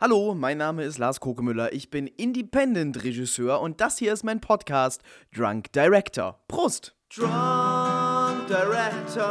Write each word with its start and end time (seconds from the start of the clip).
Hallo, 0.00 0.34
mein 0.34 0.58
Name 0.58 0.82
ist 0.82 0.98
Lars 0.98 1.20
Kokemüller, 1.20 1.72
ich 1.72 1.88
bin 1.88 2.08
Independent-Regisseur 2.08 3.60
und 3.60 3.80
das 3.80 3.96
hier 3.96 4.12
ist 4.12 4.24
mein 4.24 4.40
Podcast 4.40 5.04
Drunk 5.32 5.72
Director. 5.72 6.40
Prost! 6.48 6.96
Drunk 7.14 8.48
Director, 8.48 9.30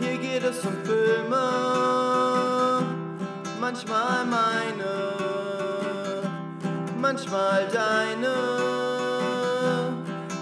hier 0.00 0.18
geht 0.18 0.44
es 0.44 0.62
um 0.66 0.76
Filme, 0.84 1.40
manchmal 3.58 4.26
meine, 4.26 5.14
manchmal 7.00 7.66
deine, 7.72 8.34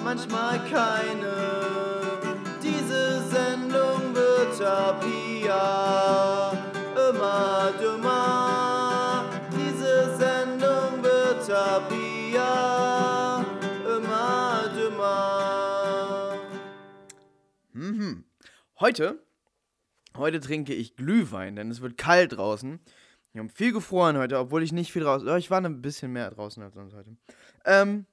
manchmal 0.02 0.58
keine. 0.68 1.32
Diese 2.60 3.22
Sendung 3.28 4.12
wird 4.12 4.60
ab 4.66 5.04
hier 5.04 6.56
immer 7.08 7.72
dümmer. 7.80 8.05
Immer 13.96 14.70
dümmer. 14.74 16.38
Mhm. 17.72 18.24
Heute, 18.80 19.24
heute 20.16 20.40
trinke 20.40 20.74
ich 20.74 20.96
Glühwein, 20.96 21.56
denn 21.56 21.70
es 21.70 21.80
wird 21.80 21.96
kalt 21.96 22.36
draußen. 22.36 22.80
Wir 23.32 23.40
haben 23.40 23.50
viel 23.50 23.72
gefroren 23.72 24.16
heute, 24.16 24.38
obwohl 24.38 24.62
ich 24.62 24.72
nicht 24.72 24.92
viel 24.92 25.02
draußen. 25.02 25.26
Ja, 25.26 25.36
ich 25.36 25.50
war 25.50 25.62
ein 25.62 25.82
bisschen 25.82 26.12
mehr 26.12 26.30
draußen 26.30 26.62
als 26.62 26.74
sonst 26.74 26.94
heute. 26.94 27.16
Ähm, 27.64 28.06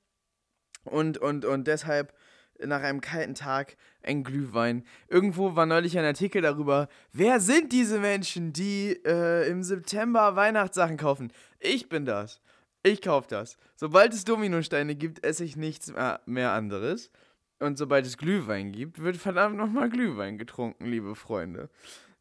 und, 0.84 1.18
und, 1.18 1.46
und 1.46 1.68
deshalb 1.68 2.14
nach 2.60 2.82
einem 2.82 3.02
kalten 3.02 3.36
Tag 3.36 3.78
ein 4.04 4.24
Glühwein. 4.24 4.86
Irgendwo 5.08 5.56
war 5.56 5.66
neulich 5.66 5.98
ein 5.98 6.06
Artikel 6.06 6.42
darüber, 6.42 6.88
wer 7.12 7.40
sind 7.40 7.72
diese 7.72 8.00
Menschen, 8.00 8.54
die 8.54 9.00
äh, 9.06 9.50
im 9.50 9.64
September 9.64 10.36
Weihnachtssachen 10.36 10.98
kaufen? 10.98 11.32
Ich 11.60 11.90
bin 11.90 12.06
das. 12.06 12.42
Ich 12.84 13.02
kaufe 13.02 13.30
das. 13.30 13.58
Sobald 13.76 14.14
es 14.14 14.26
Dominosteine 14.26 14.96
gibt, 14.96 15.26
esse 15.26 15.46
ich 15.46 15.56
nichts 15.56 15.92
mehr, 15.92 16.20
mehr 16.26 16.52
anderes. 16.52 17.12
Und 17.60 17.78
sobald 17.78 18.06
es 18.06 18.18
Glühwein 18.18 18.74
gibt, 18.74 19.02
wird 19.02 19.16
verdammt 19.16 19.56
nochmal 19.56 19.90
Glühwein 19.90 20.38
getrunken, 20.38 20.86
liebe 20.86 21.16
Freunde. 21.16 21.70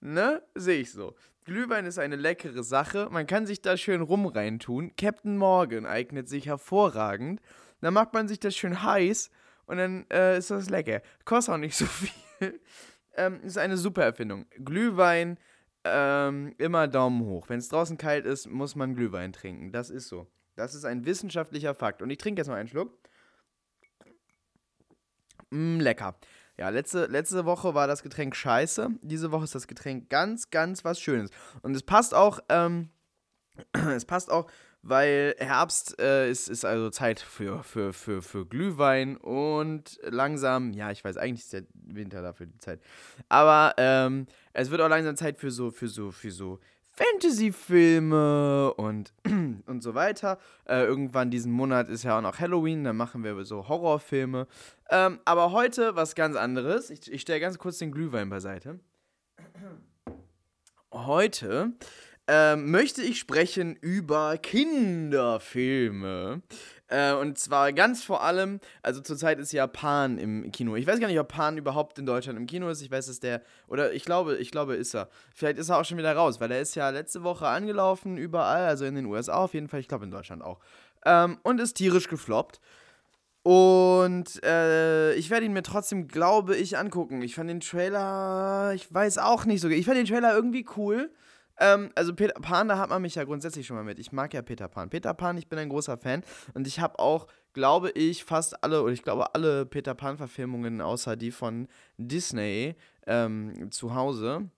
Ne? 0.01 0.41
Sehe 0.55 0.81
ich 0.81 0.93
so. 0.93 1.17
Glühwein 1.45 1.85
ist 1.85 1.99
eine 1.99 2.15
leckere 2.15 2.63
Sache. 2.63 3.09
Man 3.11 3.27
kann 3.27 3.45
sich 3.45 3.61
da 3.61 3.77
schön 3.77 4.03
rum 4.03 4.27
reintun. 4.27 4.95
Captain 4.97 5.37
Morgan 5.37 5.85
eignet 5.85 6.29
sich 6.29 6.47
hervorragend. 6.47 7.41
Dann 7.81 7.95
macht 7.95 8.15
man 8.15 8.29
sich 8.29 8.39
das 8.39 8.55
schön 8.55 8.85
heiß 8.85 9.31
und 9.67 9.79
dann 9.79 10.07
äh, 10.13 10.39
ist 10.39 10.53
das 10.53 10.71
lecker. 10.71 11.03
Kostet 11.25 11.55
auch 11.55 11.59
nicht 11.59 11.77
so 11.77 11.87
viel. 12.41 12.61
ähm, 13.17 13.41
ist 13.43 13.59
eine 13.59 13.77
super 13.77 14.05
Erfindung. 14.05 14.47
Glühwein, 14.65 15.39
ähm, 15.83 16.55
immer 16.59 16.87
Daumen 16.87 17.25
hoch. 17.25 17.49
Wenn 17.49 17.59
es 17.59 17.69
draußen 17.69 17.99
kalt 17.99 18.27
ist, 18.27 18.47
muss 18.49 18.77
man 18.77 18.95
Glühwein 18.95 19.33
trinken. 19.33 19.73
Das 19.73 19.91
ist 19.91 20.07
so. 20.07 20.29
Das 20.55 20.75
ist 20.75 20.85
ein 20.85 21.05
wissenschaftlicher 21.05 21.75
Fakt. 21.75 22.03
Und 22.03 22.11
ich 22.11 22.19
trinke 22.19 22.41
jetzt 22.41 22.49
mal 22.49 22.57
einen 22.57 22.69
Schluck. 22.69 22.99
Mm, 25.51 25.81
lecker. 25.81 26.17
Ja, 26.59 26.69
letzte, 26.69 27.07
letzte 27.07 27.45
Woche 27.45 27.75
war 27.75 27.87
das 27.87 28.03
Getränk 28.03 28.37
scheiße. 28.37 28.91
Diese 29.03 29.33
Woche 29.33 29.45
ist 29.45 29.55
das 29.55 29.67
Getränk 29.67 30.11
ganz, 30.11 30.51
ganz 30.51 30.85
was 30.85 31.01
Schönes. 31.01 31.31
Und 31.63 31.75
es 31.75 31.83
passt 31.83 32.15
auch, 32.15 32.41
ähm, 32.49 32.91
es 33.73 34.05
passt 34.05 34.31
auch, 34.31 34.51
weil 34.83 35.35
Herbst 35.39 35.99
äh, 36.01 36.29
ist, 36.31 36.49
ist 36.49 36.65
also 36.65 36.91
Zeit 36.91 37.21
für, 37.21 37.63
für, 37.63 37.93
für, 37.93 38.21
für 38.21 38.47
Glühwein 38.47 39.17
und 39.17 40.01
langsam, 40.03 40.73
ja, 40.73 40.91
ich 40.91 41.05
weiß, 41.05 41.17
eigentlich 41.17 41.43
ist 41.43 41.53
der 41.53 41.65
Winter 41.73 42.21
dafür 42.21 42.47
die 42.47 42.59
Zeit. 42.59 42.81
Aber 43.29 43.75
ähm, 43.79 44.27
es 44.53 44.71
wird 44.71 44.81
auch 44.81 44.89
langsam 44.89 45.17
Zeit 45.17 45.39
für 45.39 45.51
so, 45.51 45.71
für 45.71 45.89
so, 45.89 46.11
für 46.11 46.33
so 46.33 46.59
Fantasy-Filme 46.93 48.75
und, 48.75 49.13
und 49.67 49.83
so 49.83 49.95
weiter. 49.95 50.39
Äh, 50.67 50.85
irgendwann 50.85 51.31
diesen 51.31 51.53
Monat 51.53 51.89
ist 51.89 52.03
ja 52.03 52.19
auch 52.19 52.23
noch 52.23 52.39
Halloween, 52.39 52.85
dann 52.85 52.97
machen 52.97 53.25
wir 53.25 53.43
so 53.45 53.69
Horrorfilme. 53.69 54.47
Ähm, 54.91 55.21
aber 55.25 55.53
heute 55.53 55.97
was 55.97 56.15
ganz 56.15 56.37
anderes. 56.37 56.91
Ich, 56.91 57.11
ich 57.11 57.23
stelle 57.23 57.41
ganz 57.41 57.59
kurz 57.59 57.79
den 57.79 57.93
Glühwein 57.93 58.29
beiseite. 58.29 58.79
Heute 60.93 61.73
ähm, 62.29 62.71
möchte 62.71 63.03
ich 63.03 63.19
sprechen 63.19 63.75
über 63.77 64.37
Kinderfilme. 64.37 66.43
Äh, 66.93 67.15
und 67.15 67.39
zwar 67.39 67.73
ganz 67.73 68.05
vor 68.05 68.23
allem, 68.23 68.61
also 68.83 69.01
zurzeit 69.01 69.39
ist 69.39 69.51
ja 69.53 69.67
Pan 69.67 70.19
im 70.19 70.53
Kino. 70.53 70.77
Ich 70.77 70.87
weiß 70.87 71.01
gar 71.01 71.09
nicht, 71.09 71.19
ob 71.19 71.29
Pan 71.29 71.57
überhaupt 71.57 71.99
in 71.99 72.05
Deutschland 72.05 72.39
im 72.39 72.47
Kino 72.47 72.69
ist. 72.69 72.83
Ich 72.83 72.91
weiß, 72.91 73.07
dass 73.07 73.19
der, 73.19 73.41
oder 73.67 73.95
ich 73.95 74.05
glaube, 74.05 74.37
ich 74.37 74.51
glaube, 74.51 74.75
ist 74.75 74.95
er. 74.95 75.09
Vielleicht 75.35 75.57
ist 75.57 75.71
er 75.71 75.79
auch 75.79 75.87
schon 75.87 75.97
wieder 75.97 76.15
raus, 76.15 76.39
weil 76.39 76.51
er 76.51 76.61
ist 76.61 76.75
ja 76.75 76.91
letzte 76.91 77.23
Woche 77.23 77.49
angelaufen, 77.49 78.19
überall, 78.19 78.67
also 78.67 78.85
in 78.85 78.95
den 78.95 79.07
USA 79.07 79.37
auf 79.37 79.55
jeden 79.55 79.69
Fall, 79.69 79.81
ich 79.81 79.89
glaube 79.89 80.05
in 80.05 80.11
Deutschland 80.11 80.43
auch. 80.43 80.59
Ähm, 81.07 81.39
und 81.43 81.61
ist 81.61 81.75
tierisch 81.75 82.09
gefloppt. 82.09 82.61
Und 83.43 84.45
äh, 84.45 85.15
ich 85.15 85.31
werde 85.31 85.47
ihn 85.47 85.55
mir 85.55 85.63
trotzdem, 85.63 86.09
glaube 86.09 86.57
ich, 86.57 86.77
angucken. 86.77 87.23
Ich 87.23 87.35
fand 87.35 87.49
den 87.49 87.61
Trailer, 87.61 88.73
ich 88.75 88.93
weiß 88.93 89.17
auch 89.17 89.47
nicht 89.47 89.63
so. 89.63 89.69
Ich 89.69 89.87
fand 89.87 89.97
den 89.97 90.07
Trailer 90.07 90.35
irgendwie 90.35 90.67
cool. 90.77 91.11
Ähm, 91.59 91.91
also 91.95 92.15
Peter 92.15 92.35
Pan, 92.41 92.69
da 92.69 92.79
hat 92.79 92.91
man 92.91 93.03
mich 93.03 93.15
ja 93.15 93.25
grundsätzlich 93.25 93.67
schon 93.67 93.77
mal 93.77 93.85
mit. 93.85 93.99
Ich 93.99 94.13
mag 94.13 94.33
ja 94.35 94.43
Peter 94.43 94.69
Pan. 94.69 94.91
Peter 94.91 95.15
Pan, 95.15 95.37
ich 95.37 95.49
bin 95.49 95.59
ein 95.59 95.69
großer 95.69 95.97
Fan. 95.99 96.23
Und 96.55 96.67
ich 96.67 96.81
habe 96.81 96.99
auch, 96.99 97.27
glaube 97.53 97.91
ich, 97.91 98.25
fast 98.25 98.63
alle, 98.65 98.83
oder 98.83 98.93
ich 98.93 99.03
glaube 99.03 99.35
alle 99.35 99.67
Peter 99.67 99.95
Pan-Verfilmungen 99.95 100.81
außer 100.81 101.17
die 101.17 101.31
von 101.31 101.69
Disney 101.99 102.75
ähm, 103.07 103.71
zu 103.71 103.95
Hause. 103.95 104.51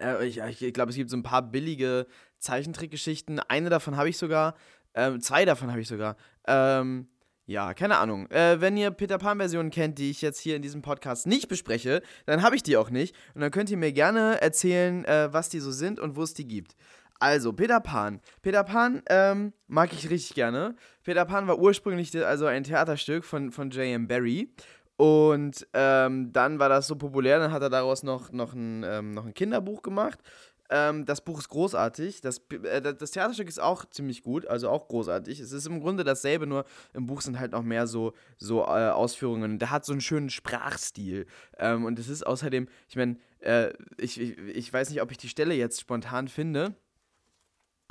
Äh, 0.00 0.26
ich, 0.26 0.38
ich 0.38 0.74
glaube, 0.74 0.90
es 0.90 0.96
gibt 0.96 1.10
so 1.10 1.16
ein 1.16 1.22
paar 1.22 1.42
billige 1.42 2.06
Zeichentrickgeschichten. 2.38 3.40
Eine 3.40 3.70
davon 3.70 3.96
habe 3.96 4.08
ich 4.08 4.18
sogar. 4.18 4.54
Ähm, 4.94 5.20
zwei 5.20 5.44
davon 5.44 5.70
habe 5.70 5.80
ich 5.80 5.88
sogar. 5.88 6.16
Ähm, 6.46 7.08
ja, 7.46 7.74
keine 7.74 7.98
Ahnung. 7.98 8.28
Äh, 8.30 8.60
wenn 8.60 8.76
ihr 8.76 8.90
Peter 8.90 9.18
Pan-Versionen 9.18 9.70
kennt, 9.70 9.98
die 9.98 10.10
ich 10.10 10.20
jetzt 10.20 10.40
hier 10.40 10.56
in 10.56 10.62
diesem 10.62 10.82
Podcast 10.82 11.28
nicht 11.28 11.46
bespreche, 11.46 12.02
dann 12.26 12.42
habe 12.42 12.56
ich 12.56 12.64
die 12.64 12.76
auch 12.76 12.90
nicht. 12.90 13.14
Und 13.34 13.40
dann 13.40 13.52
könnt 13.52 13.70
ihr 13.70 13.76
mir 13.76 13.92
gerne 13.92 14.40
erzählen, 14.42 15.04
äh, 15.04 15.32
was 15.32 15.48
die 15.48 15.60
so 15.60 15.70
sind 15.70 16.00
und 16.00 16.16
wo 16.16 16.24
es 16.24 16.34
die 16.34 16.48
gibt. 16.48 16.74
Also, 17.20 17.52
Peter 17.52 17.80
Pan. 17.80 18.20
Peter 18.42 18.64
Pan 18.64 19.00
ähm, 19.08 19.52
mag 19.68 19.92
ich 19.92 20.10
richtig 20.10 20.34
gerne. 20.34 20.74
Peter 21.04 21.24
Pan 21.24 21.46
war 21.46 21.58
ursprünglich 21.58 22.14
also 22.26 22.46
ein 22.46 22.64
Theaterstück 22.64 23.24
von, 23.24 23.52
von 23.52 23.70
J.M. 23.70 24.08
Barrie. 24.08 24.52
Und 24.96 25.66
ähm, 25.72 26.32
dann 26.32 26.58
war 26.58 26.68
das 26.68 26.86
so 26.86 26.96
populär, 26.96 27.38
dann 27.38 27.52
hat 27.52 27.62
er 27.62 27.70
daraus 27.70 28.02
noch, 28.02 28.32
noch, 28.32 28.54
ein, 28.54 28.82
ähm, 28.82 29.12
noch 29.12 29.26
ein 29.26 29.34
Kinderbuch 29.34 29.82
gemacht. 29.82 30.18
Ähm, 30.70 31.04
das 31.04 31.20
Buch 31.20 31.38
ist 31.38 31.48
großartig. 31.48 32.20
Das, 32.20 32.40
äh, 32.50 32.80
das 32.80 33.10
Theaterstück 33.10 33.48
ist 33.48 33.60
auch 33.60 33.84
ziemlich 33.86 34.22
gut, 34.22 34.46
also 34.46 34.68
auch 34.68 34.88
großartig. 34.88 35.40
Es 35.40 35.52
ist 35.52 35.66
im 35.66 35.80
Grunde 35.80 36.04
dasselbe, 36.04 36.46
nur 36.46 36.64
im 36.92 37.06
Buch 37.06 37.20
sind 37.20 37.38
halt 37.38 37.52
noch 37.52 37.62
mehr 37.62 37.86
so, 37.86 38.14
so 38.38 38.62
äh, 38.62 38.88
Ausführungen. 38.88 39.58
Der 39.58 39.70
hat 39.70 39.84
so 39.84 39.92
einen 39.92 40.00
schönen 40.00 40.30
Sprachstil. 40.30 41.26
Ähm, 41.58 41.84
und 41.84 41.98
es 41.98 42.08
ist 42.08 42.26
außerdem, 42.26 42.68
ich 42.88 42.96
meine, 42.96 43.16
äh, 43.40 43.72
ich, 43.96 44.20
ich, 44.20 44.38
ich 44.38 44.72
weiß 44.72 44.90
nicht, 44.90 45.02
ob 45.02 45.10
ich 45.10 45.18
die 45.18 45.28
Stelle 45.28 45.54
jetzt 45.54 45.80
spontan 45.80 46.28
finde. 46.28 46.74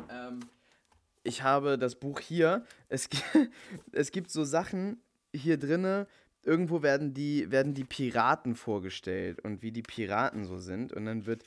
Ähm, 0.09 0.41
ich 1.23 1.43
habe 1.43 1.77
das 1.77 1.95
Buch 1.95 2.19
hier. 2.19 2.65
Es, 2.89 3.09
es 3.91 4.11
gibt 4.11 4.31
so 4.31 4.43
Sachen 4.43 5.01
hier 5.33 5.57
drinne. 5.57 6.07
Irgendwo 6.43 6.83
werden 6.83 7.13
die, 7.13 7.51
werden 7.51 7.73
die 7.73 7.83
Piraten 7.83 8.55
vorgestellt 8.55 9.39
und 9.41 9.63
wie 9.63 9.71
die 9.71 9.81
Piraten 9.81 10.45
so 10.45 10.59
sind. 10.59 10.93
Und 10.93 11.05
dann 11.05 11.25
wird 11.25 11.43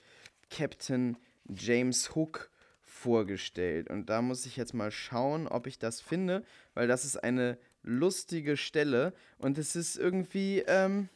Captain 0.51 1.17
James 1.49 2.15
Hook 2.15 2.51
vorgestellt. 2.81 3.91
Und 3.91 4.11
da 4.11 4.23
muss 4.23 4.47
ich 4.47 4.57
jetzt 4.57 4.75
mal 4.75 4.91
schauen, 4.91 5.47
ob 5.47 5.67
ich 5.67 5.79
das 5.79 6.01
finde, 6.01 6.45
weil 6.75 6.89
das 6.89 7.05
ist 7.05 7.17
eine 7.17 7.59
lustige 7.83 8.57
Stelle 8.57 9.13
und 9.39 9.57
es 9.59 9.77
ist 9.77 9.97
irgendwie 9.97 10.65
ähm, 10.67 11.09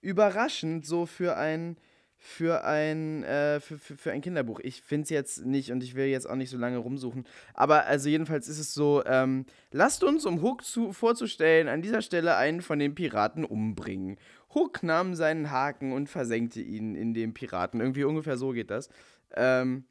überraschend 0.00 0.86
so 0.86 1.06
für 1.06 1.36
ein 1.36 1.76
für 2.20 2.64
ein, 2.64 3.22
äh, 3.22 3.60
für, 3.60 3.78
für, 3.78 3.96
für 3.96 4.10
ein 4.10 4.20
Kinderbuch. 4.20 4.58
Ich 4.60 4.82
finde 4.82 5.04
es 5.04 5.10
jetzt 5.10 5.46
nicht 5.46 5.70
und 5.70 5.84
ich 5.84 5.94
will 5.94 6.06
jetzt 6.06 6.28
auch 6.28 6.34
nicht 6.34 6.50
so 6.50 6.58
lange 6.58 6.78
rumsuchen. 6.78 7.24
Aber 7.54 7.86
also 7.86 8.08
jedenfalls 8.08 8.48
ist 8.48 8.58
es 8.58 8.74
so, 8.74 9.04
ähm, 9.06 9.46
lasst 9.70 10.02
uns, 10.02 10.26
um 10.26 10.42
Hook 10.42 10.64
zu, 10.64 10.92
vorzustellen, 10.92 11.68
an 11.68 11.80
dieser 11.80 12.02
Stelle 12.02 12.36
einen 12.36 12.60
von 12.60 12.80
den 12.80 12.96
Piraten 12.96 13.44
umbringen. 13.44 14.18
Hook 14.54 14.82
nahm 14.82 15.14
seinen 15.14 15.50
Haken 15.50 15.92
und 15.92 16.08
versenkte 16.08 16.60
ihn 16.60 16.94
in 16.94 17.14
den 17.14 17.34
Piraten. 17.34 17.80
Irgendwie 17.80 18.04
ungefähr 18.04 18.36
so 18.36 18.52
geht 18.52 18.70
das. 18.70 18.88
Ähm, 19.34 19.84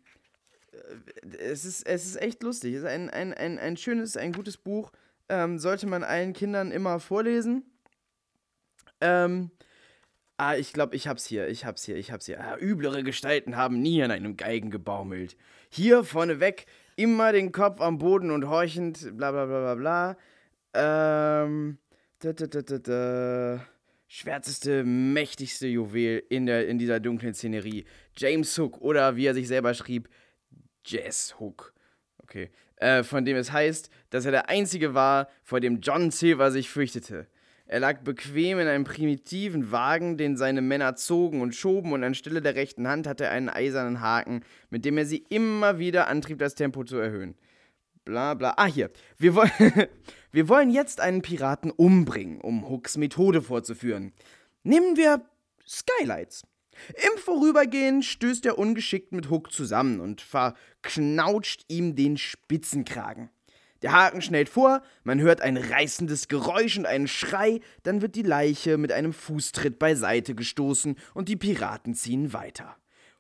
äh, 0.71 1.37
es, 1.37 1.65
ist, 1.65 1.85
es 1.85 2.05
ist 2.05 2.21
echt 2.21 2.43
lustig. 2.43 2.73
Es 2.73 2.79
ist 2.81 2.87
ein, 2.87 3.09
ein, 3.09 3.33
ein, 3.33 3.59
ein 3.59 3.77
schönes, 3.77 4.17
ein 4.17 4.33
gutes 4.33 4.57
Buch. 4.57 4.91
Ähm, 5.29 5.59
sollte 5.59 5.87
man 5.87 6.03
allen 6.03 6.33
Kindern 6.33 6.71
immer 6.71 6.99
vorlesen. 6.99 7.63
Ähm, 9.01 9.51
Ah, 10.39 10.55
ich 10.55 10.71
glaube, 10.71 10.95
ich 10.95 11.07
hab's 11.07 11.25
hier, 11.25 11.47
ich 11.47 11.65
hab's 11.65 11.83
hier, 11.83 11.95
ich 11.95 12.11
hab's 12.11 12.27
hier. 12.27 12.39
Ah, 12.39 12.57
üblere 12.59 13.03
Gestalten 13.03 13.55
haben 13.57 13.81
nie 13.81 14.03
an 14.03 14.11
einem 14.11 14.37
Geigen 14.37 14.69
gebaumelt. 14.69 15.35
Hier 15.69 16.03
vorneweg 16.03 16.67
immer 16.95 17.31
den 17.31 17.51
Kopf 17.51 17.81
am 17.81 17.97
Boden 17.97 18.29
und 18.29 18.47
horchend, 18.47 19.17
bla 19.17 19.31
bla 19.31 19.45
bla 19.47 19.73
bla 19.73 19.75
bla. 19.75 20.17
Ähm. 20.75 21.79
Da, 22.19 22.33
da, 22.33 22.47
da, 22.47 22.61
da, 22.61 22.77
da. 22.79 23.65
Schwärzeste, 24.07 24.83
mächtigste 24.83 25.67
Juwel 25.67 26.23
in, 26.29 26.45
der, 26.45 26.67
in 26.67 26.79
dieser 26.79 26.99
dunklen 26.99 27.33
Szenerie. 27.33 27.85
James 28.15 28.57
Hook 28.57 28.79
oder 28.79 29.15
wie 29.17 29.25
er 29.25 29.33
sich 29.33 29.47
selber 29.47 29.73
schrieb, 29.73 30.09
Jazz 30.85 31.35
Hook. 31.39 31.73
Okay. 32.23 32.49
Äh, 32.77 33.03
von 33.03 33.25
dem 33.25 33.35
es 33.35 33.51
heißt, 33.51 33.89
dass 34.09 34.25
er 34.25 34.31
der 34.31 34.49
Einzige 34.49 34.93
war, 34.93 35.29
vor 35.43 35.59
dem 35.59 35.81
John 35.81 36.11
Silver 36.11 36.51
sich 36.51 36.69
fürchtete. 36.69 37.27
Er 37.65 37.81
lag 37.81 37.99
bequem 37.99 38.59
in 38.59 38.67
einem 38.67 38.85
primitiven 38.85 39.71
Wagen, 39.71 40.17
den 40.17 40.37
seine 40.37 40.61
Männer 40.61 40.95
zogen 40.95 41.41
und 41.41 41.53
schoben, 41.53 41.91
und 41.91 42.03
anstelle 42.03 42.41
der 42.41 42.55
rechten 42.55 42.87
Hand 42.87 43.07
hatte 43.07 43.25
er 43.25 43.31
einen 43.31 43.49
eisernen 43.49 43.99
Haken, 43.99 44.41
mit 44.69 44.85
dem 44.85 44.97
er 44.97 45.05
sie 45.05 45.25
immer 45.29 45.79
wieder 45.79 46.07
antrieb, 46.07 46.39
das 46.39 46.55
Tempo 46.55 46.85
zu 46.85 46.97
erhöhen. 46.97 47.35
Bla 48.07 48.35
bla. 48.35 48.53
Ah, 48.55 48.67
hier. 48.67 48.89
Wir, 49.17 49.35
woll 49.35 49.51
wir 50.31 50.47
wollen 50.47 50.69
jetzt 50.69 51.01
einen 51.01 51.21
Piraten 51.21 51.71
umbringen, 51.71 52.39
um 52.39 52.69
Hooks 52.69 52.95
Methode 52.95 53.41
vorzuführen. 53.41 54.13
Nehmen 54.63 54.95
wir 54.95 55.25
Skylights. 55.67 56.43
Im 56.95 57.17
Vorübergehen 57.19 58.01
stößt 58.01 58.45
er 58.45 58.57
ungeschickt 58.57 59.11
mit 59.11 59.29
Hook 59.29 59.51
zusammen 59.51 59.99
und 59.99 60.21
verknautscht 60.21 61.65
ihm 61.67 61.97
den 61.97 62.15
Spitzenkragen. 62.15 63.29
Der 63.81 63.91
Haken 63.91 64.21
schnellt 64.21 64.47
vor, 64.47 64.83
man 65.03 65.19
hört 65.19 65.41
ein 65.41 65.57
reißendes 65.57 66.29
Geräusch 66.29 66.77
und 66.77 66.85
einen 66.85 67.09
Schrei, 67.09 67.59
dann 67.83 68.01
wird 68.01 68.15
die 68.15 68.23
Leiche 68.23 68.77
mit 68.77 68.93
einem 68.93 69.11
Fußtritt 69.11 69.79
beiseite 69.79 70.33
gestoßen 70.33 70.95
und 71.13 71.27
die 71.27 71.35
Piraten 71.35 71.93
ziehen 71.93 72.31
weiter. 72.31 72.77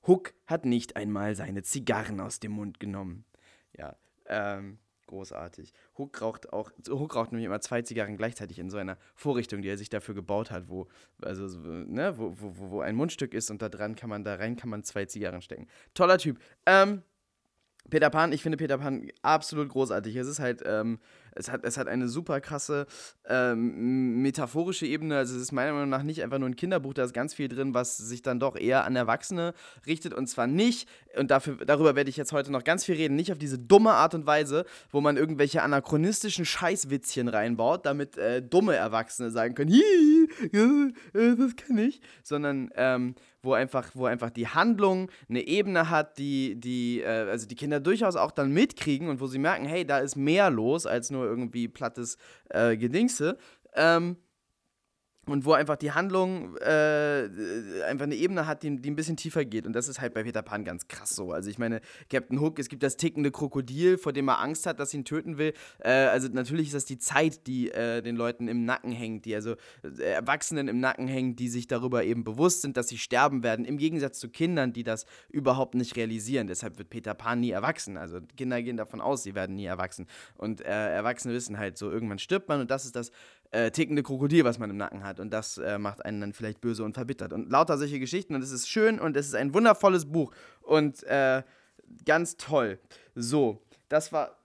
Hook 0.07 0.33
hat 0.45 0.63
nicht 0.63 0.95
einmal 0.95 1.35
seine 1.35 1.63
Zigarren 1.63 2.21
aus 2.21 2.39
dem 2.39 2.53
Mund 2.53 2.79
genommen. 2.79 3.25
Ja, 3.77 3.97
ähm, 4.27 4.79
großartig. 5.07 5.73
Hook 5.97 6.21
raucht 6.21 6.53
auch, 6.53 6.71
Hook 6.89 7.15
raucht 7.15 7.31
nämlich 7.31 7.45
immer 7.45 7.61
zwei 7.61 7.81
Zigarren 7.81 8.17
gleichzeitig 8.17 8.59
in 8.59 8.69
so 8.69 8.77
einer 8.77 8.97
Vorrichtung, 9.15 9.61
die 9.61 9.69
er 9.69 9.77
sich 9.77 9.89
dafür 9.89 10.13
gebaut 10.13 10.51
hat, 10.51 10.69
wo, 10.69 10.87
also, 11.21 11.47
ne, 11.57 12.17
wo, 12.17 12.33
wo, 12.39 12.71
wo 12.71 12.81
ein 12.81 12.95
Mundstück 12.95 13.33
ist 13.33 13.49
und 13.49 13.61
da 13.61 13.69
dran 13.69 13.95
kann 13.95 14.09
man, 14.09 14.23
da 14.23 14.35
rein 14.35 14.55
kann 14.55 14.69
man 14.69 14.83
zwei 14.83 15.05
Zigarren 15.05 15.41
stecken. 15.41 15.67
Toller 15.93 16.17
Typ. 16.17 16.39
Ähm, 16.65 17.01
Peter 17.89 18.09
Pan, 18.09 18.33
ich 18.33 18.43
finde 18.43 18.57
Peter 18.57 18.77
Pan 18.77 19.09
absolut 19.21 19.69
großartig. 19.69 20.15
Es 20.15 20.27
ist 20.27 20.39
halt, 20.39 20.61
ähm, 20.65 20.99
es 21.37 21.51
hat, 21.51 21.63
es 21.63 21.77
hat 21.77 21.87
eine 21.87 22.07
super 22.07 22.41
krasse 22.41 22.87
ähm, 23.27 24.21
metaphorische 24.21 24.85
Ebene. 24.85 25.17
Also 25.17 25.35
es 25.35 25.41
ist 25.41 25.51
meiner 25.51 25.73
Meinung 25.73 25.89
nach 25.89 26.03
nicht 26.03 26.23
einfach 26.23 26.39
nur 26.39 26.49
ein 26.49 26.55
Kinderbuch, 26.55 26.93
da 26.93 27.03
ist 27.03 27.13
ganz 27.13 27.33
viel 27.33 27.47
drin, 27.47 27.73
was 27.73 27.97
sich 27.97 28.21
dann 28.21 28.39
doch 28.39 28.55
eher 28.55 28.85
an 28.85 28.95
Erwachsene 28.95 29.53
richtet. 29.85 30.13
Und 30.13 30.27
zwar 30.27 30.47
nicht, 30.47 30.89
und 31.17 31.31
dafür, 31.31 31.57
darüber 31.65 31.95
werde 31.95 32.09
ich 32.09 32.17
jetzt 32.17 32.31
heute 32.31 32.51
noch 32.51 32.63
ganz 32.63 32.85
viel 32.85 32.95
reden, 32.95 33.15
nicht 33.15 33.31
auf 33.31 33.37
diese 33.37 33.59
dumme 33.59 33.91
Art 33.91 34.13
und 34.15 34.25
Weise, 34.25 34.65
wo 34.91 35.01
man 35.01 35.17
irgendwelche 35.17 35.61
anachronistischen 35.61 36.45
Scheißwitzchen 36.45 37.27
reinbaut, 37.27 37.85
damit 37.85 38.17
äh, 38.17 38.41
dumme 38.41 38.75
Erwachsene 38.75 39.31
sagen 39.31 39.55
können, 39.55 39.71
Hi, 39.71 40.27
äh, 40.53 41.35
das 41.35 41.55
kann 41.55 41.77
ich, 41.77 42.01
sondern 42.23 42.69
ähm, 42.75 43.15
wo 43.43 43.53
einfach, 43.53 43.91
wo 43.93 44.05
einfach 44.05 44.29
die 44.29 44.47
Handlung 44.47 45.09
eine 45.29 45.41
Ebene 45.41 45.89
hat, 45.89 46.17
die, 46.17 46.59
die, 46.59 47.01
äh, 47.01 47.29
also 47.29 47.47
die 47.47 47.55
Kinder 47.55 47.79
durchaus 47.79 48.15
auch 48.15 48.31
dann 48.31 48.51
mitkriegen 48.51 49.09
und 49.09 49.21
wo 49.21 49.27
sie 49.27 49.39
merken, 49.39 49.65
hey, 49.65 49.85
da 49.85 49.99
ist 49.99 50.15
mehr 50.15 50.49
los 50.49 50.85
als 50.85 51.09
nur 51.09 51.26
irgendwie 51.27 51.67
plattes 51.67 52.17
äh, 52.49 52.75
Gedingse. 52.77 53.37
Ähm, 53.75 54.17
und 55.27 55.45
wo 55.45 55.53
einfach 55.53 55.75
die 55.75 55.91
Handlung 55.91 56.55
äh, 56.57 57.29
einfach 57.85 58.05
eine 58.05 58.15
Ebene 58.15 58.47
hat, 58.47 58.63
die, 58.63 58.77
die 58.81 58.89
ein 58.89 58.95
bisschen 58.95 59.17
tiefer 59.17 59.45
geht. 59.45 59.65
Und 59.65 59.73
das 59.73 59.87
ist 59.87 60.01
halt 60.01 60.13
bei 60.13 60.23
Peter 60.23 60.41
Pan 60.41 60.63
ganz 60.63 60.87
krass 60.87 61.09
so. 61.15 61.31
Also 61.31 61.49
ich 61.49 61.59
meine, 61.59 61.81
Captain 62.09 62.39
Hook, 62.39 62.59
es 62.59 62.69
gibt 62.69 62.83
das 62.83 62.97
tickende 62.97 63.31
Krokodil, 63.31 63.97
vor 63.97 64.13
dem 64.13 64.29
er 64.29 64.39
Angst 64.39 64.65
hat, 64.65 64.79
dass 64.79 64.93
ihn 64.93 65.05
töten 65.05 65.37
will. 65.37 65.53
Äh, 65.79 65.91
also 65.91 66.27
natürlich 66.29 66.67
ist 66.67 66.75
das 66.75 66.85
die 66.85 66.97
Zeit, 66.97 67.45
die 67.47 67.69
äh, 67.71 68.01
den 68.01 68.15
Leuten 68.15 68.47
im 68.47 68.65
Nacken 68.65 68.91
hängt, 68.91 69.25
die 69.25 69.35
also 69.35 69.55
äh, 69.83 70.03
Erwachsenen 70.03 70.67
im 70.67 70.79
Nacken 70.79 71.07
hängt, 71.07 71.39
die 71.39 71.49
sich 71.49 71.67
darüber 71.67 72.03
eben 72.03 72.23
bewusst 72.23 72.61
sind, 72.61 72.77
dass 72.77 72.87
sie 72.87 72.97
sterben 72.97 73.43
werden, 73.43 73.65
im 73.65 73.77
Gegensatz 73.77 74.19
zu 74.19 74.29
Kindern, 74.29 74.73
die 74.73 74.83
das 74.83 75.05
überhaupt 75.29 75.75
nicht 75.75 75.95
realisieren. 75.95 76.47
Deshalb 76.47 76.77
wird 76.77 76.89
Peter 76.89 77.13
Pan 77.13 77.39
nie 77.41 77.51
erwachsen. 77.51 77.97
Also 77.97 78.19
Kinder 78.37 78.61
gehen 78.61 78.77
davon 78.77 79.01
aus, 79.01 79.23
sie 79.23 79.35
werden 79.35 79.55
nie 79.55 79.65
erwachsen. 79.65 80.07
Und 80.35 80.61
äh, 80.61 80.93
Erwachsene 80.93 81.33
wissen 81.33 81.57
halt 81.57 81.77
so, 81.77 81.91
irgendwann 81.91 82.19
stirbt 82.19 82.47
man 82.47 82.61
und 82.61 82.71
das 82.71 82.85
ist 82.85 82.95
das 82.95 83.11
äh, 83.51 83.71
tickende 83.71 84.03
Krokodil, 84.03 84.43
was 84.43 84.59
man 84.59 84.69
im 84.69 84.77
Nacken 84.77 85.03
hat. 85.03 85.19
Und 85.19 85.31
das 85.31 85.57
äh, 85.57 85.77
macht 85.77 86.03
einen 86.05 86.21
dann 86.21 86.33
vielleicht 86.33 86.61
böse 86.61 86.83
und 86.83 86.93
verbittert. 86.93 87.33
Und 87.33 87.49
lauter 87.49 87.77
solche 87.77 87.99
Geschichten. 87.99 88.35
Und 88.35 88.43
es 88.43 88.51
ist 88.51 88.69
schön 88.69 88.99
und 88.99 89.15
es 89.17 89.27
ist 89.27 89.35
ein 89.35 89.53
wundervolles 89.53 90.05
Buch. 90.05 90.33
Und 90.61 91.03
äh, 91.03 91.43
ganz 92.05 92.37
toll. 92.37 92.79
So, 93.15 93.61
das 93.89 94.11
war 94.11 94.37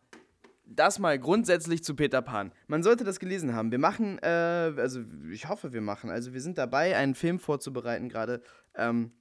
das 0.64 0.98
mal 0.98 1.18
grundsätzlich 1.18 1.84
zu 1.84 1.94
Peter 1.94 2.22
Pan. 2.22 2.52
Man 2.66 2.82
sollte 2.82 3.04
das 3.04 3.18
gelesen 3.18 3.54
haben. 3.54 3.70
Wir 3.70 3.78
machen, 3.78 4.18
äh, 4.22 4.72
also 4.76 5.00
ich 5.30 5.48
hoffe, 5.48 5.72
wir 5.72 5.80
machen, 5.80 6.10
also 6.10 6.32
wir 6.32 6.40
sind 6.40 6.58
dabei, 6.58 6.96
einen 6.96 7.14
Film 7.14 7.38
vorzubereiten 7.38 8.08
gerade. 8.08 8.42
Ähm, 8.74 9.12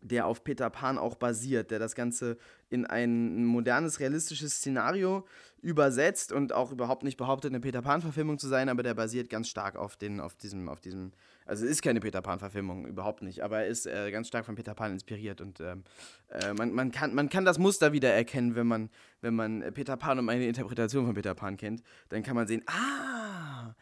der 0.00 0.26
auf 0.26 0.44
Peter 0.44 0.68
Pan 0.68 0.98
auch 0.98 1.14
basiert, 1.14 1.70
der 1.70 1.78
das 1.78 1.94
Ganze 1.94 2.36
in 2.68 2.84
ein 2.84 3.46
modernes, 3.46 4.00
realistisches 4.00 4.56
Szenario 4.56 5.26
übersetzt 5.64 6.30
und 6.30 6.52
auch 6.52 6.70
überhaupt 6.70 7.04
nicht 7.04 7.16
behauptet, 7.16 7.50
eine 7.50 7.60
Peter 7.60 7.80
Pan-Verfilmung 7.80 8.38
zu 8.38 8.48
sein, 8.48 8.68
aber 8.68 8.82
der 8.82 8.92
basiert 8.92 9.30
ganz 9.30 9.48
stark 9.48 9.76
auf, 9.76 9.96
den, 9.96 10.20
auf, 10.20 10.36
diesem, 10.36 10.68
auf 10.68 10.78
diesem, 10.80 11.12
also 11.46 11.64
es 11.64 11.70
ist 11.70 11.82
keine 11.82 12.00
Peter 12.00 12.20
Pan-Verfilmung, 12.20 12.86
überhaupt 12.86 13.22
nicht, 13.22 13.42
aber 13.42 13.60
er 13.60 13.66
ist 13.66 13.86
äh, 13.86 14.10
ganz 14.10 14.28
stark 14.28 14.44
von 14.44 14.56
Peter 14.56 14.74
Pan 14.74 14.92
inspiriert 14.92 15.40
und 15.40 15.60
ähm, 15.60 15.84
äh, 16.28 16.52
man, 16.52 16.72
man, 16.72 16.92
kann, 16.92 17.14
man 17.14 17.30
kann 17.30 17.46
das 17.46 17.58
Muster 17.58 17.94
wieder 17.94 18.12
erkennen, 18.12 18.54
wenn 18.56 18.66
man, 18.66 18.90
wenn 19.22 19.34
man 19.34 19.64
Peter 19.72 19.96
Pan 19.96 20.18
und 20.18 20.28
eine 20.28 20.46
Interpretation 20.46 21.06
von 21.06 21.14
Peter 21.14 21.34
Pan 21.34 21.56
kennt, 21.56 21.82
dann 22.10 22.22
kann 22.22 22.36
man 22.36 22.46
sehen, 22.46 22.62
ah, 22.66 23.74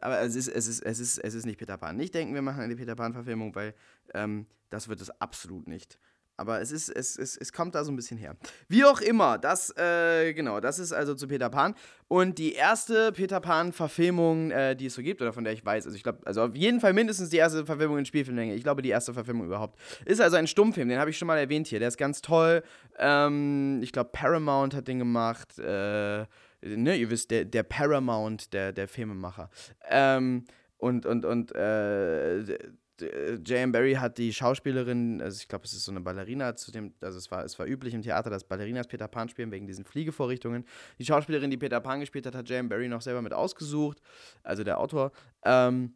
aber 0.00 0.20
es 0.22 0.34
ist, 0.34 0.48
es, 0.48 0.66
ist, 0.66 0.80
es, 0.80 0.98
ist, 0.98 1.18
es 1.18 1.34
ist 1.34 1.46
nicht 1.46 1.58
Peter 1.58 1.76
Pan. 1.76 1.96
Nicht 1.96 2.14
denken, 2.14 2.34
wir 2.34 2.42
machen 2.42 2.62
eine 2.62 2.74
Peter 2.74 2.96
Pan-Verfilmung, 2.96 3.54
weil 3.54 3.74
ähm, 4.12 4.46
das 4.70 4.88
wird 4.88 5.00
es 5.00 5.10
absolut 5.20 5.68
nicht. 5.68 6.00
Aber 6.40 6.62
es 6.62 6.72
ist, 6.72 6.88
es, 6.88 7.18
es, 7.18 7.36
es 7.36 7.52
kommt 7.52 7.74
da 7.74 7.84
so 7.84 7.92
ein 7.92 7.96
bisschen 7.96 8.16
her. 8.16 8.34
Wie 8.66 8.82
auch 8.86 9.02
immer, 9.02 9.36
das, 9.36 9.76
äh, 9.76 10.32
genau, 10.32 10.58
das 10.58 10.78
ist 10.78 10.90
also 10.90 11.14
zu 11.14 11.28
Peter 11.28 11.50
Pan. 11.50 11.74
Und 12.08 12.38
die 12.38 12.54
erste 12.54 13.12
Peter 13.12 13.40
Pan-Verfilmung, 13.40 14.50
äh, 14.50 14.74
die 14.74 14.86
es 14.86 14.94
so 14.94 15.02
gibt, 15.02 15.20
oder 15.20 15.34
von 15.34 15.44
der 15.44 15.52
ich 15.52 15.66
weiß, 15.66 15.84
also 15.84 15.94
ich 15.94 16.02
glaube, 16.02 16.20
also 16.24 16.42
auf 16.42 16.56
jeden 16.56 16.80
Fall 16.80 16.94
mindestens 16.94 17.28
die 17.28 17.36
erste 17.36 17.66
Verfilmung 17.66 17.98
in 17.98 18.06
Spielfilmlänge. 18.06 18.54
Ich 18.54 18.62
glaube, 18.62 18.80
die 18.80 18.88
erste 18.88 19.12
Verfilmung 19.12 19.44
überhaupt. 19.44 19.78
Ist 20.06 20.22
also 20.22 20.38
ein 20.38 20.46
Stummfilm, 20.46 20.88
den 20.88 20.98
habe 20.98 21.10
ich 21.10 21.18
schon 21.18 21.28
mal 21.28 21.36
erwähnt 21.36 21.66
hier. 21.66 21.78
Der 21.78 21.88
ist 21.88 21.98
ganz 21.98 22.22
toll. 22.22 22.62
Ähm, 22.98 23.80
ich 23.82 23.92
glaube, 23.92 24.08
Paramount 24.10 24.74
hat 24.74 24.88
den 24.88 24.98
gemacht. 24.98 25.58
Äh, 25.58 26.24
ne, 26.62 26.96
ihr 26.96 27.10
wisst, 27.10 27.30
der, 27.32 27.44
der 27.44 27.64
Paramount, 27.64 28.54
der, 28.54 28.72
der 28.72 28.88
Filmemacher. 28.88 29.50
Ähm, 29.90 30.46
und, 30.78 31.04
und, 31.04 31.26
und, 31.26 31.54
äh, 31.54 32.56
J.M. 33.02 33.72
Barry 33.72 33.94
hat 33.94 34.18
die 34.18 34.32
Schauspielerin, 34.32 35.20
also 35.20 35.38
ich 35.40 35.48
glaube, 35.48 35.64
es 35.64 35.72
ist 35.72 35.84
so 35.84 35.92
eine 35.92 36.00
Ballerina, 36.00 36.56
zu 36.56 36.70
dem, 36.72 36.92
also 37.00 37.18
es 37.18 37.30
war, 37.30 37.44
es 37.44 37.58
war 37.58 37.66
üblich 37.66 37.94
im 37.94 38.02
Theater, 38.02 38.30
dass 38.30 38.44
Ballerinas 38.44 38.86
Peter 38.86 39.08
Pan 39.08 39.28
spielen, 39.28 39.50
wegen 39.50 39.66
diesen 39.66 39.84
Fliegevorrichtungen. 39.84 40.64
Die 40.98 41.04
Schauspielerin, 41.04 41.50
die 41.50 41.56
Peter 41.56 41.80
Pan 41.80 42.00
gespielt 42.00 42.26
hat, 42.26 42.34
hat 42.34 42.48
J.M. 42.48 42.68
Barry 42.68 42.88
noch 42.88 43.02
selber 43.02 43.22
mit 43.22 43.32
ausgesucht, 43.32 44.00
also 44.42 44.64
der 44.64 44.78
Autor. 44.78 45.12
Ähm, 45.44 45.94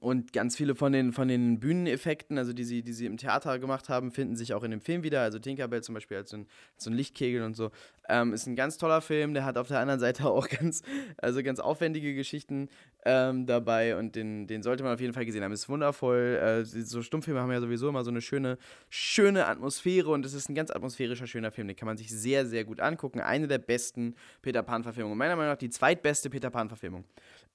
und 0.00 0.32
ganz 0.32 0.56
viele 0.56 0.74
von 0.74 0.92
den, 0.92 1.12
von 1.12 1.28
den 1.28 1.60
Bühneneffekten, 1.60 2.38
also 2.38 2.52
die 2.52 2.64
sie, 2.64 2.82
die 2.82 2.92
sie 2.92 3.06
im 3.06 3.16
Theater 3.16 3.58
gemacht 3.58 3.88
haben, 3.88 4.10
finden 4.10 4.36
sich 4.36 4.54
auch 4.54 4.62
in 4.62 4.70
dem 4.70 4.80
Film 4.80 5.02
wieder. 5.02 5.22
Also 5.22 5.38
Tinkerbell 5.38 5.82
zum 5.82 5.94
Beispiel 5.94 6.16
als 6.16 6.30
so 6.30 6.38
ein, 6.38 6.46
so 6.76 6.90
ein 6.90 6.94
Lichtkegel 6.94 7.42
und 7.42 7.54
so. 7.54 7.70
Ähm, 8.08 8.32
ist 8.32 8.46
ein 8.46 8.56
ganz 8.56 8.76
toller 8.76 9.00
Film. 9.00 9.34
Der 9.34 9.44
hat 9.44 9.56
auf 9.56 9.68
der 9.68 9.80
anderen 9.80 10.00
Seite 10.00 10.24
auch 10.30 10.48
ganz, 10.48 10.82
also 11.18 11.42
ganz 11.42 11.60
aufwendige 11.60 12.14
Geschichten 12.14 12.68
ähm, 13.04 13.46
dabei 13.46 13.96
und 13.96 14.16
den, 14.16 14.46
den 14.46 14.62
sollte 14.62 14.82
man 14.82 14.94
auf 14.94 15.00
jeden 15.00 15.12
Fall 15.12 15.24
gesehen 15.24 15.42
haben. 15.42 15.52
Ist 15.52 15.68
wundervoll. 15.68 16.38
Äh, 16.40 16.64
so 16.64 17.02
Stummfilme 17.02 17.40
haben 17.40 17.52
ja 17.52 17.60
sowieso 17.60 17.88
immer 17.88 18.04
so 18.04 18.10
eine 18.10 18.20
schöne, 18.20 18.58
schöne 18.88 19.46
Atmosphäre 19.46 20.10
und 20.10 20.24
es 20.24 20.34
ist 20.34 20.48
ein 20.48 20.54
ganz 20.54 20.70
atmosphärischer, 20.70 21.26
schöner 21.26 21.50
Film. 21.50 21.68
Den 21.68 21.76
kann 21.76 21.86
man 21.86 21.96
sich 21.96 22.10
sehr, 22.10 22.46
sehr 22.46 22.64
gut 22.64 22.80
angucken. 22.80 23.20
Eine 23.20 23.48
der 23.48 23.58
besten 23.58 24.14
Peter 24.42 24.62
Pan-Verfilmungen. 24.62 25.18
Meiner 25.18 25.36
Meinung 25.36 25.52
nach 25.52 25.58
die 25.58 25.70
zweitbeste 25.70 26.30
Peter 26.30 26.50
Pan-Verfilmung. 26.50 27.04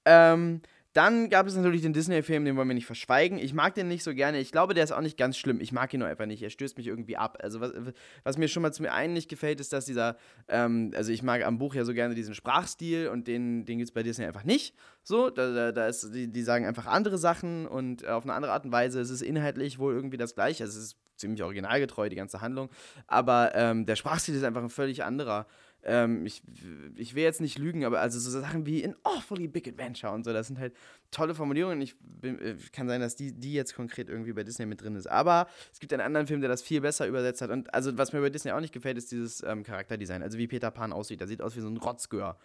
Ähm, 0.04 0.62
dann 0.92 1.30
gab 1.30 1.46
es 1.46 1.54
natürlich 1.54 1.82
den 1.82 1.92
Disney-Film, 1.92 2.44
den 2.44 2.56
wollen 2.56 2.66
wir 2.66 2.74
nicht 2.74 2.86
verschweigen. 2.86 3.38
Ich 3.38 3.54
mag 3.54 3.74
den 3.74 3.86
nicht 3.86 4.02
so 4.02 4.12
gerne. 4.12 4.40
Ich 4.40 4.50
glaube, 4.50 4.74
der 4.74 4.82
ist 4.82 4.90
auch 4.90 5.00
nicht 5.00 5.16
ganz 5.16 5.38
schlimm. 5.38 5.60
Ich 5.60 5.70
mag 5.70 5.94
ihn 5.94 6.00
nur 6.00 6.08
einfach 6.08 6.26
nicht. 6.26 6.42
Er 6.42 6.50
stößt 6.50 6.76
mich 6.76 6.88
irgendwie 6.88 7.16
ab. 7.16 7.38
Also, 7.40 7.60
was, 7.60 7.72
was 8.24 8.38
mir 8.38 8.48
schon 8.48 8.62
mal 8.62 8.72
zum 8.72 8.86
einen 8.86 9.12
nicht 9.12 9.28
gefällt, 9.28 9.60
ist, 9.60 9.72
dass 9.72 9.84
dieser, 9.84 10.16
ähm, 10.48 10.90
also 10.96 11.12
ich 11.12 11.22
mag 11.22 11.44
am 11.44 11.58
Buch 11.58 11.76
ja 11.76 11.84
so 11.84 11.94
gerne 11.94 12.16
diesen 12.16 12.34
Sprachstil 12.34 13.08
und 13.08 13.28
den, 13.28 13.64
den 13.66 13.78
gibt 13.78 13.88
es 13.88 13.94
bei 13.94 14.02
Disney 14.02 14.24
einfach 14.24 14.44
nicht. 14.44 14.74
So, 15.04 15.30
da, 15.30 15.52
da, 15.52 15.72
da 15.72 15.86
ist, 15.86 16.12
die, 16.12 16.26
die 16.26 16.42
sagen 16.42 16.66
einfach 16.66 16.86
andere 16.86 17.18
Sachen 17.18 17.68
und 17.68 18.06
auf 18.06 18.24
eine 18.24 18.34
andere 18.34 18.52
Art 18.52 18.64
und 18.64 18.72
Weise. 18.72 19.00
Es 19.00 19.10
ist 19.10 19.22
inhaltlich 19.22 19.78
wohl 19.78 19.94
irgendwie 19.94 20.16
das 20.16 20.34
Gleiche. 20.34 20.64
Also, 20.64 20.76
es 20.76 20.86
ist 20.86 20.96
ziemlich 21.20 21.42
originalgetreu, 21.44 22.08
die 22.08 22.16
ganze 22.16 22.40
Handlung. 22.40 22.68
Aber 23.06 23.54
ähm, 23.54 23.86
der 23.86 23.94
Sprachstil 23.94 24.34
ist 24.34 24.42
einfach 24.42 24.62
ein 24.62 24.70
völlig 24.70 25.04
anderer. 25.04 25.46
Ähm, 25.82 26.26
ich, 26.26 26.42
ich 26.96 27.14
will 27.14 27.22
jetzt 27.22 27.40
nicht 27.40 27.58
lügen, 27.58 27.84
aber 27.84 28.00
also 28.00 28.18
so 28.18 28.38
Sachen 28.38 28.66
wie 28.66 28.82
in 28.82 28.94
Awfully 29.02 29.48
Big 29.48 29.66
Adventure 29.66 30.12
und 30.12 30.24
so, 30.24 30.32
das 30.32 30.46
sind 30.48 30.58
halt 30.58 30.74
tolle 31.10 31.34
Formulierungen. 31.34 31.80
Ich 31.80 31.96
bin, 32.00 32.38
äh, 32.38 32.56
kann 32.72 32.88
sein, 32.88 33.00
dass 33.00 33.16
die, 33.16 33.32
die 33.32 33.54
jetzt 33.54 33.74
konkret 33.74 34.08
irgendwie 34.08 34.32
bei 34.32 34.44
Disney 34.44 34.66
mit 34.66 34.82
drin 34.82 34.94
ist. 34.94 35.06
Aber 35.06 35.46
es 35.72 35.80
gibt 35.80 35.92
einen 35.92 36.02
anderen 36.02 36.26
Film, 36.26 36.40
der 36.40 36.50
das 36.50 36.62
viel 36.62 36.80
besser 36.80 37.06
übersetzt 37.06 37.40
hat. 37.40 37.50
Und 37.50 37.72
also, 37.72 37.96
was 37.96 38.12
mir 38.12 38.20
bei 38.20 38.30
Disney 38.30 38.52
auch 38.52 38.60
nicht 38.60 38.74
gefällt, 38.74 38.98
ist 38.98 39.10
dieses 39.10 39.42
ähm, 39.42 39.62
Charakterdesign. 39.62 40.22
Also 40.22 40.38
wie 40.38 40.46
Peter 40.46 40.70
Pan 40.70 40.92
aussieht. 40.92 41.20
Der 41.20 41.28
sieht 41.28 41.40
aus 41.42 41.56
wie 41.56 41.60
so 41.60 41.68
ein 41.68 41.76
Rotzgör. 41.76 42.38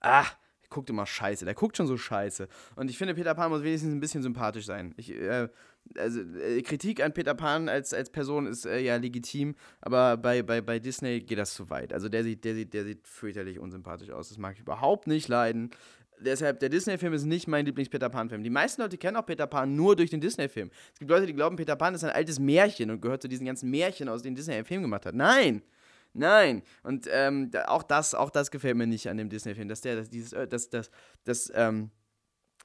Ah, 0.00 0.26
guckt 0.70 0.88
immer 0.88 1.06
scheiße. 1.06 1.44
Der 1.44 1.54
guckt 1.54 1.76
schon 1.76 1.86
so 1.86 1.96
scheiße. 1.96 2.48
Und 2.76 2.90
ich 2.90 2.96
finde, 2.96 3.14
Peter 3.14 3.34
Pan 3.34 3.50
muss 3.50 3.62
wenigstens 3.62 3.92
ein 3.92 4.00
bisschen 4.00 4.22
sympathisch 4.22 4.64
sein. 4.64 4.94
Ich, 4.96 5.12
äh, 5.12 5.48
also, 5.96 6.20
äh, 6.20 6.62
Kritik 6.62 7.02
an 7.02 7.12
Peter 7.12 7.34
Pan 7.34 7.68
als, 7.68 7.92
als 7.92 8.10
Person 8.10 8.46
ist 8.46 8.64
äh, 8.66 8.80
ja 8.80 8.96
legitim, 8.96 9.54
aber 9.80 10.16
bei, 10.16 10.42
bei, 10.42 10.60
bei 10.60 10.78
Disney 10.78 11.20
geht 11.20 11.38
das 11.38 11.54
zu 11.54 11.68
weit. 11.70 11.92
Also 11.92 12.08
der 12.08 12.22
sieht, 12.22 12.44
der 12.44 12.54
sieht, 12.54 12.74
der 12.74 12.84
sieht 12.84 13.06
fürchterlich 13.06 13.58
unsympathisch 13.58 14.10
aus. 14.10 14.28
Das 14.28 14.38
mag 14.38 14.54
ich 14.54 14.60
überhaupt 14.60 15.06
nicht 15.06 15.28
leiden. 15.28 15.70
Deshalb, 16.20 16.60
der 16.60 16.68
Disney-Film 16.68 17.14
ist 17.14 17.24
nicht 17.24 17.48
mein 17.48 17.64
Lieblings-Peter 17.64 18.10
Pan-Film. 18.10 18.42
Die 18.42 18.50
meisten 18.50 18.82
Leute 18.82 18.98
kennen 18.98 19.16
auch 19.16 19.24
Peter 19.24 19.46
Pan 19.46 19.74
nur 19.74 19.96
durch 19.96 20.10
den 20.10 20.20
Disney-Film. 20.20 20.70
Es 20.92 20.98
gibt 20.98 21.10
Leute, 21.10 21.26
die 21.26 21.32
glauben, 21.32 21.56
Peter 21.56 21.76
Pan 21.76 21.94
ist 21.94 22.04
ein 22.04 22.10
altes 22.10 22.38
Märchen 22.38 22.90
und 22.90 23.00
gehört 23.00 23.22
zu 23.22 23.28
diesen 23.28 23.46
ganzen 23.46 23.70
Märchen, 23.70 24.08
aus 24.08 24.22
denen 24.22 24.36
Disney 24.36 24.54
einen 24.54 24.66
Film 24.66 24.82
gemacht 24.82 25.06
hat. 25.06 25.14
Nein! 25.14 25.62
Nein. 26.12 26.62
Und 26.82 27.08
ähm, 27.10 27.50
auch, 27.66 27.84
das, 27.84 28.14
auch 28.14 28.30
das 28.30 28.50
gefällt 28.50 28.76
mir 28.76 28.86
nicht 28.86 29.08
an 29.08 29.16
dem 29.16 29.28
Disney-Film, 29.28 29.68
dass 29.68 29.80
der, 29.80 29.96
dass 29.96 30.10
dieses, 30.10 30.32
äh, 30.32 30.46
dass, 30.46 30.68
dass, 30.68 30.90
dass, 31.24 31.52
ähm, 31.54 31.90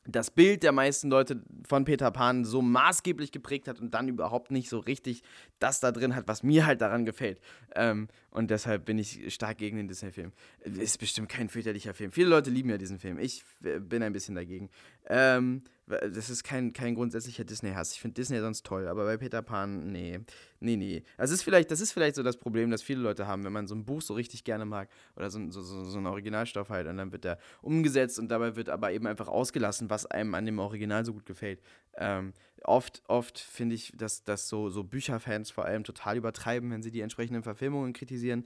das 0.07 0.29
Bild 0.31 0.63
der 0.63 0.71
meisten 0.71 1.09
Leute 1.09 1.41
von 1.67 1.83
Peter 1.83 2.11
Pan 2.11 2.45
so 2.45 2.61
maßgeblich 2.61 3.31
geprägt 3.31 3.67
hat 3.67 3.79
und 3.79 3.93
dann 3.93 4.07
überhaupt 4.07 4.51
nicht 4.51 4.69
so 4.69 4.79
richtig 4.79 5.23
das 5.59 5.79
da 5.79 5.91
drin 5.91 6.15
hat, 6.15 6.27
was 6.27 6.43
mir 6.43 6.65
halt 6.65 6.81
daran 6.81 7.05
gefällt. 7.05 7.39
Ähm, 7.75 8.07
und 8.29 8.51
deshalb 8.51 8.85
bin 8.85 8.99
ich 8.99 9.33
stark 9.33 9.57
gegen 9.57 9.77
den 9.77 9.87
Disney-Film. 9.87 10.31
Ist 10.63 10.99
bestimmt 10.99 11.29
kein 11.29 11.49
fürchterlicher 11.49 11.93
Film. 11.93 12.11
Viele 12.11 12.29
Leute 12.29 12.49
lieben 12.49 12.69
ja 12.69 12.77
diesen 12.77 12.99
Film. 12.99 13.17
Ich 13.17 13.43
äh, 13.63 13.79
bin 13.79 14.03
ein 14.03 14.13
bisschen 14.13 14.35
dagegen. 14.35 14.69
Ähm, 15.07 15.63
das 15.87 16.31
ist 16.31 16.43
kein, 16.43 16.73
kein 16.73 16.95
grundsätzlicher 16.95 17.43
Disney-Hass. 17.43 17.93
Ich 17.93 18.01
finde 18.01 18.15
Disney 18.15 18.39
sonst 18.39 18.65
toll, 18.65 18.87
aber 18.87 19.05
bei 19.05 19.17
Peter 19.17 19.43
Pan, 19.43 19.91
nee. 19.91 20.19
Nee, 20.59 20.77
nee. 20.77 21.03
Das 21.17 21.29
ist, 21.29 21.43
vielleicht, 21.43 21.69
das 21.69 21.79
ist 21.79 21.91
vielleicht 21.91 22.15
so 22.15 22.23
das 22.23 22.37
Problem, 22.37 22.71
das 22.71 22.81
viele 22.81 23.01
Leute 23.01 23.27
haben, 23.27 23.43
wenn 23.43 23.53
man 23.53 23.67
so 23.67 23.75
ein 23.75 23.85
Buch 23.85 24.01
so 24.01 24.15
richtig 24.15 24.43
gerne 24.43 24.65
mag 24.65 24.89
oder 25.15 25.29
so, 25.29 25.39
so, 25.51 25.61
so, 25.61 25.83
so 25.83 25.97
einen 25.97 26.07
Originalstoff 26.07 26.69
halt 26.69 26.87
und 26.87 26.97
dann 26.97 27.11
wird 27.11 27.23
der 27.23 27.37
umgesetzt 27.61 28.17
und 28.17 28.29
dabei 28.29 28.55
wird 28.55 28.69
aber 28.69 28.91
eben 28.93 29.05
einfach 29.05 29.27
ausgelassen, 29.27 29.91
was 29.91 30.07
einem 30.07 30.33
an 30.33 30.47
dem 30.47 30.57
Original 30.57 31.05
so 31.05 31.13
gut 31.13 31.27
gefällt. 31.27 31.61
Ähm, 31.97 32.33
oft, 32.63 33.03
oft 33.07 33.37
finde 33.37 33.75
ich, 33.75 33.93
dass, 33.95 34.23
dass 34.23 34.49
so, 34.49 34.69
so 34.69 34.83
Bücherfans 34.83 35.51
vor 35.51 35.65
allem 35.65 35.83
total 35.83 36.17
übertreiben, 36.17 36.71
wenn 36.71 36.81
sie 36.81 36.91
die 36.91 37.01
entsprechenden 37.01 37.43
Verfilmungen 37.43 37.93
kritisieren 37.93 38.45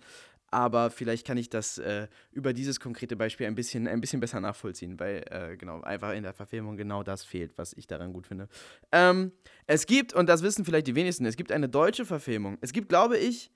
aber 0.52 0.90
vielleicht 0.90 1.26
kann 1.26 1.38
ich 1.38 1.50
das 1.50 1.78
äh, 1.78 2.08
über 2.32 2.54
dieses 2.54 2.80
konkrete 2.80 3.16
Beispiel 3.16 3.48
ein 3.48 3.56
bisschen, 3.56 3.88
ein 3.88 4.02
bisschen 4.02 4.20
besser 4.20 4.40
nachvollziehen, 4.40 5.00
weil 5.00 5.24
äh, 5.30 5.58
genau, 5.58 5.82
einfach 5.82 6.14
in 6.14 6.24
der 6.24 6.34
Verfilmung 6.34 6.78
genau 6.78 7.04
das 7.04 7.24
fehlt, 7.24 7.58
was 7.58 7.74
ich 7.74 7.88
daran 7.88 8.14
gut 8.14 8.28
finde. 8.28 8.48
Ähm, 8.92 9.32
es 9.68 9.86
gibt, 9.86 10.14
und 10.14 10.28
das 10.28 10.44
wissen 10.44 10.66
vielleicht 10.66 10.88
die 10.88 10.96
wenigsten, 10.96 11.26
es 11.26 11.38
gibt 11.38 11.52
eine 11.52 11.70
deutsche 11.70 12.06
Verfilmung. 12.06 12.58
Es 12.62 12.74
gibt, 12.74 12.90
glaube 12.90 13.18
ich, 13.18 13.52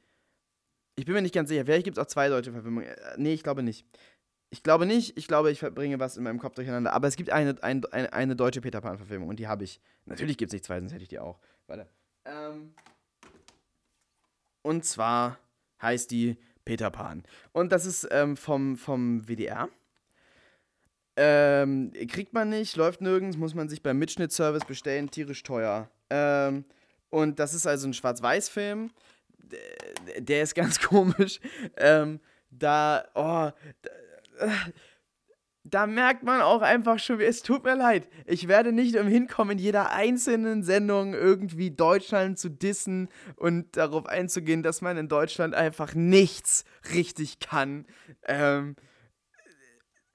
ich 0.95 1.05
bin 1.05 1.15
mir 1.15 1.21
nicht 1.21 1.33
ganz 1.33 1.49
sicher, 1.49 1.65
vielleicht 1.65 1.85
gibt 1.85 1.97
es 1.97 2.03
auch 2.03 2.07
zwei 2.07 2.29
deutsche 2.29 2.51
Verfilmungen. 2.51 2.87
Äh, 2.87 2.95
nee, 3.17 3.33
ich 3.33 3.43
glaube 3.43 3.63
nicht. 3.63 3.85
Ich 4.51 4.61
glaube 4.61 4.85
nicht, 4.85 5.17
ich 5.17 5.27
glaube, 5.27 5.49
ich 5.49 5.57
verbringe 5.57 5.99
was 5.99 6.15
in 6.15 6.23
meinem 6.23 6.37
Kopf 6.37 6.53
durcheinander, 6.53 6.93
aber 6.93 7.07
es 7.07 7.15
gibt 7.15 7.31
eine, 7.31 7.55
ein, 7.63 7.83
eine, 7.85 8.13
eine 8.13 8.35
deutsche 8.35 8.61
Peter 8.61 8.81
Pan-Verfilmung 8.81 9.29
und 9.29 9.39
die 9.39 9.47
habe 9.47 9.63
ich. 9.63 9.81
Natürlich 10.05 10.37
gibt 10.37 10.49
es 10.49 10.53
nicht 10.53 10.65
zwei, 10.65 10.79
sonst 10.79 10.93
hätte 10.93 11.01
ich 11.01 11.09
die 11.09 11.17
auch. 11.17 11.39
Warte. 11.65 11.89
Ähm, 12.25 12.75
und 14.61 14.85
zwar 14.85 15.39
heißt 15.81 16.11
die 16.11 16.37
Peter 16.65 16.89
Pan. 16.89 17.23
Und 17.51 17.71
das 17.71 17.85
ist 17.85 18.07
ähm, 18.11 18.37
vom, 18.37 18.77
vom 18.77 19.27
WDR. 19.27 19.69
Ähm, 21.15 21.91
kriegt 22.07 22.33
man 22.33 22.49
nicht, 22.49 22.75
läuft 22.75 23.01
nirgends, 23.01 23.37
muss 23.37 23.53
man 23.53 23.69
sich 23.69 23.83
beim 23.83 23.99
Mitschnittservice 23.99 24.65
bestellen, 24.65 25.11
tierisch 25.11 25.43
teuer. 25.43 25.89
Ähm, 26.09 26.65
und 27.09 27.39
das 27.39 27.53
ist 27.53 27.67
also 27.67 27.87
ein 27.87 27.93
Schwarz-Weiß-Film. 27.93 28.91
Der 30.17 30.41
ist 30.41 30.55
ganz 30.55 30.81
komisch. 30.81 31.39
Ähm, 31.77 32.19
da, 32.49 33.05
oh, 33.13 33.51
da, 33.81 33.91
da 35.65 35.87
merkt 35.87 36.23
man 36.23 36.41
auch 36.41 36.61
einfach 36.61 36.99
schon, 36.99 37.21
es 37.21 37.41
tut 37.41 37.63
mir 37.63 37.75
leid. 37.75 38.09
Ich 38.25 38.47
werde 38.47 38.73
nicht 38.73 38.97
umhin 38.97 39.27
kommen, 39.27 39.51
in 39.51 39.57
jeder 39.59 39.91
einzelnen 39.91 40.61
Sendung 40.61 41.13
irgendwie 41.13 41.71
Deutschland 41.71 42.37
zu 42.37 42.49
dissen 42.49 43.07
und 43.37 43.77
darauf 43.77 44.05
einzugehen, 44.05 44.61
dass 44.61 44.81
man 44.81 44.97
in 44.97 45.07
Deutschland 45.07 45.55
einfach 45.55 45.95
nichts 45.95 46.65
richtig 46.93 47.39
kann. 47.39 47.85
Ähm, 48.23 48.75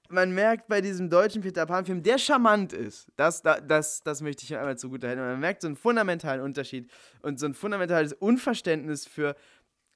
man 0.09 0.31
merkt 0.31 0.67
bei 0.67 0.81
diesem 0.81 1.09
deutschen 1.09 1.41
Peter 1.41 1.65
Pan-Film, 1.65 2.03
der 2.03 2.17
charmant 2.17 2.73
ist, 2.73 3.11
das, 3.15 3.41
das, 3.41 4.01
das 4.01 4.21
möchte 4.21 4.43
ich 4.43 4.55
einmal 4.55 4.77
zugute 4.77 5.07
halten. 5.07 5.21
Man 5.21 5.39
merkt 5.39 5.61
so 5.61 5.67
einen 5.67 5.75
fundamentalen 5.75 6.41
Unterschied 6.41 6.89
und 7.21 7.39
so 7.39 7.45
ein 7.45 7.53
fundamentales 7.53 8.13
Unverständnis 8.13 9.07
für 9.07 9.35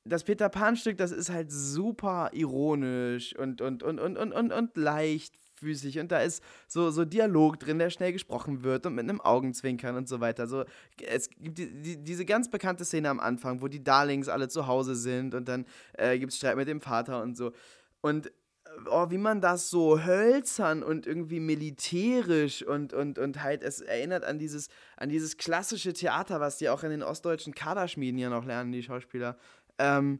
das 0.05 0.23
Peter 0.23 0.49
Pan-Stück, 0.49 0.97
das 0.97 1.11
ist 1.11 1.29
halt 1.29 1.51
super 1.51 2.29
ironisch 2.33 3.35
und, 3.35 3.61
und, 3.61 3.83
und, 3.83 3.99
und, 3.99 4.17
und, 4.17 4.51
und 4.51 4.77
leicht 4.77 5.33
leichtfüßig 5.63 5.99
und 5.99 6.11
da 6.11 6.19
ist 6.19 6.43
so, 6.67 6.91
so 6.91 7.05
Dialog 7.05 7.59
drin, 7.59 7.79
der 7.79 7.89
schnell 7.89 8.13
gesprochen 8.13 8.63
wird 8.63 8.85
und 8.85 8.95
mit 8.95 9.03
einem 9.03 9.21
Augenzwinkern 9.21 9.95
und 9.95 10.07
so 10.07 10.19
weiter. 10.19 10.47
So, 10.47 10.65
es 11.05 11.29
gibt 11.29 11.57
die, 11.57 11.81
die, 11.81 11.97
diese 12.03 12.25
ganz 12.25 12.49
bekannte 12.49 12.85
Szene 12.85 13.09
am 13.09 13.19
Anfang, 13.19 13.61
wo 13.61 13.67
die 13.67 13.83
Darlings 13.83 14.27
alle 14.27 14.47
zu 14.47 14.67
Hause 14.67 14.95
sind 14.95 15.33
und 15.33 15.47
dann 15.47 15.65
äh, 15.93 16.19
gibt 16.19 16.31
es 16.31 16.37
Streit 16.37 16.57
mit 16.57 16.67
dem 16.67 16.81
Vater 16.81 17.21
und 17.21 17.37
so. 17.37 17.51
Und 18.01 18.31
oh, 18.89 19.09
wie 19.09 19.17
man 19.17 19.39
das 19.39 19.69
so 19.69 20.03
hölzern 20.03 20.83
und 20.83 21.05
irgendwie 21.05 21.39
militärisch 21.39 22.63
und, 22.63 22.93
und, 22.93 23.19
und 23.19 23.43
halt, 23.43 23.63
es 23.63 23.81
erinnert 23.81 24.23
an 24.23 24.39
dieses, 24.39 24.67
an 24.97 25.09
dieses 25.09 25.37
klassische 25.37 25.93
Theater, 25.93 26.39
was 26.39 26.57
die 26.57 26.69
auch 26.69 26.83
in 26.83 26.89
den 26.89 27.03
ostdeutschen 27.03 27.53
Kaderschmieden 27.53 28.19
ja 28.19 28.29
noch 28.29 28.45
lernen, 28.45 28.71
die 28.71 28.83
Schauspieler. 28.83 29.37
Ähm, 29.77 30.19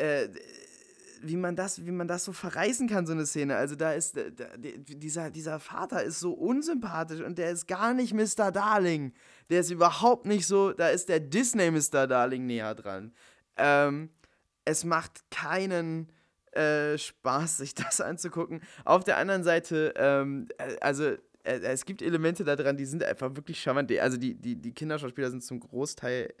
äh, 0.00 0.28
wie 1.22 1.36
man 1.36 1.56
das, 1.56 1.84
wie 1.84 1.90
man 1.92 2.08
das 2.08 2.24
so 2.24 2.32
verreißen 2.32 2.88
kann, 2.88 3.06
so 3.06 3.12
eine 3.12 3.26
Szene. 3.26 3.56
Also 3.56 3.74
da 3.74 3.92
ist 3.92 4.16
da, 4.16 4.22
dieser, 4.58 5.30
dieser 5.30 5.60
Vater 5.60 6.02
ist 6.02 6.20
so 6.20 6.32
unsympathisch 6.32 7.20
und 7.20 7.38
der 7.38 7.50
ist 7.50 7.66
gar 7.66 7.94
nicht 7.94 8.14
Mr. 8.14 8.50
Darling. 8.52 9.12
Der 9.50 9.60
ist 9.60 9.70
überhaupt 9.70 10.26
nicht 10.26 10.46
so, 10.46 10.72
da 10.72 10.88
ist 10.88 11.08
der 11.08 11.20
Disney 11.20 11.70
Mr. 11.70 12.06
Darling 12.06 12.46
näher 12.46 12.74
dran. 12.74 13.12
Ähm, 13.56 14.10
es 14.64 14.84
macht 14.84 15.30
keinen 15.30 16.12
äh, 16.52 16.98
Spaß, 16.98 17.58
sich 17.58 17.74
das 17.74 18.00
anzugucken. 18.00 18.60
Auf 18.84 19.04
der 19.04 19.16
anderen 19.16 19.44
Seite, 19.44 19.94
ähm, 19.96 20.48
äh, 20.58 20.76
also 20.80 21.04
äh, 21.04 21.60
es 21.60 21.84
gibt 21.84 22.02
Elemente 22.02 22.44
daran, 22.44 22.76
die 22.76 22.86
sind 22.86 23.04
einfach 23.04 23.34
wirklich 23.36 23.60
charmant. 23.60 23.92
Also 23.98 24.16
die, 24.16 24.34
die, 24.34 24.56
die 24.56 24.72
Kinderschauspieler 24.72 25.30
sind 25.30 25.44
zum 25.44 25.60
Großteil 25.60 26.34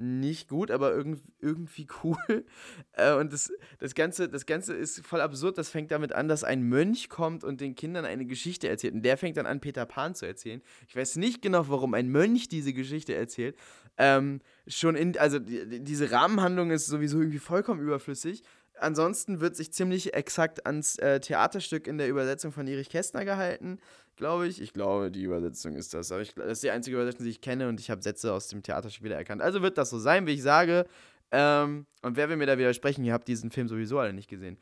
nicht 0.00 0.48
gut, 0.48 0.70
aber 0.70 0.92
irgend, 0.94 1.22
irgendwie 1.40 1.86
cool. 2.02 2.16
Äh, 2.92 3.14
und 3.14 3.32
das, 3.32 3.52
das, 3.78 3.94
Ganze, 3.94 4.28
das 4.28 4.46
Ganze 4.46 4.74
ist 4.74 5.06
voll 5.06 5.20
absurd. 5.20 5.56
Das 5.56 5.68
fängt 5.68 5.90
damit 5.90 6.12
an, 6.12 6.28
dass 6.28 6.44
ein 6.44 6.62
Mönch 6.62 7.08
kommt 7.08 7.44
und 7.44 7.60
den 7.60 7.74
Kindern 7.74 8.04
eine 8.04 8.26
Geschichte 8.26 8.68
erzählt. 8.68 8.94
Und 8.94 9.02
der 9.02 9.16
fängt 9.16 9.36
dann 9.36 9.46
an, 9.46 9.60
Peter 9.60 9.86
Pan 9.86 10.14
zu 10.14 10.26
erzählen. 10.26 10.60
Ich 10.88 10.96
weiß 10.96 11.16
nicht 11.16 11.40
genau, 11.40 11.68
warum 11.68 11.94
ein 11.94 12.08
Mönch 12.08 12.48
diese 12.48 12.72
Geschichte 12.72 13.14
erzählt. 13.14 13.56
Ähm, 13.96 14.40
schon 14.66 14.96
in, 14.96 15.16
also 15.18 15.38
die, 15.38 15.82
diese 15.82 16.10
Rahmenhandlung 16.10 16.70
ist 16.70 16.86
sowieso 16.86 17.18
irgendwie 17.18 17.38
vollkommen 17.38 17.80
überflüssig. 17.80 18.42
Ansonsten 18.82 19.40
wird 19.40 19.56
sich 19.56 19.72
ziemlich 19.72 20.14
exakt 20.14 20.66
ans 20.66 20.96
äh, 20.96 21.20
Theaterstück 21.20 21.86
in 21.86 21.98
der 21.98 22.08
Übersetzung 22.08 22.52
von 22.52 22.66
Erich 22.66 22.88
Kästner 22.88 23.24
gehalten 23.24 23.78
glaube 24.20 24.46
ich. 24.46 24.60
Ich 24.60 24.72
glaube, 24.72 25.10
die 25.10 25.22
Übersetzung 25.22 25.74
ist 25.74 25.92
das. 25.94 26.12
Aber 26.12 26.20
ich, 26.20 26.34
das 26.34 26.52
ist 26.52 26.62
die 26.62 26.70
einzige 26.70 26.96
Übersetzung, 26.96 27.24
die 27.24 27.30
ich 27.30 27.40
kenne 27.40 27.68
und 27.68 27.80
ich 27.80 27.90
habe 27.90 28.02
Sätze 28.02 28.32
aus 28.32 28.46
dem 28.48 28.62
Theaterstück 28.62 29.02
wieder 29.02 29.16
erkannt. 29.16 29.42
Also 29.42 29.62
wird 29.62 29.78
das 29.78 29.90
so 29.90 29.98
sein, 29.98 30.26
wie 30.26 30.32
ich 30.32 30.42
sage. 30.42 30.86
Ähm, 31.32 31.86
und 32.02 32.16
wer 32.16 32.28
will 32.28 32.36
mir 32.36 32.46
da 32.46 32.58
widersprechen? 32.58 33.04
Ihr 33.04 33.12
habt 33.12 33.26
diesen 33.26 33.50
Film 33.50 33.66
sowieso 33.66 33.98
alle 33.98 34.12
nicht 34.12 34.28
gesehen. 34.28 34.58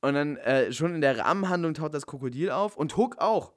Und 0.00 0.14
dann 0.14 0.36
äh, 0.38 0.72
schon 0.72 0.94
in 0.94 1.00
der 1.02 1.18
Rahmenhandlung 1.18 1.74
taucht 1.74 1.92
das 1.92 2.06
Krokodil 2.06 2.50
auf 2.50 2.76
und 2.76 2.96
Hook 2.96 3.18
auch. 3.18 3.52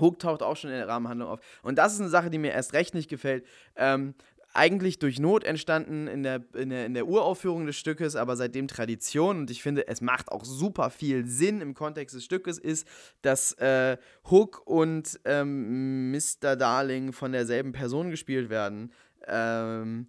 Hook 0.00 0.18
taucht 0.18 0.42
auch 0.42 0.56
schon 0.56 0.70
in 0.70 0.76
der 0.76 0.88
Rahmenhandlung 0.88 1.28
auf. 1.28 1.40
Und 1.62 1.78
das 1.78 1.94
ist 1.94 2.00
eine 2.00 2.08
Sache, 2.08 2.30
die 2.30 2.38
mir 2.38 2.52
erst 2.52 2.72
recht 2.72 2.94
nicht 2.94 3.08
gefällt. 3.08 3.46
Ähm, 3.76 4.14
eigentlich 4.54 4.98
durch 5.00 5.18
Not 5.18 5.44
entstanden 5.44 6.06
in 6.06 6.22
der, 6.22 6.44
in, 6.54 6.70
der, 6.70 6.86
in 6.86 6.94
der 6.94 7.06
Uraufführung 7.06 7.66
des 7.66 7.76
Stückes, 7.76 8.16
aber 8.16 8.36
seitdem 8.36 8.68
Tradition 8.68 9.38
und 9.38 9.50
ich 9.50 9.62
finde, 9.62 9.88
es 9.88 10.00
macht 10.00 10.30
auch 10.30 10.44
super 10.44 10.90
viel 10.90 11.26
Sinn 11.26 11.60
im 11.60 11.74
Kontext 11.74 12.14
des 12.14 12.24
Stückes, 12.24 12.58
ist, 12.58 12.86
dass 13.22 13.52
äh, 13.54 13.98
Hook 14.30 14.62
und 14.64 15.20
ähm, 15.24 16.12
Mr. 16.12 16.56
Darling 16.56 17.12
von 17.12 17.32
derselben 17.32 17.72
Person 17.72 18.10
gespielt 18.10 18.48
werden. 18.48 18.92
Ähm, 19.26 20.06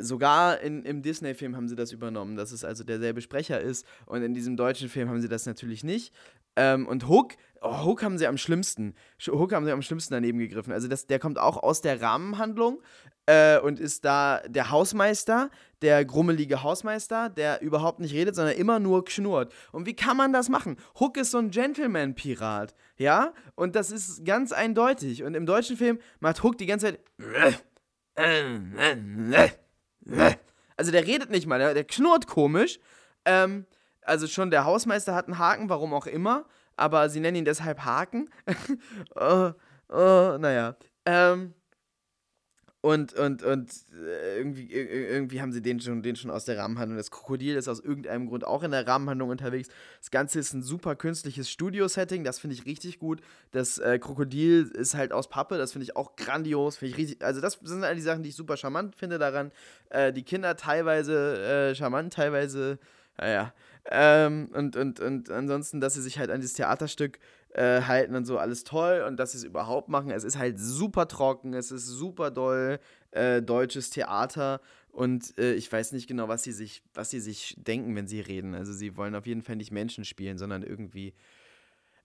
sogar 0.00 0.60
in, 0.60 0.82
im 0.82 1.02
Disney-Film 1.02 1.56
haben 1.56 1.68
sie 1.68 1.76
das 1.76 1.92
übernommen, 1.92 2.36
dass 2.36 2.52
es 2.52 2.64
also 2.64 2.84
derselbe 2.84 3.22
Sprecher 3.22 3.60
ist 3.60 3.86
und 4.04 4.22
in 4.22 4.34
diesem 4.34 4.56
deutschen 4.56 4.88
Film 4.88 5.08
haben 5.08 5.22
sie 5.22 5.28
das 5.28 5.46
natürlich 5.46 5.84
nicht. 5.84 6.12
Ähm, 6.56 6.86
und 6.86 7.08
Hook, 7.08 7.34
oh, 7.62 7.84
Hook 7.84 8.02
haben 8.02 8.18
sie 8.18 8.26
am 8.26 8.36
schlimmsten. 8.36 8.94
Hook 9.26 9.52
haben 9.52 9.64
sie 9.64 9.72
am 9.72 9.82
schlimmsten 9.82 10.12
daneben 10.12 10.38
gegriffen. 10.38 10.72
Also 10.72 10.88
das, 10.88 11.06
der 11.06 11.18
kommt 11.18 11.38
auch 11.38 11.62
aus 11.62 11.80
der 11.80 12.02
Rahmenhandlung 12.02 12.82
äh, 13.30 13.60
und 13.60 13.78
ist 13.78 14.04
da 14.04 14.40
der 14.48 14.70
Hausmeister, 14.70 15.50
der 15.82 16.04
grummelige 16.04 16.64
Hausmeister, 16.64 17.28
der 17.28 17.62
überhaupt 17.62 18.00
nicht 18.00 18.12
redet, 18.12 18.34
sondern 18.34 18.56
immer 18.56 18.80
nur 18.80 19.04
knurrt. 19.04 19.52
Und 19.70 19.86
wie 19.86 19.94
kann 19.94 20.16
man 20.16 20.32
das 20.32 20.48
machen? 20.48 20.76
Hook 20.98 21.16
ist 21.16 21.30
so 21.30 21.38
ein 21.38 21.50
Gentleman-Pirat, 21.50 22.74
ja? 22.96 23.32
Und 23.54 23.76
das 23.76 23.92
ist 23.92 24.24
ganz 24.24 24.50
eindeutig. 24.50 25.22
Und 25.22 25.34
im 25.34 25.46
deutschen 25.46 25.76
Film 25.76 26.00
macht 26.18 26.42
Hook 26.42 26.58
die 26.58 26.66
ganze 26.66 26.86
Zeit. 26.86 27.00
Also 30.76 30.90
der 30.90 31.06
redet 31.06 31.30
nicht 31.30 31.46
mal, 31.46 31.60
der, 31.60 31.74
der 31.74 31.84
knurrt 31.84 32.26
komisch. 32.26 32.80
Ähm, 33.24 33.64
also 34.02 34.26
schon 34.26 34.50
der 34.50 34.64
Hausmeister 34.64 35.14
hat 35.14 35.26
einen 35.26 35.38
Haken, 35.38 35.68
warum 35.68 35.94
auch 35.94 36.06
immer. 36.06 36.46
aber 36.76 37.08
sie 37.10 37.20
nennen 37.20 37.36
ihn 37.36 37.44
deshalb 37.44 37.84
Haken. 37.84 38.28
oh, 39.14 39.52
oh, 39.88 40.36
naja. 40.38 40.74
Ähm, 41.04 41.54
und, 42.82 43.12
und, 43.12 43.42
und 43.42 43.70
äh, 43.92 44.38
irgendwie, 44.38 44.72
irgendwie 44.72 45.42
haben 45.42 45.52
sie 45.52 45.60
den 45.60 45.80
schon, 45.80 46.02
den 46.02 46.16
schon 46.16 46.30
aus 46.30 46.46
der 46.46 46.56
Rahmenhandlung. 46.56 46.96
Das 46.96 47.10
Krokodil 47.10 47.56
ist 47.56 47.68
aus 47.68 47.80
irgendeinem 47.80 48.26
Grund 48.26 48.46
auch 48.46 48.62
in 48.62 48.70
der 48.70 48.86
Rahmenhandlung 48.86 49.28
unterwegs. 49.28 49.68
Das 49.98 50.10
Ganze 50.10 50.38
ist 50.38 50.54
ein 50.54 50.62
super 50.62 50.96
künstliches 50.96 51.50
Studio-Setting, 51.50 52.24
das 52.24 52.38
finde 52.38 52.54
ich 52.54 52.64
richtig 52.64 52.98
gut. 52.98 53.20
Das 53.52 53.76
äh, 53.76 53.98
Krokodil 53.98 54.70
ist 54.72 54.94
halt 54.94 55.12
aus 55.12 55.28
Pappe, 55.28 55.58
das 55.58 55.72
finde 55.72 55.84
ich 55.84 55.94
auch 55.96 56.16
grandios. 56.16 56.78
Find 56.78 56.92
ich 56.92 56.98
richtig, 56.98 57.22
also, 57.22 57.42
das 57.42 57.58
sind 57.62 57.84
all 57.84 57.96
die 57.96 58.00
Sachen, 58.00 58.22
die 58.22 58.30
ich 58.30 58.36
super 58.36 58.56
charmant 58.56 58.96
finde 58.96 59.18
daran. 59.18 59.52
Äh, 59.90 60.14
die 60.14 60.22
Kinder 60.22 60.56
teilweise 60.56 61.70
äh, 61.70 61.74
charmant, 61.74 62.14
teilweise, 62.14 62.78
naja. 63.18 63.52
Ähm, 63.90 64.48
und, 64.54 64.76
und, 64.76 65.00
und 65.00 65.30
ansonsten, 65.30 65.80
dass 65.80 65.94
sie 65.94 66.02
sich 66.02 66.18
halt 66.18 66.30
an 66.30 66.40
dieses 66.40 66.54
Theaterstück 66.54 67.18
äh, 67.54 67.82
halten 67.82 68.14
und 68.14 68.24
so 68.24 68.38
alles 68.38 68.64
toll 68.64 69.04
und 69.06 69.16
dass 69.16 69.32
sie 69.32 69.38
es 69.38 69.44
überhaupt 69.44 69.88
machen. 69.88 70.10
Es 70.10 70.24
ist 70.24 70.38
halt 70.38 70.58
super 70.58 71.08
trocken, 71.08 71.54
es 71.54 71.70
ist 71.70 71.86
super 71.86 72.30
doll 72.30 72.78
äh, 73.10 73.42
deutsches 73.42 73.90
Theater 73.90 74.60
und 74.92 75.38
äh, 75.38 75.54
ich 75.54 75.70
weiß 75.70 75.92
nicht 75.92 76.08
genau, 76.08 76.28
was 76.28 76.42
sie 76.42 76.52
sich, 76.52 76.82
was 76.94 77.10
sie 77.10 77.20
sich 77.20 77.54
denken, 77.58 77.94
wenn 77.94 78.06
sie 78.06 78.20
reden. 78.20 78.54
Also 78.54 78.72
sie 78.72 78.96
wollen 78.96 79.14
auf 79.14 79.26
jeden 79.26 79.42
Fall 79.42 79.56
nicht 79.56 79.70
Menschen 79.70 80.04
spielen, 80.04 80.38
sondern 80.38 80.62
irgendwie. 80.62 81.14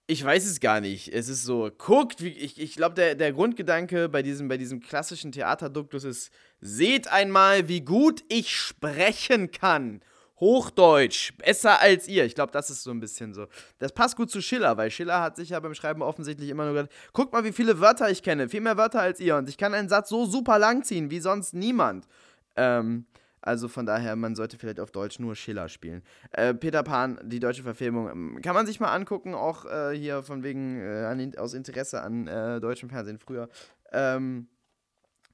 Ich 0.08 0.22
weiß 0.22 0.46
es 0.46 0.60
gar 0.60 0.80
nicht. 0.80 1.12
Es 1.12 1.28
ist 1.28 1.42
so, 1.42 1.68
guckt, 1.76 2.22
wie, 2.22 2.28
ich, 2.28 2.60
ich 2.60 2.76
glaube, 2.76 2.94
der, 2.94 3.16
der 3.16 3.32
Grundgedanke 3.32 4.08
bei 4.08 4.22
diesem, 4.22 4.46
bei 4.46 4.56
diesem 4.56 4.80
klassischen 4.80 5.32
Theaterduktus 5.32 6.04
ist, 6.04 6.30
seht 6.60 7.08
einmal, 7.08 7.66
wie 7.66 7.80
gut 7.80 8.22
ich 8.28 8.54
sprechen 8.54 9.50
kann. 9.50 10.00
Hochdeutsch, 10.38 11.36
besser 11.38 11.80
als 11.80 12.08
ihr. 12.08 12.24
Ich 12.24 12.34
glaube, 12.34 12.52
das 12.52 12.70
ist 12.70 12.82
so 12.82 12.90
ein 12.90 13.00
bisschen 13.00 13.32
so. 13.32 13.46
Das 13.78 13.92
passt 13.92 14.16
gut 14.16 14.30
zu 14.30 14.42
Schiller, 14.42 14.76
weil 14.76 14.90
Schiller 14.90 15.20
hat 15.20 15.36
sich 15.36 15.50
ja 15.50 15.60
beim 15.60 15.74
Schreiben 15.74 16.02
offensichtlich 16.02 16.50
immer 16.50 16.64
nur 16.64 16.74
gesagt, 16.74 16.92
guckt 17.12 17.32
mal, 17.32 17.44
wie 17.44 17.52
viele 17.52 17.80
Wörter 17.80 18.10
ich 18.10 18.22
kenne, 18.22 18.48
viel 18.48 18.60
mehr 18.60 18.76
Wörter 18.76 19.00
als 19.00 19.20
ihr 19.20 19.36
und 19.36 19.48
ich 19.48 19.56
kann 19.56 19.74
einen 19.74 19.88
Satz 19.88 20.08
so 20.08 20.26
super 20.26 20.58
lang 20.58 20.82
ziehen, 20.82 21.10
wie 21.10 21.20
sonst 21.20 21.54
niemand. 21.54 22.06
Ähm, 22.56 23.06
also 23.46 23.68
von 23.68 23.86
daher, 23.86 24.16
man 24.16 24.34
sollte 24.34 24.58
vielleicht 24.58 24.80
auf 24.80 24.90
Deutsch 24.90 25.20
nur 25.20 25.36
Schiller 25.36 25.68
spielen. 25.68 26.02
Äh, 26.32 26.52
Peter 26.52 26.82
Pan, 26.82 27.20
die 27.22 27.38
deutsche 27.38 27.62
Verfilmung, 27.62 28.10
ähm, 28.10 28.40
kann 28.42 28.54
man 28.54 28.66
sich 28.66 28.80
mal 28.80 28.92
angucken, 28.92 29.34
auch 29.34 29.64
äh, 29.66 29.96
hier 29.96 30.24
von 30.24 30.42
wegen 30.42 30.80
äh, 30.80 31.32
aus 31.38 31.54
Interesse 31.54 32.02
an 32.02 32.26
äh, 32.26 32.60
deutschem 32.60 32.90
Fernsehen 32.90 33.18
früher. 33.18 33.48
Ähm, 33.92 34.48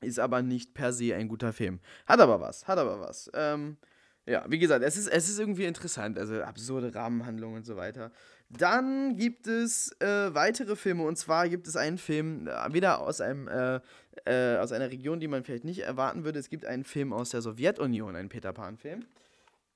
ist 0.02 0.18
aber 0.18 0.42
nicht 0.42 0.75
per 0.75 0.92
se 0.92 1.14
ein 1.14 1.26
guter 1.28 1.52
Film. 1.52 1.80
Hat 2.06 2.21
aber 2.21 2.38
was, 2.40 2.68
hat 2.68 2.78
aber 2.78 3.00
was. 3.00 3.30
Ähm, 3.35 3.78
ja, 4.26 4.45
wie 4.49 4.59
gesagt, 4.59 4.85
es 4.85 4.97
ist, 4.97 5.09
es 5.09 5.29
ist 5.29 5.38
irgendwie 5.38 5.64
interessant, 5.64 6.19
also 6.19 6.41
absurde 6.43 6.95
Rahmenhandlungen 6.95 7.57
und 7.57 7.67
so 7.67 7.76
weiter. 7.76 8.12
Dann 8.49 9.17
gibt 9.17 9.47
es 9.47 9.91
äh, 10.00 10.33
weitere 10.35 10.76
Filme 10.76 11.05
und 11.05 11.17
zwar 11.17 11.49
gibt 11.49 11.67
es 11.67 11.76
einen 11.76 11.99
Film, 11.99 12.47
äh, 12.47 12.73
wieder 12.73 13.00
aus 13.00 13.21
einem 13.21 13.49
äh, 13.49 13.81
äh, 14.25 14.59
aus 14.59 14.73
einer 14.73 14.91
Region, 14.91 15.21
die 15.21 15.29
man 15.29 15.43
vielleicht 15.43 15.64
nicht 15.64 15.81
erwarten 15.81 16.25
würde. 16.25 16.38
Es 16.38 16.50
gibt 16.50 16.67
einen 16.67 16.85
Film 16.85 17.12
aus 17.12 17.31
der 17.31 17.43
Sowjetunion, 17.43 18.14
einen 18.14 18.29
Peter 18.29 18.52
Pan-Film. 18.52 19.07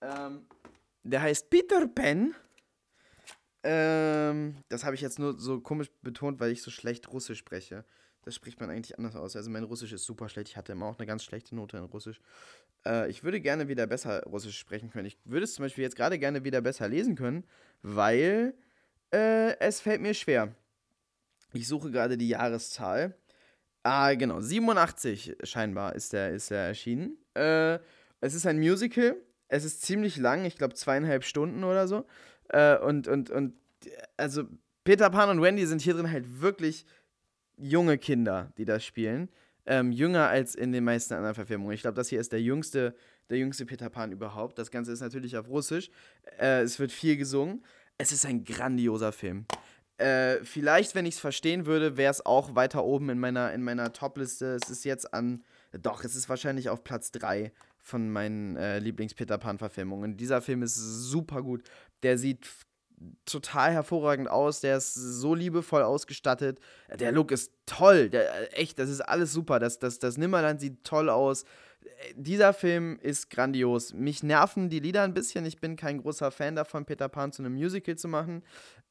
Ähm, 0.01 0.47
der 1.03 1.23
heißt 1.23 1.51
Peter 1.51 1.89
Pan. 1.89 2.35
Ähm, 3.63 4.57
das 4.69 4.85
habe 4.85 4.95
ich 4.95 5.01
jetzt 5.01 5.19
nur 5.19 5.39
so 5.39 5.61
komisch 5.61 5.91
betont, 6.03 6.39
weil 6.39 6.53
ich 6.53 6.63
so 6.63 6.71
schlecht 6.71 7.13
Russisch 7.13 7.39
spreche. 7.39 7.85
Das 8.23 8.35
spricht 8.35 8.61
man 8.61 8.71
eigentlich 8.71 8.99
anders 8.99 9.17
aus. 9.17 9.37
Also 9.37 9.51
mein 9.51 9.65
Russisch 9.65 9.93
ist 9.93 10.05
super 10.05 10.29
schlecht. 10.29 10.51
Ich 10.51 10.57
hatte 10.57 10.73
immer 10.73 10.87
auch 10.87 10.99
eine 10.99 11.07
ganz 11.07 11.25
schlechte 11.25 11.55
Note 11.55 11.77
in 11.77 11.85
Russisch. 11.85 12.21
Äh, 12.87 13.11
ich 13.11 13.25
würde 13.25 13.41
gerne 13.41 13.69
wieder 13.69 13.87
besser 13.87 14.23
Russisch 14.25 14.59
sprechen 14.59 14.91
können. 14.91 15.07
Ich 15.07 15.19
würde 15.25 15.45
es 15.45 15.55
zum 15.55 15.65
Beispiel 15.65 15.85
jetzt 15.85 15.97
gerade 15.97 16.19
gerne 16.19 16.45
wieder 16.45 16.61
besser 16.61 16.89
lesen 16.89 17.17
können, 17.17 17.45
weil 17.83 18.55
äh, 19.13 19.59
es 19.59 19.81
fällt 19.81 20.01
mir 20.01 20.15
schwer. 20.15 20.55
Ich 21.53 21.69
suche 21.69 21.91
gerade 21.91 22.17
die 22.17 22.29
Jahreszahl. 22.29 23.17
Ah, 23.83 24.15
genau. 24.15 24.41
87 24.41 25.37
scheinbar 25.43 25.95
ist 25.95 26.13
der, 26.13 26.31
ist 26.33 26.51
der 26.51 26.67
erschienen. 26.67 27.19
Äh, 27.35 27.79
es 28.21 28.35
ist 28.35 28.47
ein 28.47 28.59
Musical. 28.59 29.17
Es 29.49 29.65
ist 29.65 29.83
ziemlich 29.83 30.17
lang, 30.17 30.45
ich 30.45 30.57
glaube 30.57 30.75
zweieinhalb 30.75 31.23
Stunden 31.23 31.63
oder 31.63 31.87
so. 31.87 32.05
Äh, 32.49 32.79
und, 32.79 33.07
und, 33.07 33.31
und, 33.31 33.55
also 34.17 34.45
Peter 34.83 35.09
Pan 35.11 35.31
und 35.31 35.41
Wendy 35.41 35.67
sind 35.67 35.83
hier 35.83 35.95
drin 35.95 36.11
halt 36.11 36.41
wirklich 36.41 36.85
junge 37.57 37.97
Kinder, 37.97 38.53
die 38.59 38.65
das 38.65 38.85
spielen 38.85 39.29
ähm, 39.67 39.93
jünger 39.93 40.29
als 40.29 40.55
in 40.55 40.73
den 40.73 40.85
meisten 40.85 41.15
anderen 41.15 41.35
Verfilmungen. 41.35 41.75
Ich 41.75 41.83
glaube, 41.83 41.97
das 41.97 42.09
hier 42.09 42.21
ist 42.21 42.33
der 42.33 42.41
jüngste, 42.41 42.95
der 43.29 43.39
jüngste 43.39 43.67
Peter 43.67 43.91
Pan 43.91 44.13
überhaupt. 44.13 44.59
Das 44.59 44.71
Ganze 44.71 44.93
ist 44.93 45.01
natürlich 45.01 45.37
auf 45.37 45.49
Russisch. 45.49 45.91
Äh, 46.39 46.63
es 46.63 46.79
wird 46.79 46.93
viel 46.93 47.17
gesungen. 47.17 47.65
Es 47.99 48.13
ist 48.13 48.25
ein 48.27 48.45
grandioser 48.45 49.13
Film. 49.13 49.47
Äh, 49.99 50.45
vielleicht, 50.45 50.95
wenn 50.95 51.07
ich 51.07 51.15
es 51.15 51.21
verstehen 51.21 51.67
würde, 51.67 51.97
wäre 51.97 52.11
es 52.11 52.25
auch 52.25 52.55
weiter 52.55 52.85
oben 52.85 53.09
in 53.09 53.19
meiner, 53.19 53.53
in 53.53 53.63
meiner 53.63 53.93
Top-Liste. 53.93 54.59
Es 54.63 54.71
ist 54.71 54.85
jetzt 54.85 55.13
an. 55.15 55.43
Doch, 55.73 56.05
es 56.05 56.15
ist 56.15 56.29
wahrscheinlich 56.29 56.69
auf 56.69 56.85
Platz 56.85 57.11
3 57.13 57.53
von 57.79 58.11
meinen 58.11 58.57
äh, 58.57 58.79
Lieblings-Peter 58.79 59.39
Pan-Verfilmungen. 59.39 60.17
Dieser 60.17 60.43
Film 60.43 60.63
ist 60.63 60.77
super 60.77 61.43
gut. 61.43 61.63
Der 62.03 62.19
sieht 62.19 62.47
total 63.25 63.73
hervorragend 63.73 64.29
aus. 64.29 64.61
Der 64.61 64.77
ist 64.77 64.95
so 64.95 65.35
liebevoll 65.35 65.83
ausgestattet. 65.83 66.61
Der 66.99 67.13
Look 67.13 67.31
ist 67.31 67.53
toll. 67.67 68.11
Der, 68.11 68.33
äh, 68.35 68.47
echt, 68.55 68.79
das 68.79 68.89
ist 68.89 69.01
alles 69.01 69.33
super. 69.33 69.59
Das, 69.59 69.79
das, 69.79 69.99
das 69.99 70.17
Nimmerland 70.17 70.61
sieht 70.61 70.85
toll 70.85 71.09
aus. 71.09 71.45
Dieser 72.15 72.53
Film 72.53 72.99
ist 73.01 73.31
grandios. 73.31 73.93
Mich 73.93 74.23
nerven 74.23 74.69
die 74.69 74.81
Lieder 74.81 75.03
ein 75.03 75.15
bisschen. 75.15 75.45
Ich 75.45 75.61
bin 75.61 75.77
kein 75.77 75.99
großer 75.99 76.31
Fan 76.31 76.57
davon, 76.57 76.85
Peter 76.85 77.09
Pan 77.09 77.33
zu 77.33 77.43
einem 77.43 77.55
Musical 77.55 77.97
zu 77.97 78.09
machen. 78.09 78.43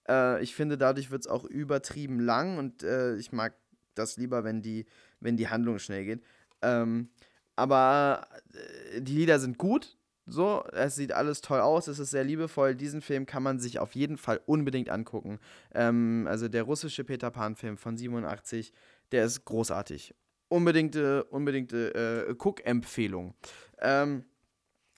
Äh, 0.07 0.41
ich 0.43 0.55
finde, 0.55 0.77
dadurch 0.77 1.11
wird 1.11 1.21
es 1.21 1.27
auch 1.27 1.43
übertrieben 1.43 2.19
lang 2.19 2.57
und 2.57 2.83
äh, 2.83 3.15
ich 3.15 3.31
mag 3.31 3.53
das 3.95 4.17
lieber, 4.17 4.43
wenn 4.43 4.61
die, 4.61 4.85
wenn 5.19 5.37
die 5.37 5.49
Handlung 5.49 5.79
schnell 5.79 6.05
geht. 6.05 6.23
Ähm, 6.61 7.09
aber 7.55 8.27
äh, 8.53 9.01
die 9.01 9.15
Lieder 9.15 9.39
sind 9.39 9.57
gut. 9.57 9.97
So, 10.27 10.63
es 10.71 10.95
sieht 10.95 11.11
alles 11.11 11.41
toll 11.41 11.59
aus, 11.59 11.87
es 11.87 11.99
ist 11.99 12.09
sehr 12.09 12.23
liebevoll. 12.23 12.75
Diesen 12.75 13.01
Film 13.01 13.25
kann 13.25 13.43
man 13.43 13.59
sich 13.59 13.77
auf 13.79 13.93
jeden 13.93 14.17
Fall 14.17 14.41
unbedingt 14.45 14.89
angucken. 14.89 15.39
Ähm, 15.73 16.25
also 16.29 16.47
der 16.47 16.63
russische 16.63 17.03
Peter 17.03 17.29
Pan-Film 17.29 17.77
von 17.77 17.95
87, 17.95 18.73
der 19.11 19.25
ist 19.25 19.45
großartig. 19.45 20.15
Unbedingte, 20.47 21.25
unbedingte 21.25 22.27
äh, 22.29 22.35
Cook-Empfehlung. 22.37 23.35
Ähm, 23.79 24.25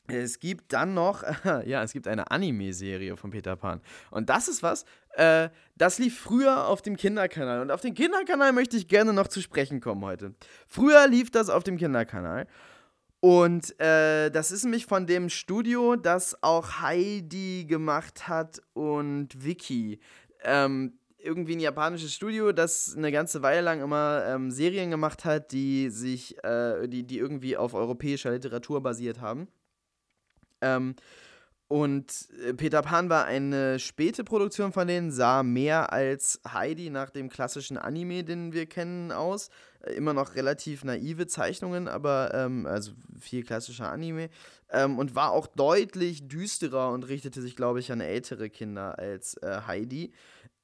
es 0.07 0.39
gibt 0.39 0.71
dann 0.71 0.93
noch, 0.93 1.23
ja, 1.65 1.83
es 1.83 1.91
gibt 1.91 2.07
eine 2.07 2.31
Anime-Serie 2.31 3.17
von 3.17 3.29
Peter 3.29 3.57
Pan. 3.57 3.81
Und 4.11 4.29
das 4.29 4.47
ist 4.47 4.63
was, 4.63 4.85
äh, 5.15 5.49
das 5.75 5.99
lief 5.99 6.17
früher 6.17 6.67
auf 6.67 6.81
dem 6.81 6.95
Kinderkanal. 6.95 7.61
Und 7.61 7.71
auf 7.71 7.81
dem 7.81 7.93
Kinderkanal 7.93 8.53
möchte 8.53 8.77
ich 8.77 8.87
gerne 8.87 9.11
noch 9.11 9.27
zu 9.27 9.41
sprechen 9.41 9.81
kommen 9.81 10.05
heute. 10.05 10.33
Früher 10.67 11.07
lief 11.07 11.31
das 11.31 11.49
auf 11.49 11.63
dem 11.63 11.77
Kinderkanal. 11.77 12.47
Und 13.27 13.77
äh, 13.81 14.31
das 14.31 14.53
ist 14.53 14.63
nämlich 14.63 14.85
von 14.85 15.05
dem 15.05 15.27
Studio, 15.27 15.97
das 15.97 16.41
auch 16.41 16.79
Heidi 16.79 17.65
gemacht 17.65 18.29
hat 18.29 18.61
und 18.71 19.43
Vicky. 19.43 19.99
Ähm, 20.43 20.97
irgendwie 21.17 21.57
ein 21.57 21.59
japanisches 21.59 22.13
Studio, 22.13 22.53
das 22.53 22.95
eine 22.95 23.11
ganze 23.11 23.41
Weile 23.41 23.59
lang 23.59 23.81
immer 23.81 24.23
ähm, 24.25 24.49
Serien 24.49 24.91
gemacht 24.91 25.25
hat, 25.25 25.51
die 25.51 25.89
sich, 25.89 26.41
äh, 26.45 26.87
die, 26.87 27.05
die 27.05 27.17
irgendwie 27.17 27.57
auf 27.57 27.73
europäischer 27.73 28.31
Literatur 28.31 28.81
basiert 28.81 29.19
haben. 29.19 29.49
Ähm, 30.61 30.95
und 31.67 32.29
äh, 32.45 32.53
Peter 32.53 32.81
Pan 32.81 33.09
war 33.09 33.25
eine 33.25 33.77
späte 33.77 34.23
Produktion 34.23 34.71
von 34.71 34.87
denen, 34.87 35.11
sah 35.11 35.43
mehr 35.43 35.91
als 35.91 36.39
Heidi 36.47 36.89
nach 36.89 37.09
dem 37.09 37.29
klassischen 37.29 37.77
Anime, 37.77 38.23
den 38.23 38.53
wir 38.53 38.67
kennen, 38.67 39.11
aus. 39.11 39.49
Äh, 39.81 39.93
immer 39.93 40.13
noch 40.13 40.35
relativ 40.35 40.85
naive 40.85 41.27
Zeichnungen, 41.27 41.89
aber 41.89 42.33
ähm, 42.33 42.65
also 42.65 42.93
viel 43.19 43.43
klassischer 43.43 43.91
Anime. 43.91 44.29
Ähm, 44.71 44.97
und 44.97 45.15
war 45.15 45.31
auch 45.31 45.47
deutlich 45.47 46.29
düsterer 46.29 46.91
und 46.91 47.03
richtete 47.03 47.41
sich, 47.41 47.57
glaube 47.57 47.79
ich, 47.79 47.91
an 47.91 47.99
ältere 47.99 48.49
Kinder 48.49 48.97
als 48.97 49.35
äh, 49.37 49.61
Heidi 49.67 50.13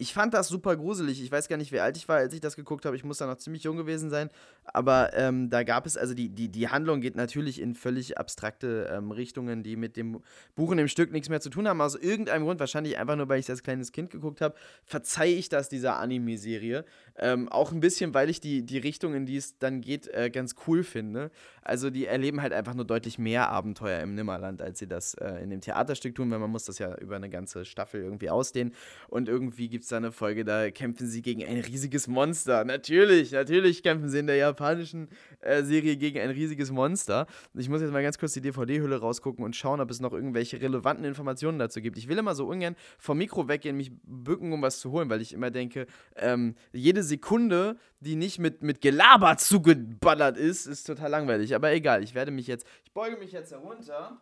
ich 0.04 0.14
fand 0.14 0.34
das 0.34 0.48
super 0.48 0.76
gruselig. 0.76 1.22
Ich 1.22 1.32
weiß 1.32 1.48
gar 1.48 1.58
nicht, 1.58 1.72
wie 1.72 1.80
alt 1.80 1.98
ich 1.98 2.08
war, 2.08 2.18
als 2.18 2.34
ich 2.34 2.42
das 2.42 2.56
geguckt 2.56 2.86
habe. 2.86 2.96
Ich 2.96 3.04
muss 3.04 3.18
da 3.18 3.28
noch 3.28 3.38
ziemlich 3.38 3.64
jung 3.64 3.78
gewesen 3.78 4.10
sein. 4.10 4.30
Aber 4.66 5.14
ähm, 5.14 5.50
da 5.50 5.64
gab 5.64 5.86
es, 5.86 5.98
also 5.98 6.14
die, 6.14 6.30
die, 6.30 6.50
die 6.50 6.70
Handlung 6.70 7.02
geht 7.02 7.16
natürlich 7.16 7.62
in 7.62 7.76
völlig 7.76 8.18
abstrakte 8.18 8.90
ähm, 8.92 9.12
Richtungen, 9.12 9.64
die 9.64 9.76
mit 9.76 9.98
dem 9.98 10.22
Buch 10.56 10.70
und 10.70 10.78
dem 10.78 10.88
Stück 10.88 11.12
nichts 11.12 11.30
mehr 11.30 11.42
zu 11.42 11.50
tun 11.50 11.68
haben. 11.68 11.82
Aus 11.82 11.96
irgendeinem 11.96 12.46
Grund, 12.46 12.60
wahrscheinlich 12.60 12.98
einfach 12.98 13.16
nur, 13.16 13.30
weil 13.30 13.40
ich 13.40 13.46
es 13.46 13.50
als 13.50 13.64
kleines 13.64 13.92
Kind 13.92 14.10
geguckt 14.10 14.42
habe, 14.42 14.56
verzeihe 14.86 15.36
ich 15.36 15.50
das 15.50 15.70
dieser 15.70 15.98
Anime-Serie. 15.98 16.86
Ähm, 17.18 17.50
auch 17.50 17.72
ein 17.72 17.80
bisschen, 17.80 18.14
weil 18.14 18.30
ich 18.30 18.42
die, 18.42 18.66
die 18.66 18.78
Richtung 18.78 18.94
Richtung, 18.94 19.16
in 19.16 19.26
die 19.26 19.38
es 19.38 19.58
dann 19.58 19.82
geht, 19.82 20.08
äh, 20.08 20.30
ganz 20.30 20.56
cool 20.68 20.84
finde. 20.84 21.32
Also 21.62 21.90
die 21.90 22.06
erleben 22.06 22.42
halt 22.42 22.54
einfach 22.54 22.74
nur 22.74 22.86
deutlich 22.86 23.18
mehr 23.18 23.50
Abenteuer 23.50 24.02
im 24.02 24.16
Nimmerland, 24.16 24.62
als 24.62 24.80
sie 24.80 24.88
das 24.88 25.14
äh, 25.16 25.44
in 25.44 25.50
dem 25.50 25.62
Theaterstück 25.62 26.16
tun, 26.16 26.30
weil 26.32 26.40
man 26.40 26.50
muss 26.50 26.66
das 26.66 26.80
ja 26.80 26.96
über 26.98 27.16
eine 27.16 27.30
ganze 27.30 27.66
Staffel 27.66 28.02
irgendwie 28.02 28.30
ausdehnen. 28.30 28.74
Und 29.08 29.30
irgendwie 29.30 29.70
gibt 29.70 29.84
es 29.84 29.90
eine 29.98 30.12
Folge, 30.12 30.44
da 30.44 30.70
kämpfen 30.72 31.08
sie 31.08 31.22
gegen 31.22 31.44
ein 31.44 31.60
riesiges 31.60 32.08
Monster. 32.08 32.66
Natürlich, 32.66 33.32
natürlich 33.32 33.84
kämpfen 33.84 34.10
sie 34.10 34.20
in 34.20 34.28
der 34.28 34.36
japanischen 34.36 35.10
äh, 35.42 35.64
Serie 35.64 35.98
gegen 35.98 36.20
ein 36.20 36.30
riesiges 36.30 36.72
Monster. 36.72 37.28
Ich 37.54 37.70
muss 37.70 37.82
jetzt 37.82 37.92
mal 37.92 38.04
ganz 38.04 38.18
kurz 38.18 38.34
die 38.34 38.42
DVD-Hülle 38.42 39.00
rausgucken 39.00 39.44
und 39.44 39.56
schauen, 39.56 39.82
ob 39.82 39.90
es 39.90 40.00
noch 40.00 40.14
irgendwelche 40.14 40.62
relevanten 40.62 41.06
Informationen 41.06 41.60
dazu 41.60 41.82
gibt. 41.82 41.98
Ich 41.98 42.08
will 42.08 42.18
immer 42.18 42.36
so 42.36 42.48
ungern 42.48 42.76
vom 42.98 43.18
Mikro 43.18 43.48
weggehen, 43.48 43.78
mich 43.78 43.92
bücken, 44.04 44.52
um 44.54 44.62
was 44.62 44.80
zu 44.80 44.92
holen, 44.92 45.10
weil 45.10 45.22
ich 45.22 45.34
immer 45.34 45.52
denke, 45.52 45.88
ähm, 46.16 46.56
jede 46.72 47.04
Sekunde, 47.04 47.78
die 48.00 48.16
nicht 48.16 48.40
mit, 48.40 48.64
mit 48.64 48.82
Gelaber 48.82 49.38
zugeballert 49.38 50.38
ist, 50.38 50.66
ist 50.66 50.86
total 50.86 51.12
langweilig. 51.12 51.56
Aber 51.56 51.72
egal, 51.72 52.04
ich 52.04 52.16
werde 52.16 52.32
mich 52.32 52.48
jetzt, 52.48 52.66
ich 52.84 52.92
beuge 52.92 53.18
mich 53.18 53.32
jetzt 53.32 53.52
herunter. 53.52 54.20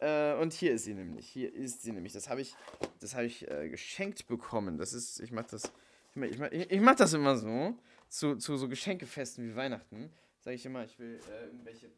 Äh, 0.00 0.34
und 0.34 0.52
hier 0.52 0.72
ist 0.72 0.84
sie 0.84 0.94
nämlich. 0.94 1.28
Hier 1.28 1.54
ist 1.54 1.82
sie 1.82 1.92
nämlich. 1.92 2.12
Das 2.12 2.28
habe 2.28 2.40
ich, 2.40 2.56
das 3.00 3.14
habe 3.14 3.26
ich 3.26 3.48
äh, 3.50 3.68
geschenkt 3.68 4.26
bekommen. 4.26 4.78
Das 4.78 4.92
ist, 4.92 5.20
ich 5.20 5.30
mache 5.30 5.48
das, 5.50 5.70
ich 6.14 6.38
mache 6.38 6.54
ich, 6.54 6.70
ich 6.70 6.80
mach 6.80 6.96
das 6.96 7.12
immer 7.12 7.36
so 7.36 7.76
zu, 8.08 8.36
zu 8.36 8.56
so 8.56 8.68
Geschenkefesten 8.68 9.46
wie 9.46 9.56
Weihnachten. 9.56 10.10
Sage 10.40 10.56
ich 10.56 10.64
immer, 10.64 10.84
ich 10.84 10.98
will 10.98 11.20
äh, 11.30 11.46
irgendwelche, 11.46 11.90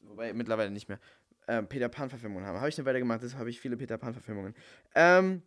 wobei 0.00 0.34
mittlerweile 0.34 0.70
nicht 0.70 0.88
mehr, 0.88 1.00
äh, 1.46 1.62
Peter 1.62 1.88
Pan-Verfilmungen 1.88 2.46
haben. 2.46 2.58
Habe 2.58 2.68
ich 2.68 2.78
eine 2.78 2.84
Weile 2.84 2.98
gemacht, 2.98 3.20
deshalb 3.22 3.40
habe 3.40 3.50
ich 3.50 3.58
viele 3.58 3.78
Peter 3.78 3.96
Pan-Verfilmungen. 3.96 4.54
Ähm, 4.94 5.42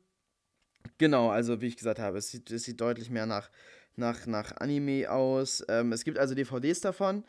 genau, 0.97 1.29
also 1.29 1.61
wie 1.61 1.67
ich 1.67 1.77
gesagt 1.77 1.99
habe, 1.99 2.17
es 2.17 2.31
sieht, 2.31 2.49
es 2.49 2.63
sieht 2.63 2.81
deutlich 2.81 3.11
mehr 3.11 3.27
nach, 3.27 3.51
nach, 3.95 4.25
nach 4.25 4.57
Anime 4.57 5.11
aus. 5.11 5.63
Ähm, 5.69 5.91
es 5.91 6.03
gibt 6.03 6.17
also 6.17 6.33
DVDs 6.33 6.81
davon 6.81 7.23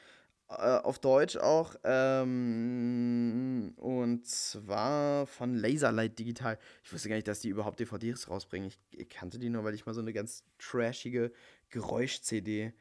äh, 0.51 0.79
auf 0.83 0.99
Deutsch 0.99 1.37
auch. 1.37 1.77
Ähm, 1.85 3.73
und 3.77 4.27
zwar 4.27 5.27
von 5.27 5.55
Laserlight 5.55 6.19
Digital. 6.19 6.59
Ich 6.83 6.93
wusste 6.93 7.09
gar 7.09 7.17
nicht, 7.17 7.29
dass 7.29 7.41
die 7.41 7.49
überhaupt 7.49 7.79
DVDs 7.79 8.29
rausbringen. 8.29 8.69
Ich, 8.69 8.79
ich 8.91 9.09
kannte 9.09 9.39
die 9.39 9.49
nur, 9.49 9.65
weil 9.65 9.75
ich 9.75 9.87
mal 9.87 9.95
so 9.95 10.01
eine 10.01 10.13
ganz 10.13 10.45
trashige 10.59 11.33
Geräusch-CD 11.71 12.73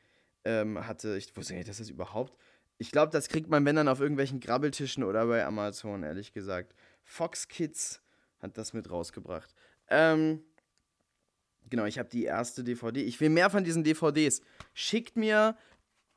ähm, 0.46 0.88
hatte. 0.88 1.16
Ich 1.18 1.36
wusste 1.38 1.54
gar 1.54 1.58
nicht, 1.60 1.70
dass 1.70 1.78
das 1.78 1.90
überhaupt. 1.90 2.36
Ich 2.80 2.92
glaube, 2.92 3.12
das 3.12 3.28
kriegt 3.28 3.50
man, 3.50 3.66
wenn 3.66 3.76
dann 3.76 3.88
auf 3.88 4.00
irgendwelchen 4.00 4.40
Grabbeltischen 4.40 5.04
oder 5.04 5.28
bei 5.28 5.46
Amazon, 5.46 6.04
ehrlich 6.04 6.34
gesagt. 6.34 6.74
Fox 7.04 7.48
Kids 7.48 8.02
hat 8.40 8.58
das 8.58 8.74
mit 8.74 8.90
rausgebracht. 8.90 9.54
Ähm, 9.90 10.42
genau, 11.70 11.86
ich 11.86 12.00
habe 12.00 12.10
die 12.10 12.24
erste 12.24 12.64
DVD. 12.64 13.04
Ich 13.04 13.20
will 13.20 13.30
mehr 13.30 13.50
von 13.50 13.64
diesen 13.64 13.84
DVDs. 13.84 14.42
Schickt 14.74 15.18
mir 15.18 15.56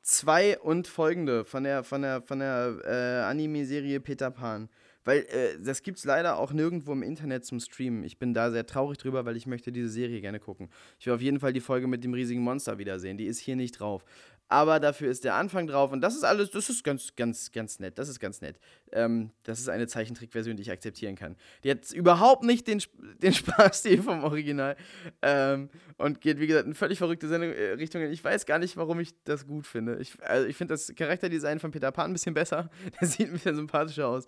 zwei 0.03 0.59
und 0.59 0.87
folgende 0.87 1.45
von 1.45 1.63
der, 1.63 1.83
von 1.83 2.01
der, 2.01 2.21
von 2.21 2.39
der 2.39 2.77
äh, 2.85 3.29
Anime-Serie 3.29 3.99
Peter 3.99 4.29
Pan. 4.29 4.69
Weil 5.05 5.19
äh, 5.19 5.59
das 5.59 5.83
gibt 5.83 5.97
es 5.97 6.05
leider 6.05 6.37
auch 6.37 6.53
nirgendwo 6.53 6.93
im 6.93 7.03
Internet 7.03 7.45
zum 7.45 7.59
Streamen. 7.59 8.03
Ich 8.03 8.19
bin 8.19 8.33
da 8.33 8.51
sehr 8.51 8.65
traurig 8.65 8.97
drüber, 8.97 9.25
weil 9.25 9.35
ich 9.35 9.47
möchte 9.47 9.71
diese 9.71 9.89
Serie 9.89 10.21
gerne 10.21 10.39
gucken. 10.39 10.69
Ich 10.99 11.05
will 11.05 11.13
auf 11.13 11.21
jeden 11.21 11.39
Fall 11.39 11.51
die 11.51 11.59
Folge 11.59 11.87
mit 11.87 12.03
dem 12.03 12.13
riesigen 12.13 12.41
Monster 12.41 12.77
wiedersehen. 12.77 13.17
Die 13.17 13.25
ist 13.25 13.39
hier 13.39 13.55
nicht 13.55 13.79
drauf 13.79 14.05
aber 14.53 14.79
dafür 14.79 15.09
ist 15.09 15.23
der 15.23 15.33
Anfang 15.33 15.65
drauf 15.65 15.91
und 15.91 16.01
das 16.01 16.15
ist 16.15 16.23
alles, 16.23 16.51
das 16.51 16.69
ist 16.69 16.83
ganz, 16.83 17.15
ganz, 17.15 17.51
ganz 17.51 17.79
nett. 17.79 17.97
Das 17.97 18.07
ist 18.07 18.19
ganz 18.19 18.39
nett. 18.39 18.59
Ähm, 18.91 19.31
das 19.41 19.59
ist 19.59 19.67
eine 19.67 19.87
Zeichentrickversion, 19.87 20.55
die 20.55 20.61
ich 20.61 20.69
akzeptieren 20.69 21.15
kann. 21.15 21.35
Die 21.63 21.71
hat 21.71 21.91
überhaupt 21.91 22.43
nicht 22.43 22.67
den, 22.67 22.79
den 23.23 23.33
Spaßstil 23.33 24.03
vom 24.03 24.23
Original 24.23 24.75
ähm, 25.23 25.71
und 25.97 26.21
geht, 26.21 26.39
wie 26.39 26.45
gesagt, 26.45 26.67
in 26.67 26.75
völlig 26.75 26.99
verrückte 26.99 27.27
Sendung, 27.27 27.51
äh, 27.51 27.71
Richtungen. 27.71 28.11
Ich 28.11 28.23
weiß 28.23 28.45
gar 28.45 28.59
nicht, 28.59 28.77
warum 28.77 28.99
ich 28.99 29.15
das 29.23 29.47
gut 29.47 29.65
finde. 29.65 29.97
Ich, 29.97 30.21
also 30.21 30.47
ich 30.47 30.55
finde 30.55 30.75
das 30.75 30.93
Charakterdesign 30.95 31.59
von 31.59 31.71
Peter 31.71 31.91
Pan 31.91 32.11
ein 32.11 32.13
bisschen 32.13 32.35
besser. 32.35 32.69
Der 33.01 33.07
sieht 33.07 33.29
ein 33.29 33.33
bisschen 33.33 33.55
sympathischer 33.55 34.07
aus. 34.07 34.27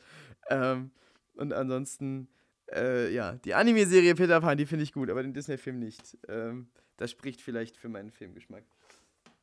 Ähm, 0.50 0.90
und 1.36 1.54
ansonsten, 1.54 2.30
äh, 2.74 3.14
ja, 3.14 3.34
die 3.34 3.54
Anime-Serie 3.54 4.16
Peter 4.16 4.42
Pan, 4.42 4.58
die 4.58 4.66
finde 4.66 4.86
ich 4.86 4.92
gut, 4.92 5.12
aber 5.12 5.22
den 5.22 5.36
Disney-Film 5.36 5.78
nicht. 5.78 6.18
Ähm, 6.28 6.68
das 6.98 7.12
spricht 7.12 7.42
vielleicht 7.42 7.78
für 7.78 7.90
meinen 7.90 8.10
Filmgeschmack. 8.10 8.64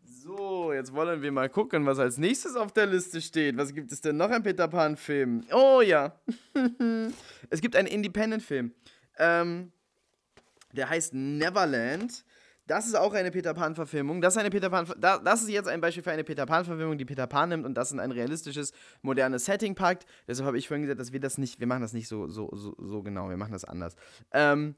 So, 0.05 0.73
jetzt 0.73 0.93
wollen 0.93 1.23
wir 1.23 1.33
mal 1.33 1.49
gucken, 1.49 1.87
was 1.87 1.99
als 1.99 2.19
nächstes 2.19 2.57
auf 2.57 2.73
der 2.73 2.87
Liste 2.87 3.21
steht. 3.21 3.57
Was 3.57 3.73
gibt 3.73 3.93
es 3.93 4.01
denn 4.01 4.17
noch 4.17 4.31
an 4.31 4.43
Peter 4.43 4.69
Pan-Film? 4.69 5.45
Oh 5.53 5.81
ja. 5.81 6.15
es 7.51 7.61
gibt 7.61 7.77
einen 7.77 7.88
Independent-Film. 7.88 8.73
Ähm, 9.19 9.73
der 10.73 10.88
heißt 10.88 11.15
Neverland. 11.15 12.25
Das 12.67 12.87
ist 12.87 12.95
auch 12.95 13.12
eine 13.12 13.31
Peter 13.31 13.55
Pan-Verfilmung. 13.55 14.21
Das, 14.21 14.37
ist 14.37 14.61
Pan 14.71 14.87
das 15.01 15.43
ist 15.43 15.49
jetzt 15.49 15.69
ein 15.69 15.81
Beispiel 15.81 16.03
für 16.03 16.12
eine 16.12 16.25
Peter 16.25 16.47
Pan-Verfilmung, 16.47 16.97
die 16.97 17.05
Peter 17.05 17.27
Pan 17.27 17.49
nimmt 17.49 17.67
und 17.67 17.75
das 17.75 17.93
in 17.93 17.99
ein 17.99 18.12
realistisches, 18.12 18.73
modernes 19.03 19.45
Setting 19.45 19.75
packt. 19.75 20.07
Deshalb 20.29 20.47
habe 20.47 20.59
ich 20.59 20.69
vorhin 20.69 20.83
gesagt, 20.83 21.01
dass 21.01 21.12
wir 21.12 21.21
das 21.21 21.38
nicht, 21.38 21.59
wir 21.59 21.67
machen 21.67 21.83
das 21.83 21.93
nicht 21.93 22.09
so, 22.09 22.29
so, 22.29 22.49
so, 22.53 22.75
so 22.79 23.03
genau, 23.03 23.29
wir 23.29 23.37
machen 23.37 23.53
das 23.53 23.65
anders. 23.65 23.97
Ähm, 24.33 24.77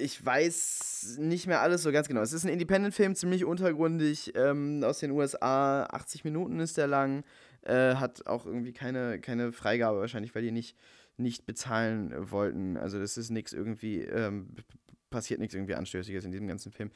ich 0.00 0.24
weiß 0.24 1.16
nicht 1.18 1.46
mehr 1.46 1.60
alles 1.60 1.82
so 1.82 1.92
ganz 1.92 2.08
genau. 2.08 2.20
Es 2.22 2.32
ist 2.32 2.44
ein 2.44 2.52
Independent-Film, 2.52 3.14
ziemlich 3.14 3.44
untergrundig, 3.44 4.32
ähm, 4.34 4.82
aus 4.84 4.98
den 4.98 5.10
USA. 5.12 5.84
80 5.84 6.24
Minuten 6.24 6.60
ist 6.60 6.76
der 6.76 6.86
lang. 6.86 7.24
Äh, 7.62 7.96
hat 7.96 8.26
auch 8.26 8.46
irgendwie 8.46 8.72
keine, 8.72 9.20
keine 9.20 9.52
Freigabe 9.52 10.00
wahrscheinlich, 10.00 10.34
weil 10.34 10.42
die 10.42 10.50
nicht, 10.50 10.76
nicht 11.18 11.46
bezahlen 11.46 12.12
wollten. 12.30 12.76
Also 12.76 12.98
das 12.98 13.18
ist 13.18 13.30
nichts 13.30 13.52
irgendwie, 13.52 14.00
ähm, 14.00 14.54
passiert 15.10 15.40
nichts 15.40 15.54
irgendwie 15.54 15.74
Anstößiges 15.74 16.24
in 16.24 16.30
diesem 16.30 16.48
ganzen 16.48 16.72
Film. 16.72 16.90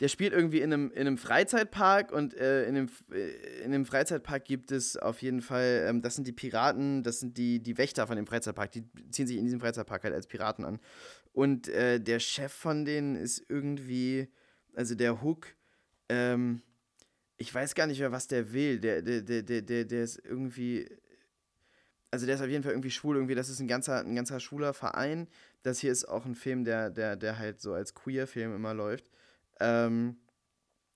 Der 0.00 0.08
spielt 0.08 0.32
irgendwie 0.32 0.60
in 0.60 0.72
einem, 0.72 0.90
in 0.90 1.02
einem 1.02 1.16
Freizeitpark 1.16 2.10
und 2.10 2.34
äh, 2.34 2.64
in, 2.64 2.76
einem, 2.76 2.88
äh, 3.12 3.62
in 3.62 3.70
dem 3.70 3.84
Freizeitpark 3.84 4.44
gibt 4.44 4.72
es 4.72 4.96
auf 4.96 5.22
jeden 5.22 5.42
Fall, 5.42 5.86
ähm, 5.86 6.02
das 6.02 6.16
sind 6.16 6.26
die 6.26 6.32
Piraten, 6.32 7.04
das 7.04 7.20
sind 7.20 7.38
die, 7.38 7.62
die 7.62 7.78
Wächter 7.78 8.08
von 8.08 8.16
dem 8.16 8.26
Freizeitpark, 8.26 8.72
die 8.72 8.82
ziehen 9.12 9.28
sich 9.28 9.36
in 9.36 9.44
diesem 9.44 9.60
Freizeitpark 9.60 10.02
halt 10.02 10.14
als 10.14 10.26
Piraten 10.26 10.64
an. 10.64 10.80
Und 11.32 11.68
äh, 11.68 11.98
der 12.00 12.20
Chef 12.20 12.52
von 12.52 12.84
denen 12.84 13.16
ist 13.16 13.44
irgendwie, 13.48 14.28
also 14.74 14.94
der 14.94 15.22
Hook, 15.22 15.46
ähm, 16.08 16.62
ich 17.38 17.52
weiß 17.52 17.74
gar 17.74 17.86
nicht 17.86 17.98
mehr, 17.98 18.12
was 18.12 18.28
der 18.28 18.52
will. 18.52 18.78
Der, 18.78 19.02
der, 19.02 19.22
der, 19.22 19.42
der, 19.42 19.84
der, 19.84 20.02
ist 20.02 20.20
irgendwie, 20.24 20.88
also 22.10 22.26
der 22.26 22.36
ist 22.36 22.42
auf 22.42 22.48
jeden 22.48 22.62
Fall 22.62 22.72
irgendwie 22.72 22.90
schwul, 22.90 23.16
irgendwie, 23.16 23.34
das 23.34 23.48
ist 23.48 23.60
ein 23.60 23.68
ganzer, 23.68 24.00
ein 24.00 24.14
ganzer 24.14 24.40
schwuler 24.40 24.74
Verein. 24.74 25.26
Das 25.62 25.78
hier 25.78 25.90
ist 25.90 26.04
auch 26.04 26.26
ein 26.26 26.34
Film, 26.34 26.64
der, 26.64 26.90
der, 26.90 27.16
der 27.16 27.38
halt 27.38 27.60
so 27.60 27.72
als 27.72 27.94
Queer-Film 27.94 28.54
immer 28.54 28.74
läuft. 28.74 29.06
Ähm, 29.58 30.16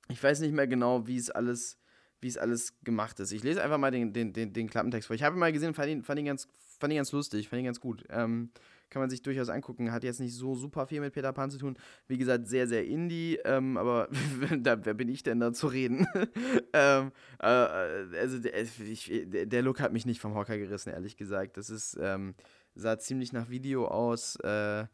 ich 0.09 0.23
weiß 0.23 0.41
nicht 0.41 0.53
mehr 0.53 0.67
genau, 0.67 1.07
wie 1.07 1.17
es 1.17 1.31
alles, 1.31 1.79
wie 2.21 2.29
es 2.29 2.37
alles 2.37 2.75
gemacht 2.85 3.19
ist. 3.21 3.33
Ich 3.33 3.43
lese 3.43 3.63
einfach 3.63 3.79
mal 3.79 3.91
den, 3.91 4.13
den, 4.13 4.33
den, 4.33 4.53
den 4.53 4.69
Klappentext 4.69 5.07
vor. 5.07 5.17
Ich 5.17 5.23
habe 5.23 5.37
ihn 5.37 5.41
mal 5.41 5.53
gesehen, 5.53 5.75
fand 5.75 5.89
ihn, 5.89 6.03
fand 6.03 6.21
ihn, 6.21 6.27
ganz, 6.27 6.47
fand 6.79 6.93
ihn 6.93 6.99
ganz 6.99 7.13
lustig, 7.13 7.49
fand 7.49 7.61
ihn 7.61 7.67
ganz 7.67 7.81
gut. 7.81 8.05
Ähm, 8.11 8.51
kann 8.89 9.01
man 9.01 9.11
sich 9.11 9.23
durchaus 9.23 9.49
angucken. 9.49 9.93
Hat 9.93 10.05
jetzt 10.05 10.21
nicht 10.21 10.35
so 10.35 10.55
super 10.55 10.87
viel 10.87 11.01
mit 11.01 11.13
Peter 11.13 11.33
Pan 11.33 11.51
zu 11.51 11.59
tun. 11.59 11.77
Wie 12.07 12.19
gesagt, 12.19 12.47
sehr, 12.47 12.69
sehr 12.69 12.87
Indie, 12.87 13.39
ähm, 13.45 13.77
aber 13.77 14.09
da, 14.59 14.85
wer 14.85 14.95
bin 14.95 15.09
ich 15.09 15.23
denn 15.23 15.41
da 15.41 15.53
zu 15.53 15.67
reden? 15.67 16.07
ähm, 16.73 17.13
äh, 17.41 17.47
also 17.47 18.39
der, 18.39 18.63
ich, 18.63 19.11
der, 19.27 19.63
Look 19.63 19.81
hat 19.81 19.93
mich 19.93 20.07
nicht 20.07 20.21
vom 20.21 20.35
Hocker 20.35 20.59
gerissen, 20.59 20.91
ehrlich 20.91 21.17
gesagt. 21.17 21.57
Das 21.57 21.71
ist, 21.71 21.99
ähm, 22.01 22.35
sah 22.75 22.99
ziemlich 22.99 23.33
nach 23.33 23.51
Video 23.51 23.89
aus. 23.89 24.37
Äh, 24.37 24.87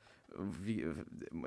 wie, 0.63 0.87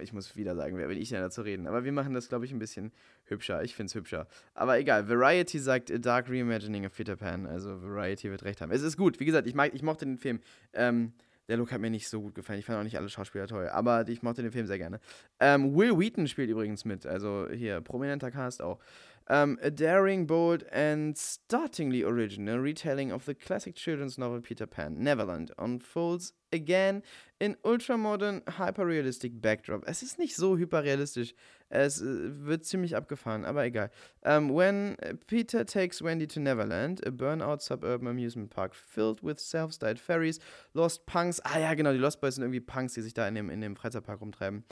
ich 0.01 0.13
muss 0.13 0.35
wieder 0.35 0.55
sagen, 0.55 0.77
wer 0.77 0.87
bin 0.87 0.99
ich 0.99 1.09
denn 1.09 1.21
da 1.21 1.29
zu 1.29 1.41
reden? 1.41 1.67
Aber 1.67 1.83
wir 1.83 1.91
machen 1.91 2.13
das, 2.13 2.29
glaube 2.29 2.45
ich, 2.45 2.51
ein 2.51 2.59
bisschen 2.59 2.91
hübscher. 3.25 3.63
Ich 3.63 3.75
finde 3.75 3.87
es 3.87 3.95
hübscher. 3.95 4.27
Aber 4.53 4.77
egal, 4.77 5.09
Variety 5.09 5.59
sagt 5.59 5.91
A 5.91 5.97
Dark 5.97 6.29
Reimagining 6.29 6.85
of 6.85 6.95
Peter 6.95 7.15
Pan. 7.15 7.45
Also 7.45 7.81
Variety 7.81 8.29
wird 8.29 8.43
recht 8.43 8.61
haben. 8.61 8.71
Es 8.71 8.81
ist 8.81 8.97
gut. 8.97 9.19
Wie 9.19 9.25
gesagt, 9.25 9.47
ich, 9.47 9.55
mag, 9.55 9.73
ich 9.73 9.83
mochte 9.83 10.05
den 10.05 10.17
Film. 10.17 10.39
Ähm, 10.73 11.13
der 11.47 11.57
Look 11.57 11.71
hat 11.71 11.79
mir 11.79 11.89
nicht 11.89 12.09
so 12.09 12.21
gut 12.21 12.33
gefallen. 12.33 12.59
Ich 12.59 12.65
fand 12.65 12.79
auch 12.79 12.83
nicht 12.83 12.97
alle 12.97 13.09
Schauspieler 13.09 13.47
toll. 13.47 13.69
Aber 13.69 14.07
ich 14.07 14.23
mochte 14.23 14.41
den 14.41 14.51
Film 14.51 14.65
sehr 14.65 14.77
gerne. 14.77 14.99
Ähm, 15.39 15.75
Will 15.75 15.97
Wheaton 15.97 16.27
spielt 16.27 16.49
übrigens 16.49 16.85
mit. 16.85 17.05
Also 17.05 17.47
hier, 17.51 17.81
prominenter 17.81 18.31
Cast 18.31 18.61
auch. 18.61 18.79
Um, 19.27 19.57
a 19.61 19.71
daring, 19.71 20.27
bold, 20.27 20.65
and 20.71 21.17
startlingly 21.17 22.03
original 22.03 22.59
retelling 22.59 23.11
of 23.11 23.25
the 23.25 23.33
classic 23.33 23.75
children's 23.75 24.19
novel 24.19 24.39
Peter 24.39 24.67
Pan, 24.67 24.97
Neverland, 24.99 25.51
unfolds 25.57 26.33
again 26.53 27.01
in 27.39 27.55
ultramodern, 27.63 28.43
hyperrealistic 28.43 29.41
backdrop. 29.41 29.83
Es 29.87 30.03
ist 30.03 30.19
nicht 30.19 30.35
so 30.35 30.57
hyperrealistisch. 30.57 31.33
Es 31.69 32.01
äh, 32.01 32.05
wird 32.45 32.65
ziemlich 32.65 32.95
abgefahren, 32.95 33.43
aber 33.45 33.65
egal. 33.65 33.89
Um, 34.21 34.53
when 34.53 34.95
Peter 35.27 35.65
takes 35.65 36.01
Wendy 36.01 36.27
to 36.27 36.39
Neverland, 36.39 37.05
a 37.05 37.09
burnout 37.09 37.61
suburban 37.61 38.07
amusement 38.07 38.51
park 38.51 38.75
filled 38.75 39.23
with 39.23 39.39
self-styled 39.39 39.99
ferries, 39.99 40.39
lost 40.73 41.05
punks. 41.07 41.41
Ah 41.43 41.59
ja, 41.59 41.73
genau, 41.73 41.91
die 41.91 41.97
Lost 41.97 42.21
Boys 42.21 42.35
sind 42.35 42.43
irgendwie 42.43 42.61
Punks, 42.61 42.93
die 42.93 43.01
sich 43.01 43.13
da 43.13 43.27
in 43.27 43.35
dem, 43.35 43.49
in 43.49 43.61
dem 43.61 43.75
Freizeitpark 43.75 44.21
rumtreiben 44.21 44.63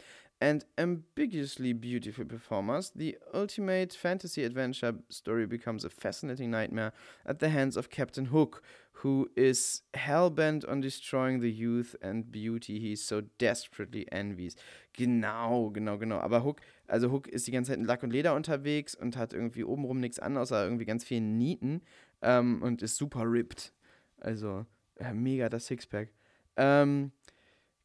and 0.44 0.66
ambiguously 0.78 1.72
beautiful 1.72 2.26
performers, 2.26 2.92
the 2.94 3.18
ultimate 3.34 3.94
fantasy 3.94 4.44
adventure 4.44 4.94
story 5.08 5.46
becomes 5.46 5.86
a 5.86 5.90
fascinating 5.90 6.52
nightmare 6.52 6.92
at 7.26 7.40
the 7.40 7.48
hands 7.48 7.78
of 7.78 7.90
Captain 7.90 8.26
Hook, 8.26 8.62
who 8.92 9.30
is 9.38 9.84
hellbent 9.94 10.68
on 10.68 10.82
destroying 10.82 11.40
the 11.40 11.50
youth 11.50 11.96
and 12.02 12.30
beauty 12.30 12.78
he 12.78 12.94
so 12.98 13.22
desperately 13.38 14.06
envies. 14.12 14.58
Genau, 14.92 15.70
genau, 15.70 15.98
genau. 15.98 16.20
Aber 16.20 16.44
Hook, 16.44 16.60
also 16.90 17.10
Hook 17.10 17.30
ist 17.30 17.48
die 17.48 17.52
ganze 17.52 17.72
Zeit 17.72 17.80
in 17.80 17.86
Lack 17.86 18.04
und 18.04 18.12
Leder 18.12 18.36
unterwegs 18.36 18.96
und 18.96 19.16
hat 19.16 19.32
irgendwie 19.32 19.64
obenrum 19.64 20.02
nichts 20.02 20.20
an, 20.20 20.36
außer 20.36 20.62
irgendwie 20.66 20.86
ganz 20.86 21.06
viele 21.06 21.22
Nieten 21.22 21.82
ähm, 22.22 22.62
und 22.62 22.82
ist 22.82 22.98
super 22.98 23.24
ripped. 23.24 23.72
Also, 24.18 24.66
ja, 25.00 25.14
mega 25.14 25.48
das 25.48 25.68
Sixpack. 25.68 26.10
Ähm, 26.58 27.14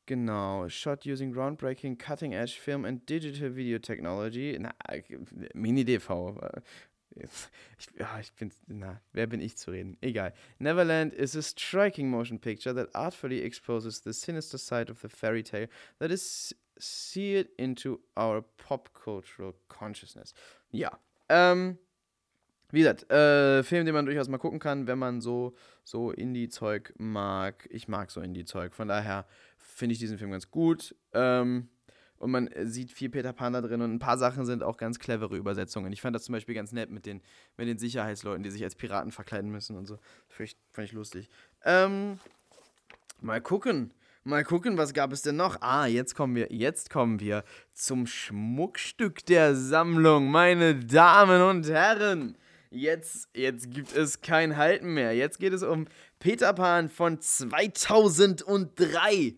genau. 0.08 0.68
Shot 0.68 1.06
using 1.06 1.32
groundbreaking 1.32 1.98
cutting 1.98 2.34
edge 2.34 2.58
film 2.58 2.84
and 2.84 3.06
digital 3.06 3.50
video 3.50 3.78
technology. 3.78 4.58
Na, 4.58 4.72
Mini-DV. 5.54 6.36
Ich, 7.14 7.88
ja, 7.98 8.18
ich 8.20 8.32
bin, 8.34 8.52
na, 8.68 9.00
wer 9.12 9.26
bin 9.26 9.40
ich 9.40 9.56
zu 9.56 9.70
reden? 9.70 9.96
Egal. 10.00 10.32
Neverland 10.58 11.12
is 11.12 11.36
a 11.36 11.42
striking 11.42 12.10
motion 12.10 12.38
picture 12.38 12.72
that 12.74 12.88
artfully 12.94 13.42
exposes 13.42 14.00
the 14.00 14.12
sinister 14.12 14.58
side 14.58 14.90
of 14.90 15.00
the 15.00 15.08
fairy 15.08 15.42
tale 15.42 15.68
that 15.98 16.10
is 16.10 16.54
seared 16.78 17.48
into 17.56 18.00
our 18.16 18.42
pop 18.56 18.90
cultural 18.94 19.54
consciousness. 19.68 20.32
Ja. 20.70 20.90
Ähm, 21.28 21.78
wie 22.70 22.81
gesagt, 22.81 23.11
äh, 23.11 23.62
Film, 23.62 23.87
den 23.87 23.94
man 23.94 24.07
durchaus 24.07 24.28
mal 24.28 24.38
gucken 24.38 24.59
kann, 24.59 24.87
wenn 24.87 24.98
man 24.98 25.20
so, 25.20 25.54
so 25.85 26.11
Indie-Zeug 26.11 26.92
mag. 26.98 27.66
Ich 27.70 27.88
mag 27.88 28.11
so 28.11 28.20
Indie-Zeug. 28.20 28.74
Von 28.74 28.88
daher 28.88 29.26
finde 29.57 29.94
ich 29.94 29.98
diesen 29.98 30.18
Film 30.18 30.31
ganz 30.31 30.50
gut. 30.50 30.94
Ähm, 31.12 31.68
und 32.18 32.31
man 32.33 32.50
sieht 32.64 32.90
viel 32.90 33.09
Peter 33.09 33.33
Pan 33.33 33.52
da 33.52 33.61
drin 33.61 33.81
und 33.81 33.94
ein 33.94 34.00
paar 34.00 34.18
Sachen 34.18 34.44
sind 34.44 34.62
auch 34.62 34.76
ganz 34.76 34.98
clevere 34.98 35.37
Übersetzungen. 35.37 35.92
Ich 35.92 36.00
fand 36.00 36.16
das 36.16 36.24
zum 36.24 36.33
Beispiel 36.33 36.54
ganz 36.54 36.72
nett 36.72 36.90
mit 36.90 37.07
den, 37.07 37.22
mit 37.57 37.68
den 37.68 37.78
Sicherheitsleuten, 37.78 38.42
die 38.42 38.50
sich 38.50 38.64
als 38.64 38.74
Piraten 38.74 39.12
verkleiden 39.12 39.50
müssen 39.50 39.76
und 39.76 39.87
so. 39.87 39.98
Fand 40.28 40.50
ich, 40.50 40.57
fand 40.72 40.88
ich 40.88 40.92
lustig. 40.92 41.28
Ähm, 41.64 42.18
mal 43.20 43.40
gucken. 43.40 43.94
Mal 44.24 44.44
gucken, 44.44 44.76
was 44.76 44.92
gab 44.92 45.12
es 45.12 45.22
denn 45.22 45.37
noch? 45.37 45.62
Ah, 45.62 45.87
jetzt 45.87 46.14
kommen 46.14 46.35
wir, 46.35 46.48
jetzt 46.50 46.90
kommen 46.90 47.20
wir 47.20 47.44
zum 47.72 48.07
Schmuckstück 48.07 49.24
der 49.24 49.54
Sammlung, 49.54 50.31
meine 50.31 50.74
Damen 50.74 51.40
und 51.40 51.66
Herren. 51.68 52.37
Jetzt, 52.70 53.28
jetzt 53.35 53.70
gibt 53.70 53.96
es 53.96 54.20
kein 54.20 54.57
Halten 54.57 54.94
mehr. 54.94 55.14
Jetzt 55.14 55.38
geht 55.38 55.52
es 55.52 55.62
um 55.62 55.87
Peter 56.18 56.52
Pan 56.52 56.88
von 56.88 57.20
2003. 57.20 59.37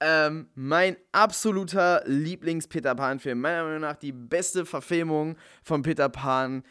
Ähm, 0.00 0.48
mein 0.54 0.96
absoluter 1.12 2.02
Lieblings-Peter 2.06 2.94
Pan-Film. 2.94 3.40
Meiner 3.40 3.64
Meinung 3.64 3.80
nach 3.80 3.96
die 3.96 4.12
beste 4.12 4.66
Verfilmung 4.66 5.36
von 5.62 5.82
Peter 5.82 6.08
Pan 6.08 6.64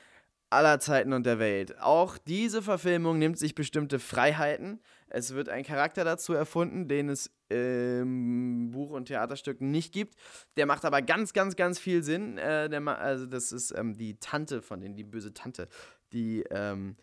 aller 0.49 0.79
Zeiten 0.79 1.13
und 1.13 1.25
der 1.25 1.39
Welt. 1.39 1.79
Auch 1.79 2.17
diese 2.17 2.61
Verfilmung 2.61 3.17
nimmt 3.17 3.39
sich 3.39 3.55
bestimmte 3.55 3.99
Freiheiten. 3.99 4.81
Es 5.13 5.33
wird 5.33 5.47
ein 5.47 5.63
Charakter 5.63 6.03
dazu 6.03 6.33
erfunden, 6.33 6.87
den 6.87 7.09
es 7.09 7.31
im 7.49 8.71
Buch- 8.71 8.89
und 8.89 9.05
Theaterstück 9.05 9.61
nicht 9.61 9.93
gibt. 9.93 10.15
Der 10.57 10.65
macht 10.65 10.85
aber 10.85 11.01
ganz, 11.01 11.33
ganz, 11.33 11.55
ganz 11.55 11.79
viel 11.79 12.03
Sinn. 12.03 12.37
Äh, 12.37 12.67
der, 12.67 12.85
also 12.99 13.27
das 13.27 13.51
ist 13.51 13.71
ähm, 13.77 13.95
die 13.95 14.15
Tante 14.19 14.61
von 14.61 14.81
denen, 14.81 14.95
die 14.95 15.03
böse 15.03 15.33
Tante, 15.33 15.67
die 16.11 16.43
ähm, 16.49 16.95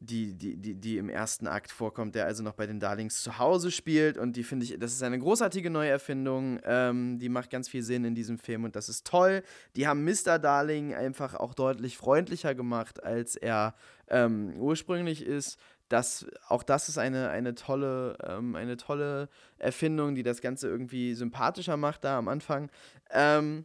die, 0.00 0.34
die, 0.34 0.56
die, 0.56 0.74
die 0.74 0.96
im 0.96 1.08
ersten 1.08 1.46
Akt 1.48 1.72
vorkommt, 1.72 2.14
der 2.14 2.26
also 2.26 2.42
noch 2.42 2.52
bei 2.52 2.66
den 2.66 2.78
Darlings 2.78 3.22
zu 3.22 3.38
Hause 3.38 3.70
spielt. 3.70 4.16
Und 4.16 4.36
die 4.36 4.44
finde 4.44 4.64
ich, 4.64 4.78
das 4.78 4.92
ist 4.92 5.02
eine 5.02 5.18
großartige 5.18 5.70
Neuerfindung. 5.70 6.60
Ähm, 6.64 7.18
die 7.18 7.28
macht 7.28 7.50
ganz 7.50 7.68
viel 7.68 7.82
Sinn 7.82 8.04
in 8.04 8.14
diesem 8.14 8.38
Film 8.38 8.64
und 8.64 8.76
das 8.76 8.88
ist 8.88 9.06
toll. 9.06 9.42
Die 9.76 9.88
haben 9.88 10.04
Mr. 10.04 10.38
Darling 10.38 10.94
einfach 10.94 11.34
auch 11.34 11.54
deutlich 11.54 11.96
freundlicher 11.96 12.54
gemacht, 12.54 13.02
als 13.02 13.34
er 13.34 13.74
ähm, 14.08 14.54
ursprünglich 14.58 15.22
ist. 15.24 15.58
Das, 15.88 16.26
auch 16.48 16.62
das 16.62 16.88
ist 16.88 16.98
eine, 16.98 17.30
eine, 17.30 17.54
tolle, 17.54 18.18
ähm, 18.22 18.54
eine 18.56 18.76
tolle 18.76 19.28
Erfindung, 19.58 20.14
die 20.14 20.22
das 20.22 20.40
Ganze 20.40 20.68
irgendwie 20.68 21.14
sympathischer 21.14 21.76
macht 21.76 22.04
da 22.04 22.18
am 22.18 22.28
Anfang. 22.28 22.70
Ähm, 23.10 23.64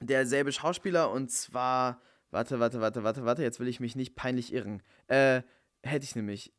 derselbe 0.00 0.52
Schauspieler 0.52 1.10
und 1.10 1.30
zwar 1.30 2.00
Warte, 2.30 2.60
warte, 2.60 2.80
warte, 2.80 3.04
warte, 3.04 3.24
warte. 3.24 3.42
Jetzt 3.42 3.58
will 3.60 3.68
ich 3.68 3.80
mich 3.80 3.96
nicht 3.96 4.14
peinlich 4.14 4.52
irren. 4.52 4.82
Äh, 5.06 5.42
hätte 5.82 6.04
ich 6.04 6.14
nämlich. 6.14 6.52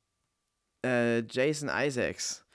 Äh, 0.84 1.20
Jason 1.30 1.70
Isaacs. 1.72 2.46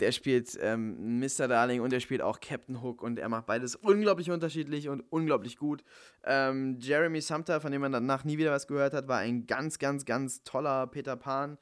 Der 0.00 0.12
spielt 0.12 0.58
ähm, 0.60 1.20
Mr. 1.20 1.46
Darling 1.46 1.80
und 1.80 1.92
der 1.92 2.00
spielt 2.00 2.22
auch 2.22 2.40
Captain 2.40 2.82
Hook 2.82 3.02
und 3.02 3.18
er 3.18 3.28
macht 3.28 3.46
beides 3.46 3.76
unglaublich 3.76 4.30
unterschiedlich 4.30 4.88
und 4.88 5.02
unglaublich 5.10 5.56
gut. 5.56 5.84
Ähm, 6.24 6.78
Jeremy 6.80 7.20
Sumter, 7.20 7.60
von 7.60 7.70
dem 7.70 7.82
man 7.82 7.92
danach 7.92 8.24
nie 8.24 8.38
wieder 8.38 8.50
was 8.50 8.66
gehört 8.66 8.94
hat, 8.94 9.08
war 9.08 9.18
ein 9.18 9.46
ganz, 9.46 9.78
ganz, 9.78 10.04
ganz 10.04 10.42
toller 10.42 10.86
Peter 10.86 11.16
Pan. 11.16 11.58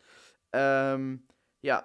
Ähm, 0.52 1.24
ja, 1.60 1.84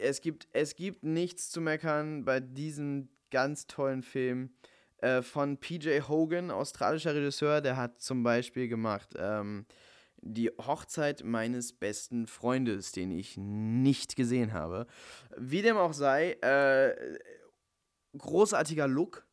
es 0.00 0.20
gibt, 0.20 0.48
es 0.52 0.76
gibt 0.76 1.02
nichts 1.02 1.50
zu 1.50 1.60
meckern 1.60 2.24
bei 2.24 2.40
diesem 2.40 3.08
ganz 3.30 3.66
tollen 3.66 4.02
Film. 4.02 4.50
Äh, 4.98 5.22
von 5.22 5.56
PJ 5.56 6.00
Hogan, 6.08 6.50
australischer 6.50 7.14
Regisseur, 7.14 7.62
der 7.62 7.76
hat 7.76 8.00
zum 8.02 8.22
Beispiel 8.22 8.68
gemacht 8.68 9.14
ähm, 9.18 9.64
die 10.22 10.50
Hochzeit 10.58 11.24
meines 11.24 11.72
besten 11.72 12.26
Freundes, 12.26 12.92
den 12.92 13.10
ich 13.10 13.36
nicht 13.36 14.16
gesehen 14.16 14.52
habe. 14.52 14.86
Wie 15.36 15.62
dem 15.62 15.76
auch 15.76 15.92
sei, 15.92 16.32
äh, 16.42 17.18
großartiger 18.16 18.88
Look, 18.88 19.26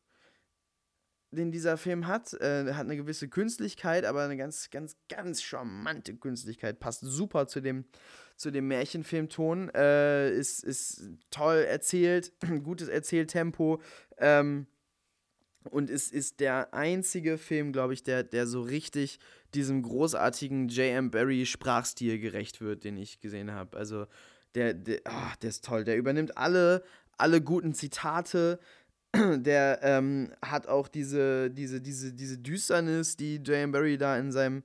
den 1.30 1.52
dieser 1.52 1.76
Film 1.76 2.06
hat. 2.06 2.32
Äh, 2.34 2.72
hat 2.72 2.86
eine 2.86 2.96
gewisse 2.96 3.28
Künstlichkeit, 3.28 4.04
aber 4.04 4.22
eine 4.22 4.36
ganz, 4.36 4.70
ganz, 4.70 4.96
ganz 5.08 5.42
charmante 5.42 6.16
Künstlichkeit. 6.16 6.80
Passt 6.80 7.00
super 7.02 7.46
zu 7.46 7.60
dem, 7.60 7.84
zu 8.36 8.50
dem 8.50 8.68
Märchenfilmton. 8.68 9.70
Äh, 9.74 10.32
ist, 10.32 10.64
ist 10.64 11.10
toll 11.30 11.58
erzählt, 11.58 12.32
gutes 12.62 12.88
Erzähltempo. 12.88 13.80
Ähm, 14.18 14.66
und 15.70 15.90
es 15.90 16.10
ist 16.10 16.40
der 16.40 16.72
einzige 16.72 17.36
Film, 17.36 17.72
glaube 17.72 17.92
ich, 17.92 18.02
der, 18.02 18.22
der 18.22 18.46
so 18.46 18.62
richtig 18.62 19.18
diesem 19.54 19.82
großartigen 19.82 20.68
J.M. 20.68 21.10
Barry 21.10 21.46
Sprachstil 21.46 22.18
gerecht 22.18 22.60
wird, 22.60 22.84
den 22.84 22.96
ich 22.96 23.20
gesehen 23.20 23.52
habe. 23.52 23.76
Also 23.76 24.06
der, 24.54 24.74
der, 24.74 25.00
oh, 25.08 25.32
der 25.42 25.48
ist 25.48 25.64
toll. 25.64 25.84
Der 25.84 25.96
übernimmt 25.96 26.36
alle, 26.36 26.82
alle 27.16 27.40
guten 27.40 27.74
Zitate. 27.74 28.58
Der 29.16 29.80
ähm, 29.82 30.30
hat 30.44 30.66
auch 30.66 30.86
diese, 30.86 31.50
diese, 31.50 31.80
diese, 31.80 32.12
diese 32.12 32.36
Düsternis, 32.36 33.16
die 33.16 33.36
J.M. 33.36 33.72
Barry 33.72 33.96
da 33.96 34.18
in 34.18 34.32
seinem, 34.32 34.62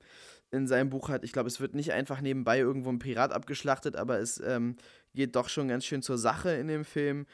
in 0.50 0.66
seinem 0.66 0.90
Buch 0.90 1.08
hat. 1.08 1.24
Ich 1.24 1.32
glaube, 1.32 1.48
es 1.48 1.60
wird 1.60 1.74
nicht 1.74 1.92
einfach 1.92 2.20
nebenbei 2.20 2.58
irgendwo 2.58 2.90
ein 2.90 2.98
Pirat 2.98 3.32
abgeschlachtet, 3.32 3.96
aber 3.96 4.18
es 4.18 4.42
ähm, 4.44 4.76
geht 5.14 5.34
doch 5.34 5.48
schon 5.48 5.68
ganz 5.68 5.86
schön 5.86 6.02
zur 6.02 6.18
Sache 6.18 6.50
in 6.50 6.68
dem 6.68 6.84
Film 6.84 7.24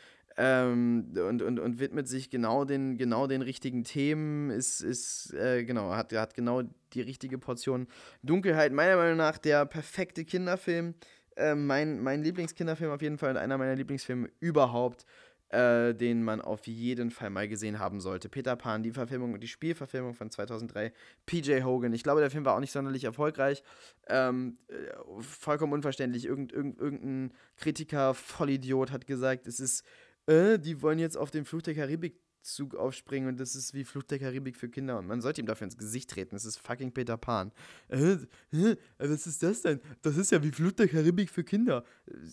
ähm, 0.42 1.12
und, 1.16 1.42
und, 1.42 1.59
und 1.59 1.81
widmet 1.81 2.09
sich 2.09 2.31
genau 2.31 2.64
den, 2.64 2.96
genau 2.96 3.26
den 3.26 3.42
richtigen 3.42 3.85
Themen, 3.85 4.48
ist, 4.48 4.81
ist 4.81 5.35
äh, 5.35 5.64
genau, 5.64 5.90
hat, 5.90 6.14
hat 6.14 6.33
genau 6.33 6.62
die 6.94 7.03
richtige 7.03 7.37
Portion 7.37 7.87
Dunkelheit. 8.22 8.72
Meiner 8.72 8.96
Meinung 8.96 9.18
nach 9.18 9.37
der 9.37 9.66
perfekte 9.66 10.24
Kinderfilm. 10.24 10.94
Äh, 11.37 11.55
mein, 11.55 12.00
mein 12.00 12.22
Lieblingskinderfilm 12.22 12.90
auf 12.90 13.03
jeden 13.03 13.18
Fall 13.18 13.33
und 13.33 13.37
einer 13.37 13.59
meiner 13.59 13.76
Lieblingsfilme 13.76 14.31
überhaupt, 14.40 15.05
äh, 15.50 15.94
den 15.94 16.22
man 16.22 16.40
auf 16.40 16.66
jeden 16.66 17.11
Fall 17.11 17.29
mal 17.29 17.46
gesehen 17.46 17.79
haben 17.79 18.00
sollte. 18.00 18.31
Peter 18.31 18.57
Pan, 18.57 18.83
die 18.83 18.92
Verfilmung 18.92 19.35
und 19.35 19.40
die 19.40 19.48
Spielverfilmung 19.48 20.14
von 20.14 20.31
2003, 20.31 20.90
PJ 21.26 21.64
Hogan. 21.64 21.92
Ich 21.92 22.03
glaube, 22.03 22.22
der 22.22 22.31
Film 22.31 22.46
war 22.46 22.55
auch 22.55 22.61
nicht 22.61 22.72
sonderlich 22.72 23.05
erfolgreich. 23.05 23.62
Ähm, 24.09 24.57
äh, 24.68 24.74
vollkommen 25.20 25.74
unverständlich. 25.74 26.24
Irgend, 26.24 26.50
irgend, 26.50 26.79
irgendein 26.79 27.35
Kritiker, 27.57 28.14
Vollidiot, 28.14 28.90
hat 28.90 29.07
gesagt, 29.07 29.46
es 29.46 29.61
ist 29.61 29.85
äh, 30.26 30.59
die 30.59 30.83
wollen 30.83 30.98
jetzt 30.98 31.16
auf 31.16 31.30
den 31.30 31.44
Fluch 31.44 31.62
der 31.62 31.74
Karibik 31.74 32.20
Zug 32.42 32.74
aufspringen 32.74 33.28
und 33.28 33.40
das 33.40 33.54
ist 33.54 33.74
wie 33.74 33.85
Fluch 33.85 34.02
der 34.04 34.18
Karibik 34.18 34.56
für 34.56 34.68
Kinder 34.68 34.98
und 34.98 35.06
man 35.06 35.20
sollte 35.20 35.40
ihm 35.40 35.46
dafür 35.46 35.66
ins 35.66 35.76
Gesicht 35.76 36.11
treten. 36.11 36.35
Das 36.35 36.44
ist 36.44 36.56
fucking 36.56 36.92
Peter 36.92 37.16
Pan. 37.16 37.52
Äh, 37.88 38.16
äh, 38.52 38.76
was 38.98 39.26
ist 39.26 39.42
das 39.42 39.62
denn? 39.62 39.80
Das 40.02 40.16
ist 40.16 40.30
ja 40.30 40.42
wie 40.42 40.50
Fluch 40.50 40.72
der 40.72 40.88
Karibik 40.88 41.28
für 41.28 41.44
Kinder. 41.44 41.85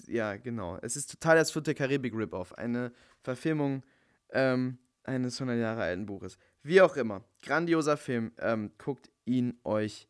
Ja, 0.07 0.37
genau. 0.37 0.77
Es 0.81 0.95
ist 0.95 1.11
total 1.11 1.35
das 1.35 1.51
Fluch 1.51 1.63
der 1.63 1.73
Karibik 1.73 2.13
Rip-Off. 2.13 2.53
Eine 2.53 2.93
Verfilmung 3.21 3.83
ähm, 4.29 4.77
eines 5.03 5.39
100 5.41 5.59
Jahre 5.59 5.81
alten 5.81 6.05
Buches. 6.05 6.37
Wie 6.63 6.81
auch 6.81 6.95
immer. 6.95 7.23
Grandioser 7.43 7.97
Film. 7.97 8.31
Ähm, 8.39 8.71
guckt 8.77 9.09
ihn 9.25 9.59
euch 9.63 10.07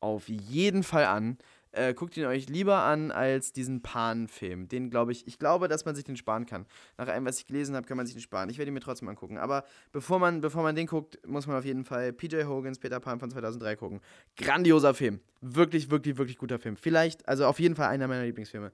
auf 0.00 0.28
jeden 0.28 0.82
Fall 0.82 1.04
an. 1.04 1.38
Äh, 1.76 1.92
guckt 1.92 2.16
ihn 2.16 2.24
euch 2.24 2.48
lieber 2.48 2.78
an 2.78 3.10
als 3.10 3.52
diesen 3.52 3.82
Pan-Film. 3.82 4.66
Den 4.66 4.88
glaube 4.88 5.12
ich, 5.12 5.26
ich 5.26 5.38
glaube, 5.38 5.68
dass 5.68 5.84
man 5.84 5.94
sich 5.94 6.04
den 6.04 6.16
sparen 6.16 6.46
kann. 6.46 6.64
Nach 6.96 7.06
allem, 7.06 7.26
was 7.26 7.38
ich 7.38 7.46
gelesen 7.46 7.76
habe, 7.76 7.86
kann 7.86 7.98
man 7.98 8.06
sich 8.06 8.14
den 8.14 8.22
sparen. 8.22 8.48
Ich 8.48 8.56
werde 8.56 8.70
ihn 8.70 8.74
mir 8.74 8.80
trotzdem 8.80 9.08
angucken. 9.08 9.36
Aber 9.36 9.62
bevor 9.92 10.18
man, 10.18 10.40
bevor 10.40 10.62
man 10.62 10.74
den 10.74 10.86
guckt, 10.86 11.18
muss 11.26 11.46
man 11.46 11.54
auf 11.54 11.66
jeden 11.66 11.84
Fall 11.84 12.14
PJ 12.14 12.44
Hogans 12.44 12.78
Peter 12.78 12.98
Pan 12.98 13.20
von 13.20 13.30
2003 13.30 13.76
gucken. 13.76 14.00
Grandioser 14.38 14.94
Film. 14.94 15.20
Wirklich, 15.42 15.90
wirklich, 15.90 16.16
wirklich 16.16 16.38
guter 16.38 16.58
Film. 16.58 16.78
Vielleicht, 16.78 17.28
also 17.28 17.44
auf 17.44 17.60
jeden 17.60 17.76
Fall 17.76 17.88
einer 17.88 18.08
meiner 18.08 18.24
Lieblingsfilme. 18.24 18.72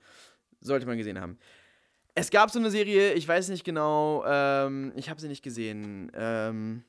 Sollte 0.61 0.87
man 0.87 0.97
gesehen 0.97 1.21
haben. 1.21 1.39
Es 2.15 2.31
gab 2.31 2.53
so 2.53 2.61
eine 2.61 2.71
Serie, 2.71 3.15
ich 3.15 3.27
weiß 3.27 3.49
nicht 3.49 3.65
genau, 3.65 4.23
ähm, 4.27 4.93
ich 4.95 5.11
habe 5.11 5.21
sie 5.21 5.27
nicht 5.27 5.43
gesehen. 5.43 6.13
Ähm, 6.15 6.85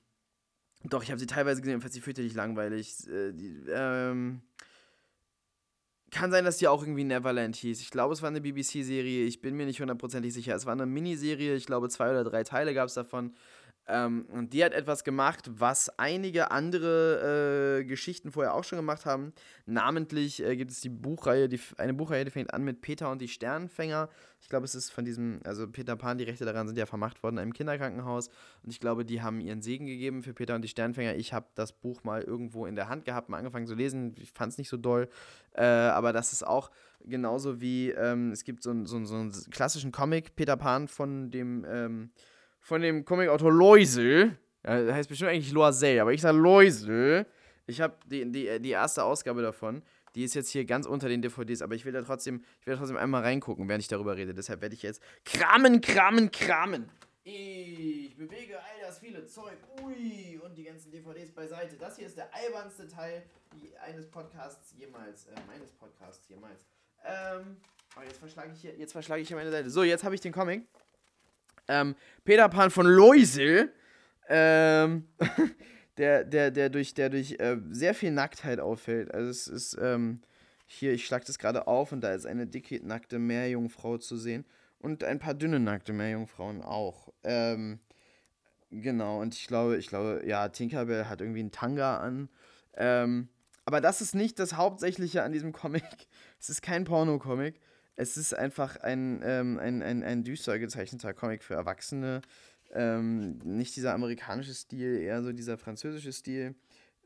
doch, 0.83 1.01
ich 1.01 1.09
habe 1.09 1.19
sie 1.19 1.25
teilweise 1.25 1.61
gesehen, 1.61 1.81
fand 1.81 1.93
sie 1.93 2.01
fürchterlich 2.01 2.35
langweilig. 2.35 3.07
Äh, 3.07 3.31
die, 3.31 3.63
ähm, 3.69 4.41
kann 6.13 6.31
sein, 6.31 6.45
dass 6.45 6.57
die 6.57 6.67
auch 6.67 6.81
irgendwie 6.81 7.03
Neverland 7.03 7.55
hieß. 7.55 7.81
Ich 7.81 7.89
glaube, 7.89 8.13
es 8.13 8.21
war 8.21 8.29
eine 8.29 8.41
BBC-Serie. 8.41 9.25
Ich 9.25 9.41
bin 9.41 9.55
mir 9.55 9.65
nicht 9.65 9.81
hundertprozentig 9.81 10.33
sicher. 10.33 10.55
Es 10.55 10.65
war 10.65 10.73
eine 10.73 10.85
Miniserie. 10.85 11.55
Ich 11.55 11.65
glaube, 11.65 11.89
zwei 11.89 12.11
oder 12.11 12.23
drei 12.23 12.43
Teile 12.43 12.73
gab 12.73 12.87
es 12.87 12.93
davon. 12.93 13.33
Ähm, 13.85 14.25
und 14.31 14.53
die 14.53 14.63
hat 14.63 14.73
etwas 14.73 15.03
gemacht, 15.03 15.49
was 15.51 15.89
einige 15.99 16.51
andere 16.51 17.79
äh, 17.79 17.83
Geschichten 17.83 18.31
vorher 18.31 18.53
auch 18.53 18.63
schon 18.63 18.77
gemacht 18.77 19.05
haben. 19.05 19.33
Namentlich 19.65 20.41
äh, 20.41 20.55
gibt 20.55 20.71
es 20.71 20.79
die 20.79 20.89
Buchreihe, 20.89 21.49
die, 21.49 21.59
eine 21.77 21.93
Buchreihe, 21.93 22.23
die 22.23 22.31
fängt 22.31 22.53
an 22.53 22.63
mit 22.63 22.81
Peter 22.81 23.11
und 23.11 23.21
die 23.21 23.27
Sternenfänger. 23.27 24.09
Ich 24.41 24.47
glaube, 24.47 24.63
es 24.65 24.73
ist 24.73 24.89
von 24.89 25.03
diesem, 25.03 25.41
also 25.43 25.67
Peter 25.67 25.97
Pan, 25.97 26.17
die 26.17 26.23
Rechte 26.23 26.45
daran 26.45 26.67
sind 26.67 26.77
ja 26.77 26.85
vermacht 26.85 27.23
worden 27.23 27.35
in 27.35 27.41
einem 27.41 27.53
Kinderkrankenhaus. 27.53 28.29
Und 28.63 28.69
ich 28.69 28.79
glaube, 28.79 29.03
die 29.03 29.21
haben 29.21 29.41
ihren 29.41 29.61
Segen 29.61 29.85
gegeben 29.85 30.23
für 30.23 30.33
Peter 30.33 30.55
und 30.55 30.61
die 30.61 30.69
Sternenfänger. 30.69 31.15
Ich 31.15 31.33
habe 31.33 31.47
das 31.55 31.73
Buch 31.73 32.05
mal 32.05 32.21
irgendwo 32.21 32.65
in 32.65 32.75
der 32.75 32.87
Hand 32.87 33.03
gehabt, 33.03 33.27
mal 33.27 33.37
angefangen 33.37 33.67
zu 33.67 33.75
lesen. 33.75 34.15
Ich 34.17 34.31
fand 34.31 34.53
es 34.53 34.57
nicht 34.57 34.69
so 34.69 34.77
doll. 34.77 35.09
Äh, 35.51 35.63
aber 35.63 36.13
das 36.13 36.31
ist 36.31 36.47
auch 36.47 36.71
genauso 37.03 37.59
wie, 37.59 37.89
ähm, 37.89 38.31
es 38.31 38.45
gibt 38.45 38.63
so, 38.63 38.85
so, 38.85 39.03
so 39.03 39.15
einen 39.15 39.31
klassischen 39.51 39.91
Comic, 39.91 40.35
Peter 40.37 40.55
Pan 40.55 40.87
von 40.87 41.31
dem, 41.31 41.65
ähm, 41.67 42.11
von 42.63 42.81
dem 42.81 43.05
Comicautor 43.05 43.51
Loisel. 43.51 44.37
Ja, 44.65 44.93
heißt 44.93 45.09
bestimmt 45.09 45.31
eigentlich 45.31 45.51
Loisel, 45.51 45.99
aber 45.99 46.13
ich 46.13 46.21
sage 46.21 46.37
Loisel. 46.37 47.25
Ich 47.67 47.81
habe 47.81 47.95
die, 48.07 48.29
die, 48.31 48.59
die 48.59 48.69
erste 48.69 49.03
Ausgabe 49.03 49.41
davon. 49.41 49.83
Die 50.15 50.23
ist 50.23 50.33
jetzt 50.33 50.49
hier 50.49 50.63
ganz 50.63 50.85
unter 50.85 51.09
den 51.09 51.21
DVDs, 51.21 51.61
aber 51.61 51.75
ich 51.75 51.85
will 51.85 51.91
da 51.91 52.01
trotzdem, 52.01 52.43
ich 52.61 52.67
will 52.67 52.73
da 52.73 52.79
trotzdem 52.79 52.97
einmal 52.97 53.23
reingucken, 53.23 53.67
während 53.67 53.81
ich 53.81 53.87
darüber 53.87 54.15
rede. 54.15 54.33
Deshalb 54.33 54.61
werde 54.61 54.75
ich 54.75 54.83
jetzt 54.83 55.01
kramen, 55.25 55.81
kramen, 55.81 56.31
kramen. 56.31 56.89
Ich 57.25 58.15
bewege 58.15 58.57
all 58.57 58.81
das 58.81 58.99
viele 58.99 59.25
Zeug. 59.25 59.57
Ui, 59.81 60.39
und 60.43 60.55
die 60.57 60.63
ganzen 60.63 60.91
DVDs 60.91 61.31
beiseite. 61.31 61.75
Das 61.77 61.97
hier 61.97 62.07
ist 62.07 62.17
der 62.17 62.33
albernste 62.33 62.87
Teil 62.87 63.23
eines 63.85 64.07
Podcasts 64.09 64.73
jemals. 64.77 65.25
Äh, 65.25 65.31
meines 65.47 65.71
Podcasts 65.71 66.27
jemals. 66.29 66.65
Ähm, 67.03 67.57
oh, 67.97 68.01
jetzt 68.05 68.19
verschlage 68.19 68.51
ich 68.53 68.61
hier, 68.61 68.75
jetzt 68.75 68.91
verschlage 68.91 69.21
ich 69.21 69.27
hier 69.27 69.37
meine 69.37 69.51
Seite. 69.51 69.69
So, 69.69 69.83
jetzt 69.83 70.03
habe 70.03 70.15
ich 70.15 70.21
den 70.21 70.31
Comic. 70.31 70.67
Ähm, 71.67 71.95
Peter 72.23 72.49
Pan 72.49 72.71
von 72.71 72.85
Loisel, 72.85 73.71
ähm, 74.29 75.07
der, 75.97 76.23
der, 76.23 76.51
der 76.51 76.69
durch, 76.69 76.93
der 76.93 77.09
durch 77.09 77.33
äh, 77.39 77.57
sehr 77.69 77.93
viel 77.93 78.11
Nacktheit 78.11 78.59
auffällt. 78.59 79.13
Also 79.13 79.29
es 79.29 79.47
ist, 79.47 79.77
ähm, 79.81 80.21
hier, 80.65 80.93
ich 80.93 81.05
schlage 81.05 81.25
das 81.25 81.37
gerade 81.37 81.67
auf 81.67 81.91
und 81.91 82.01
da 82.01 82.13
ist 82.13 82.25
eine 82.25 82.47
dicke, 82.47 82.79
nackte 82.85 83.19
Meerjungfrau 83.19 83.97
zu 83.97 84.17
sehen. 84.17 84.45
Und 84.79 85.03
ein 85.03 85.19
paar 85.19 85.33
dünne, 85.33 85.59
nackte 85.59 85.93
Meerjungfrauen 85.93 86.61
auch. 86.61 87.13
Ähm, 87.23 87.79
genau, 88.69 89.21
und 89.21 89.33
ich 89.33 89.47
glaube, 89.47 89.77
ich 89.77 89.87
glaube, 89.87 90.23
ja, 90.25 90.49
Tinkerbell 90.49 91.05
hat 91.05 91.21
irgendwie 91.21 91.39
einen 91.39 91.51
Tanga 91.51 91.97
an. 91.97 92.29
Ähm, 92.75 93.29
aber 93.65 93.79
das 93.79 94.01
ist 94.01 94.13
nicht 94.13 94.39
das 94.39 94.55
Hauptsächliche 94.55 95.23
an 95.23 95.31
diesem 95.31 95.53
Comic. 95.53 95.83
Es 96.39 96.49
ist 96.49 96.61
kein 96.61 96.83
Porno-Comic. 96.83 97.61
Es 97.95 98.17
ist 98.17 98.33
einfach 98.33 98.77
ein, 98.77 99.21
ähm, 99.23 99.59
ein, 99.59 99.83
ein, 99.83 100.03
ein 100.03 100.23
düster 100.23 100.57
gezeichneter 100.59 101.13
Comic 101.13 101.43
für 101.43 101.53
Erwachsene. 101.53 102.21
Ähm, 102.71 103.37
nicht 103.43 103.75
dieser 103.75 103.93
amerikanische 103.93 104.53
Stil, 104.53 104.97
eher 104.97 105.21
so 105.21 105.31
dieser 105.31 105.57
französische 105.57 106.11
Stil. 106.11 106.55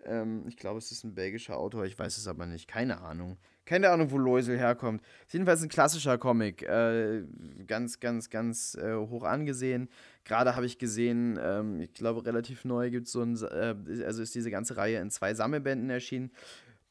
Ähm, 0.06 0.46
ich 0.48 0.58
glaube, 0.58 0.78
es 0.78 0.92
ist 0.92 1.04
ein 1.04 1.14
belgischer 1.14 1.58
Autor, 1.58 1.86
ich 1.86 1.98
weiß 1.98 2.18
es 2.18 2.28
aber 2.28 2.46
nicht. 2.46 2.68
Keine 2.68 3.02
Ahnung. 3.02 3.38
Keine 3.66 3.90
Ahnung, 3.90 4.12
wo 4.12 4.18
Loisel 4.18 4.58
herkommt. 4.58 5.02
Ist 5.26 5.34
jedenfalls 5.34 5.62
ein 5.62 5.68
klassischer 5.68 6.18
Comic. 6.18 6.64
Äh, 6.64 7.24
ganz, 7.68 8.00
ganz, 8.00 8.30
ganz 8.30 8.76
äh, 8.76 8.96
hoch 8.96 9.24
angesehen. 9.24 9.90
Gerade 10.24 10.56
habe 10.56 10.66
ich 10.66 10.78
gesehen, 10.78 11.38
ähm, 11.42 11.82
ich 11.82 11.94
glaube, 11.94 12.26
relativ 12.26 12.64
neu 12.64 12.90
gibt 12.90 13.08
es 13.08 13.12
so 13.12 13.22
ein, 13.22 13.36
äh, 13.36 13.76
also 14.06 14.22
ist 14.22 14.34
diese 14.36 14.52
ganze 14.52 14.78
Reihe 14.78 15.02
in 15.02 15.10
zwei 15.10 15.34
Sammelbänden 15.34 15.90
erschienen. 15.90 16.32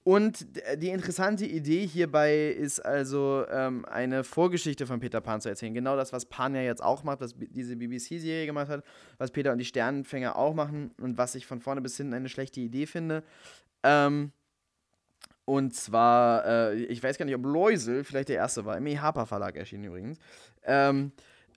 Und 0.07 0.47
die 0.77 0.91
interessante 0.91 1.45
Idee 1.45 1.85
hierbei 1.85 2.51
ist 2.51 2.79
also, 2.79 3.45
ähm, 3.51 3.85
eine 3.87 4.23
Vorgeschichte 4.23 4.87
von 4.87 5.01
Peter 5.01 5.21
Pan 5.21 5.41
zu 5.41 5.49
erzählen. 5.49 5.75
Genau 5.75 5.97
das, 5.97 6.13
was 6.13 6.27
Pan 6.27 6.55
ja 6.55 6.63
jetzt 6.63 6.81
auch 6.81 7.03
macht, 7.03 7.21
was 7.21 7.35
diese 7.37 7.75
BBC-Serie 7.75 8.47
gemacht 8.47 8.69
hat, 8.69 8.85
was 9.19 9.33
Peter 9.33 9.51
und 9.51 9.59
die 9.59 9.65
Sternenfänger 9.65 10.37
auch 10.37 10.55
machen 10.55 10.93
und 11.01 11.19
was 11.19 11.35
ich 11.35 11.45
von 11.45 11.61
vorne 11.61 11.81
bis 11.81 11.97
hinten 11.97 12.15
eine 12.15 12.29
schlechte 12.29 12.61
Idee 12.61 12.87
finde. 12.87 13.25
Ähm, 13.83 14.31
und 15.45 15.75
zwar, 15.75 16.47
äh, 16.47 16.85
ich 16.85 17.03
weiß 17.03 17.19
gar 17.19 17.25
nicht, 17.25 17.35
ob 17.35 17.45
Loisel 17.45 18.05
vielleicht 18.05 18.29
der 18.29 18.37
erste 18.37 18.65
war, 18.65 18.77
im 18.77 18.87
E. 18.87 18.99
Harper 19.01 19.27
Verlag 19.27 19.57
erschienen 19.57 19.87
übrigens. 19.87 20.21
Ähm, 20.63 21.11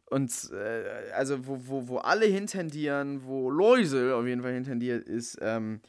und 0.05 0.31
äh, 0.51 1.11
also, 1.13 1.45
wo, 1.45 1.59
wo, 1.67 1.87
wo 1.87 1.97
alle 1.99 2.25
hintendieren, 2.25 3.23
wo 3.25 3.51
Loisel 3.51 4.11
auf 4.13 4.25
jeden 4.25 4.41
Fall 4.41 4.53
hintendiert, 4.53 5.07
ist, 5.07 5.37
ähm, 5.39 5.81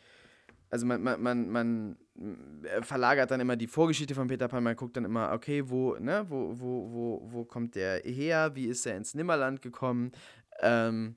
also 0.69 0.85
man, 0.85 1.03
man, 1.03 1.23
man, 1.23 1.49
man 1.49 1.97
verlagert 2.83 3.31
dann 3.31 3.41
immer 3.41 3.57
die 3.57 3.67
Vorgeschichte 3.67 4.15
von 4.15 4.29
Peter 4.29 4.49
Pan. 4.49 4.63
Man 4.63 4.77
guckt 4.77 4.97
dann 4.97 5.05
immer, 5.05 5.33
okay, 5.33 5.63
wo, 5.67 5.97
ne, 5.97 6.27
wo, 6.29 6.53
wo, 6.59 6.93
wo, 6.93 7.29
wo 7.33 7.45
kommt 7.45 7.75
der 7.75 8.01
her? 8.01 8.53
Wie 8.55 8.67
ist 8.67 8.87
er 8.87 8.97
ins 8.97 9.15
Nimmerland 9.15 9.63
gekommen? 9.63 10.13
Ähm, 10.61 11.17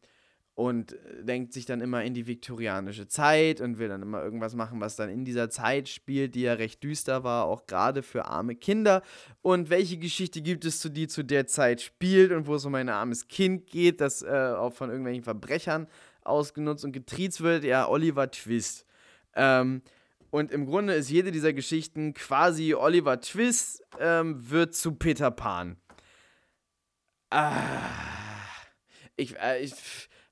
und 0.55 0.95
denkt 1.19 1.51
sich 1.51 1.65
dann 1.65 1.81
immer 1.81 2.03
in 2.03 2.13
die 2.13 2.27
viktorianische 2.27 3.07
Zeit 3.07 3.59
und 3.59 3.79
will 3.79 3.87
dann 3.87 4.03
immer 4.03 4.23
irgendwas 4.23 4.53
machen, 4.53 4.79
was 4.79 4.95
dann 4.95 5.09
in 5.09 5.25
dieser 5.25 5.49
Zeit 5.49 5.89
spielt, 5.89 6.35
die 6.35 6.41
ja 6.41 6.53
recht 6.53 6.83
düster 6.83 7.23
war, 7.23 7.45
auch 7.45 7.65
gerade 7.65 8.03
für 8.03 8.25
arme 8.25 8.55
Kinder. 8.55 9.01
Und 9.41 9.71
welche 9.71 9.97
Geschichte 9.97 10.41
gibt 10.41 10.63
es, 10.65 10.79
zu 10.79 10.89
die 10.89 11.07
zu 11.07 11.23
der 11.23 11.47
Zeit 11.47 11.81
spielt 11.81 12.31
und 12.31 12.45
wo 12.45 12.55
es 12.55 12.65
um 12.65 12.75
ein 12.75 12.89
armes 12.89 13.27
Kind 13.27 13.65
geht, 13.65 13.99
das 13.99 14.21
äh, 14.21 14.53
auch 14.55 14.73
von 14.73 14.89
irgendwelchen 14.89 15.23
Verbrechern 15.23 15.87
ausgenutzt 16.21 16.85
und 16.85 16.91
getriezt 16.91 17.41
wird? 17.41 17.63
Ja, 17.63 17.89
Oliver 17.89 18.29
Twist. 18.29 18.85
Ähm, 19.35 19.81
und 20.34 20.52
im 20.52 20.65
Grunde 20.65 20.96
ist 20.96 21.12
jede 21.12 21.32
dieser 21.32 21.54
Geschichten 21.54 22.15
quasi 22.15 22.74
Oliver 22.74 23.22
Twist 23.22 23.84
ähm, 24.00 24.50
wird 24.50 24.74
zu 24.74 24.96
Peter 24.96 25.30
Pan. 25.30 25.78
Ah, 27.30 27.52
ich, 29.15 29.38
äh, 29.38 29.62
ich, 29.63 29.76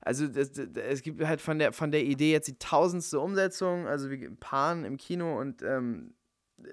also 0.00 0.26
das, 0.26 0.50
das, 0.50 0.66
es 0.74 1.02
gibt 1.02 1.24
halt 1.24 1.40
von 1.40 1.60
der, 1.60 1.72
von 1.72 1.92
der 1.92 2.02
Idee 2.02 2.32
jetzt 2.32 2.48
die 2.48 2.58
tausendste 2.58 3.20
Umsetzung, 3.20 3.86
also 3.86 4.10
wie 4.10 4.28
Pan 4.28 4.84
im 4.84 4.96
Kino 4.96 5.40
und 5.40 5.62
ähm, 5.62 6.16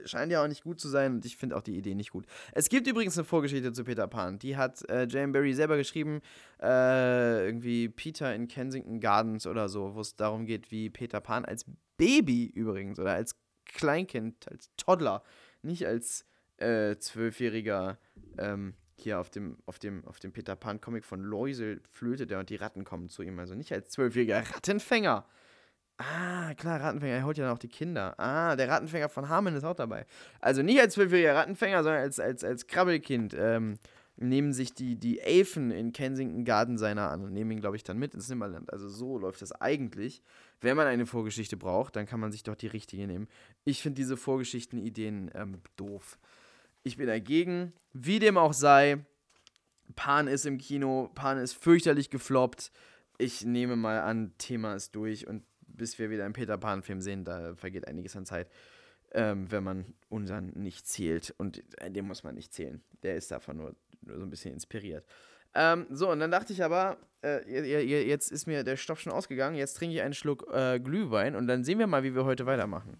scheint 0.06 0.32
ja 0.32 0.43
auch 0.43 0.47
nicht 0.47 0.63
gut 0.63 0.80
zu 0.80 0.88
sein 0.88 1.15
und 1.15 1.25
ich 1.25 1.38
finde 1.38 1.56
auch 1.56 1.62
die 1.62 1.78
Idee 1.78 1.95
nicht 1.95 2.12
gut. 2.12 2.25
Es 2.52 2.69
gibt 2.69 2.88
übrigens 2.88 3.17
eine 3.17 3.25
Vorgeschichte 3.25 3.73
zu 3.73 3.84
Peter 3.84 4.08
Pan, 4.08 4.39
die 4.39 4.58
hat 4.58 4.88
äh, 4.89 5.08
Jane 5.10 5.32
Barry 5.32 5.54
selber 5.54 5.78
geschrieben, 5.78 6.21
äh, 6.62 7.45
irgendwie 7.45 7.89
Peter 7.89 8.34
in 8.34 8.47
Kensington 8.47 8.99
Gardens 8.99 9.47
oder 9.47 9.69
so, 9.69 9.95
wo 9.95 10.02
es 10.02 10.15
darum 10.15 10.45
geht, 10.45 10.71
wie 10.71 10.89
Peter 10.89 11.21
Pan 11.21 11.45
als 11.45 11.65
Baby 11.97 12.45
übrigens 12.47 12.99
oder 12.99 13.13
als 13.13 13.36
Kleinkind, 13.65 14.47
als 14.49 14.69
Toddler, 14.78 15.23
nicht 15.62 15.86
als 15.86 16.25
äh, 16.58 16.97
zwölfjähriger 16.97 17.97
ähm, 18.38 18.73
hier 18.95 19.19
auf 19.19 19.30
dem, 19.30 19.58
auf 19.65 19.80
dem, 19.80 20.06
auf 20.06 20.19
dem 20.19 20.32
Peter 20.32 20.56
Pan 20.56 20.82
Comic 20.82 21.06
von 21.06 21.21
Loisel 21.21 21.82
flötet 21.89 22.32
er 22.32 22.39
und 22.39 22.49
die 22.49 22.56
Ratten 22.56 22.84
kommen 22.84 23.10
zu 23.10 23.23
ihm. 23.23 23.39
Also 23.39 23.56
nicht 23.56 23.71
als 23.71 23.89
zwölfjähriger 23.89 24.39
Rattenfänger. 24.56 25.25
Ah, 26.01 26.53
klar, 26.53 26.79
Rattenfänger, 26.79 27.13
er 27.13 27.25
holt 27.25 27.38
ja 27.38 27.51
auch 27.51 27.59
die 27.59 27.67
Kinder. 27.67 28.17
Ah, 28.17 28.55
der 28.55 28.69
Rattenfänger 28.69 29.09
von 29.09 29.27
Harmon 29.27 29.53
ist 29.53 29.65
auch 29.65 29.75
dabei. 29.75 30.05
Also 30.39 30.62
nicht 30.62 30.79
als 30.79 30.93
zwölfjähriger 30.93 31.35
Rattenfänger, 31.35 31.83
sondern 31.83 32.01
als, 32.01 32.19
als, 32.21 32.43
als 32.43 32.67
Krabbelkind. 32.67 33.35
Ähm, 33.38 33.77
nehmen 34.21 34.51
sich 34.53 34.73
die, 34.73 34.95
die 34.95 35.19
Elfen 35.19 35.71
in 35.71 35.93
Kensington 35.93 36.43
Garden 36.43 36.77
seiner 36.77 37.09
an 37.09 37.23
und 37.23 37.33
nehmen 37.33 37.51
ihn, 37.51 37.62
glaube 37.62 37.77
ich, 37.77 37.83
dann 37.83 37.97
mit 37.97 38.13
ins 38.13 38.29
Nimmerland. 38.29 38.71
Also 38.71 38.89
so 38.89 39.17
läuft 39.17 39.41
das 39.41 39.53
eigentlich. 39.53 40.21
Wenn 40.62 40.75
man 40.75 40.88
eine 40.88 41.05
Vorgeschichte 41.05 41.55
braucht, 41.55 41.95
dann 41.95 42.05
kann 42.05 42.19
man 42.19 42.31
sich 42.31 42.43
doch 42.43 42.55
die 42.55 42.67
richtige 42.67 43.07
nehmen. 43.07 43.27
Ich 43.63 43.81
finde 43.81 43.95
diese 43.95 44.17
Vorgeschichten-Ideen 44.17 45.31
ähm, 45.33 45.59
doof. 45.77 46.17
Ich 46.83 46.97
bin 46.97 47.07
dagegen. 47.07 47.71
Wie 47.93 48.19
dem 48.19 48.38
auch 48.38 48.53
sei, 48.53 48.99
Pan 49.95 50.27
ist 50.27 50.45
im 50.45 50.57
Kino, 50.57 51.09
Pan 51.15 51.38
ist 51.38 51.53
fürchterlich 51.53 52.09
gefloppt. 52.09 52.71
Ich 53.17 53.45
nehme 53.45 53.77
mal 53.77 54.01
an, 54.01 54.33
Thema 54.38 54.75
ist 54.75 54.95
durch 54.95 55.27
und 55.27 55.43
bis 55.75 55.97
wir 55.99 56.10
wieder 56.10 56.25
einen 56.25 56.34
Peter 56.34 56.58
Pan-Film 56.58 57.01
sehen, 57.01 57.23
da 57.25 57.55
vergeht 57.55 57.88
einiges 57.88 58.15
an 58.15 58.25
Zeit 58.25 58.49
ähm, 59.13 59.51
wenn 59.51 59.63
man 59.63 59.86
unseren 60.10 60.51
nicht 60.55 60.88
zählt. 60.88 61.34
Und 61.38 61.63
äh, 61.82 61.91
den 61.91 62.05
muss 62.05 62.23
man 62.23 62.36
nicht 62.36 62.53
zählen. 62.53 62.82
Der 63.03 63.15
ist 63.15 63.32
davon 63.32 63.58
nur, 63.58 63.75
nur 64.01 64.17
so 64.17 64.23
ein 64.23 64.29
bisschen 64.29 64.53
inspiriert. 64.53 65.05
Ähm, 65.55 65.88
so, 65.89 66.12
und 66.12 66.19
dann 66.19 66.32
dachte 66.32 66.53
ich 66.53 66.63
aber, 66.63 66.97
äh, 67.23 68.05
jetzt 68.05 68.32
ist 68.32 68.45
mir 68.45 68.63
der 68.63 68.77
Stoff 68.77 68.99
schon 68.99 69.12
ausgegangen, 69.12 69.55
jetzt 69.55 69.75
trinke 69.75 69.95
ich 69.95 70.01
einen 70.01 70.13
Schluck 70.13 70.47
äh, 70.53 70.79
Glühwein 70.79 71.36
und 71.36 71.47
dann 71.47 71.63
sehen 71.63 71.79
wir 71.79 71.88
mal, 71.88 72.03
wie 72.03 72.13
wir 72.13 72.23
heute 72.23 72.45
weitermachen. 72.45 72.97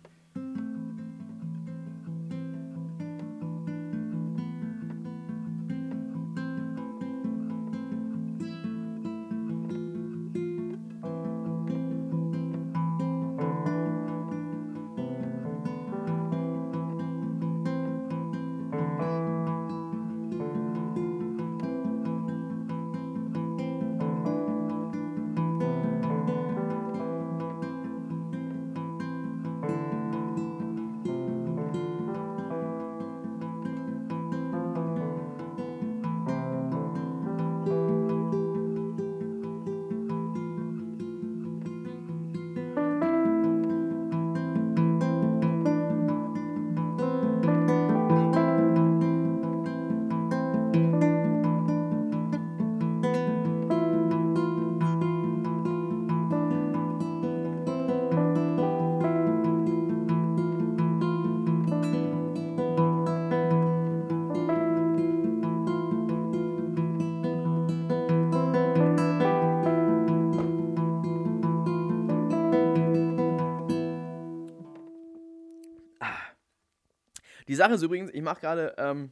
Die 77.50 77.56
Sache 77.56 77.74
ist 77.74 77.82
übrigens, 77.82 78.12
ich 78.14 78.22
mache 78.22 78.42
gerade 78.42 78.76
ähm, 78.78 79.12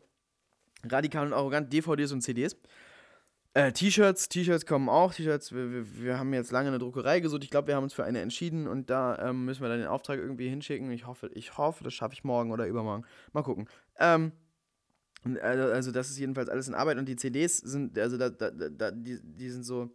radikal 0.83 1.25
und 1.25 1.33
arrogant 1.33 1.73
DVDs 1.73 2.11
und 2.11 2.21
CDs. 2.21 2.55
Äh, 3.55 3.71
T-Shirts, 3.71 4.29
T-Shirts 4.29 4.67
kommen 4.67 4.89
auch. 4.89 5.11
T-Shirts, 5.11 5.51
wir, 5.51 5.71
wir, 5.71 6.03
wir, 6.03 6.19
haben 6.19 6.31
jetzt 6.35 6.51
lange 6.51 6.67
eine 6.67 6.77
Druckerei 6.77 7.19
gesucht. 7.19 7.43
Ich 7.43 7.49
glaube, 7.49 7.69
wir 7.69 7.75
haben 7.75 7.85
uns 7.85 7.95
für 7.95 8.03
eine 8.03 8.21
entschieden 8.21 8.67
und 8.67 8.91
da 8.91 9.17
ähm, 9.29 9.45
müssen 9.45 9.63
wir 9.63 9.69
dann 9.69 9.79
den 9.79 9.87
Auftrag 9.87 10.19
irgendwie 10.19 10.47
hinschicken. 10.47 10.91
Ich 10.91 11.07
hoffe, 11.07 11.31
ich 11.33 11.57
hoffe, 11.57 11.83
das 11.83 11.95
schaffe 11.95 12.13
ich 12.13 12.23
morgen 12.23 12.51
oder 12.51 12.67
übermorgen. 12.67 13.05
Mal 13.33 13.41
gucken. 13.41 13.67
Ähm, 13.97 14.33
also, 15.41 15.63
also, 15.73 15.91
das 15.91 16.11
ist 16.11 16.19
jedenfalls 16.19 16.47
alles 16.47 16.67
in 16.67 16.75
Arbeit 16.75 16.99
und 16.99 17.09
die 17.09 17.15
CDs 17.15 17.57
sind, 17.57 17.97
also 17.97 18.17
da, 18.17 18.29
da, 18.29 18.51
da, 18.51 18.91
die, 18.91 19.19
die 19.19 19.49
sind 19.49 19.63
so, 19.63 19.89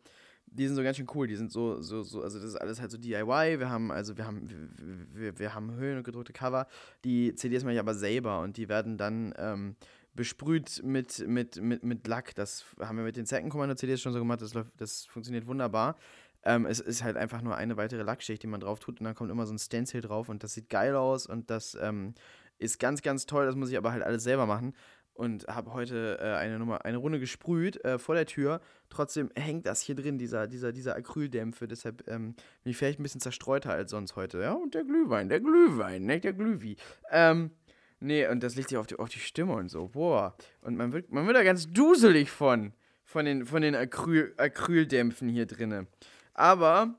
die 0.55 0.67
sind 0.67 0.77
so 0.77 0.83
ganz 0.83 0.97
schön 0.97 1.07
cool. 1.15 1.27
Die 1.27 1.37
sind 1.37 1.51
so, 1.51 1.81
so, 1.81 2.03
so, 2.03 2.23
also 2.23 2.39
das 2.39 2.49
ist 2.49 2.57
alles 2.57 2.81
halt 2.81 2.91
so 2.91 2.99
DIY. 2.99 3.59
Wir 3.59 3.71
haben, 3.71 3.91
also 3.91 4.17
wir 4.17 4.27
haben, 4.27 4.49
wir, 4.49 5.21
wir, 5.21 5.39
wir 5.39 5.55
haben 5.55 5.75
Höhen 5.75 5.99
und 5.99 6.05
gedruckte 6.05 6.33
Cover. 6.33 6.67
Die 7.05 7.35
CDs 7.35 7.65
mache 7.65 7.75
ich 7.75 7.81
aber 7.81 7.95
selber 7.95 8.41
und 8.41 8.57
die 8.57 8.69
werden 8.69 8.99
dann 8.99 9.35
ähm, 9.39 9.77
besprüht 10.15 10.83
mit, 10.85 11.27
mit, 11.27 11.61
mit, 11.61 11.85
mit 11.85 12.07
Lack. 12.07 12.35
Das 12.35 12.65
haben 12.81 12.99
wir 12.99 13.05
mit 13.05 13.17
den 13.17 13.27
Second 13.27 13.51
Commander 13.51 13.77
CDs 13.77 14.01
schon 14.01 14.13
so 14.13 14.19
gemacht. 14.19 14.43
Das, 14.43 14.55
läuft, 14.55 14.73
das 14.79 15.07
funktioniert 15.07 15.47
wunderbar. 15.47 15.97
Ähm, 16.45 16.67
es 16.67 16.81
ist 16.81 17.03
halt 17.03 17.17
einfach 17.17 17.41
nur 17.41 17.57
eine 17.57 17.77
weitere 17.77 18.03
Lackschicht, 18.03 18.43
die 18.43 18.49
man 18.49 18.61
drauf 18.61 18.81
tut 18.81 19.01
und 19.01 19.05
dann 19.05 19.15
kommt 19.15 19.31
immer 19.31 19.47
so 19.47 19.55
ein 19.55 19.59
Stencil 19.59 20.01
drauf 20.01 20.29
und 20.29 20.43
das 20.43 20.55
sieht 20.55 20.69
geil 20.69 20.97
aus 20.97 21.27
und 21.27 21.51
das 21.51 21.79
ähm, 21.81 22.15
ist 22.59 22.81
ganz, 22.81 23.01
ganz 23.03 23.27
toll. 23.27 23.47
Das 23.47 23.55
muss 23.55 23.71
ich 23.71 23.77
aber 23.77 23.93
halt 23.93 24.03
alles 24.03 24.25
selber 24.25 24.47
machen 24.47 24.75
und 25.15 25.47
habe 25.47 25.73
heute 25.73 26.19
äh, 26.21 26.35
eine 26.37 26.59
Nummer, 26.59 26.85
eine 26.85 26.97
Runde 26.97 27.21
gesprüht 27.21 27.85
äh, 27.85 27.99
vor 27.99 28.15
der 28.15 28.27
Tür. 28.27 28.61
Trotzdem 28.89 29.31
hängt 29.37 29.67
das 29.67 29.81
hier 29.81 29.95
drin, 29.95 30.19
dieser, 30.19 30.47
dieser, 30.47 30.73
dieser 30.73 30.97
Acryldämpfe. 30.97 31.69
Deshalb 31.69 32.09
ähm, 32.09 32.35
bin 32.63 32.71
ich 32.71 32.77
vielleicht 32.77 32.99
ein 32.99 33.03
bisschen 33.03 33.21
zerstreuter 33.21 33.73
als 33.73 33.91
sonst 33.91 34.17
heute. 34.17 34.41
Ja, 34.41 34.53
und 34.53 34.75
der 34.75 34.85
Glühwein, 34.85 35.29
der 35.29 35.41
Glühwein, 35.41 36.05
nicht 36.05 36.25
der 36.25 36.33
Glühwi. 36.33 36.77
Ähm, 37.11 37.51
nee, 38.01 38.27
und 38.27 38.43
das 38.43 38.57
liegt 38.57 38.71
sich 38.71 38.79
auf 38.79 38.87
die, 38.87 38.97
auf 38.97 39.09
die 39.09 39.19
Stimme 39.19 39.53
und 39.55 39.69
so. 39.69 39.89
Boah. 39.89 40.35
Und 40.63 40.77
man 40.77 40.93
wird, 40.93 41.13
man 41.13 41.27
wird 41.27 41.37
da 41.37 41.43
ganz 41.43 41.71
duselig 41.71 42.31
von, 42.31 42.73
von 43.05 43.25
den, 43.25 43.47
von 43.47 43.63
den 43.63 43.75
Acryl, 43.75 44.35
Acryldämpfen 44.39 45.29
hier 45.29 45.47
drinne. 45.47 45.87
Aber 46.35 46.99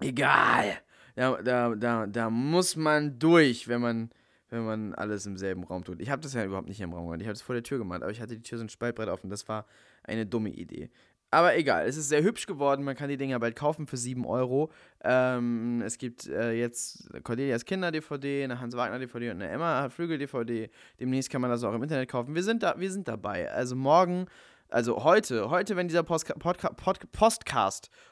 egal. 0.00 0.78
Da, 1.14 1.42
da, 1.42 1.74
da, 1.74 2.06
da 2.06 2.30
muss 2.30 2.74
man 2.74 3.18
durch, 3.18 3.68
wenn 3.68 3.82
man 3.82 4.10
wenn 4.52 4.64
man 4.66 4.94
alles 4.94 5.24
im 5.24 5.38
selben 5.38 5.64
Raum 5.64 5.82
tut. 5.82 6.00
Ich 6.00 6.10
habe 6.10 6.20
das 6.20 6.34
ja 6.34 6.44
überhaupt 6.44 6.68
nicht 6.68 6.80
im 6.80 6.92
Raum 6.92 7.06
gemacht. 7.06 7.22
Ich 7.22 7.26
habe 7.26 7.34
es 7.34 7.42
vor 7.42 7.54
der 7.54 7.62
Tür 7.62 7.78
gemacht, 7.78 8.02
aber 8.02 8.12
ich 8.12 8.20
hatte 8.20 8.36
die 8.36 8.42
Tür 8.42 8.58
so 8.58 8.64
ein 8.64 8.68
Spaltbrett 8.68 9.08
offen. 9.08 9.30
Das 9.30 9.48
war 9.48 9.66
eine 10.04 10.26
dumme 10.26 10.50
Idee. 10.50 10.90
Aber 11.30 11.56
egal, 11.56 11.86
es 11.86 11.96
ist 11.96 12.10
sehr 12.10 12.22
hübsch 12.22 12.44
geworden. 12.44 12.84
Man 12.84 12.94
kann 12.94 13.08
die 13.08 13.16
Dinger 13.16 13.40
bald 13.40 13.56
kaufen 13.56 13.86
für 13.86 13.96
7 13.96 14.26
Euro. 14.26 14.70
Ähm, 15.02 15.80
es 15.80 15.96
gibt 15.96 16.26
äh, 16.26 16.52
jetzt 16.52 17.08
Cordelias 17.24 17.64
Kinder-DVD, 17.64 18.44
eine 18.44 18.60
Hans-Wagner-DVD 18.60 19.30
und 19.30 19.40
eine 19.40 19.48
Emma 19.48 19.88
Flügel-DVD. 19.88 20.68
Demnächst 21.00 21.30
kann 21.30 21.40
man 21.40 21.50
das 21.50 21.64
auch 21.64 21.72
im 21.72 21.82
Internet 21.82 22.10
kaufen. 22.10 22.34
Wir 22.34 22.42
sind, 22.42 22.62
da, 22.62 22.74
wir 22.76 22.92
sind 22.92 23.08
dabei. 23.08 23.50
Also 23.50 23.74
morgen, 23.74 24.26
also 24.68 25.02
heute, 25.04 25.48
heute, 25.48 25.74
wenn 25.76 25.88
dieser 25.88 26.02
Postka 26.02 26.34
Podca 26.34 26.68
Pod 26.74 26.98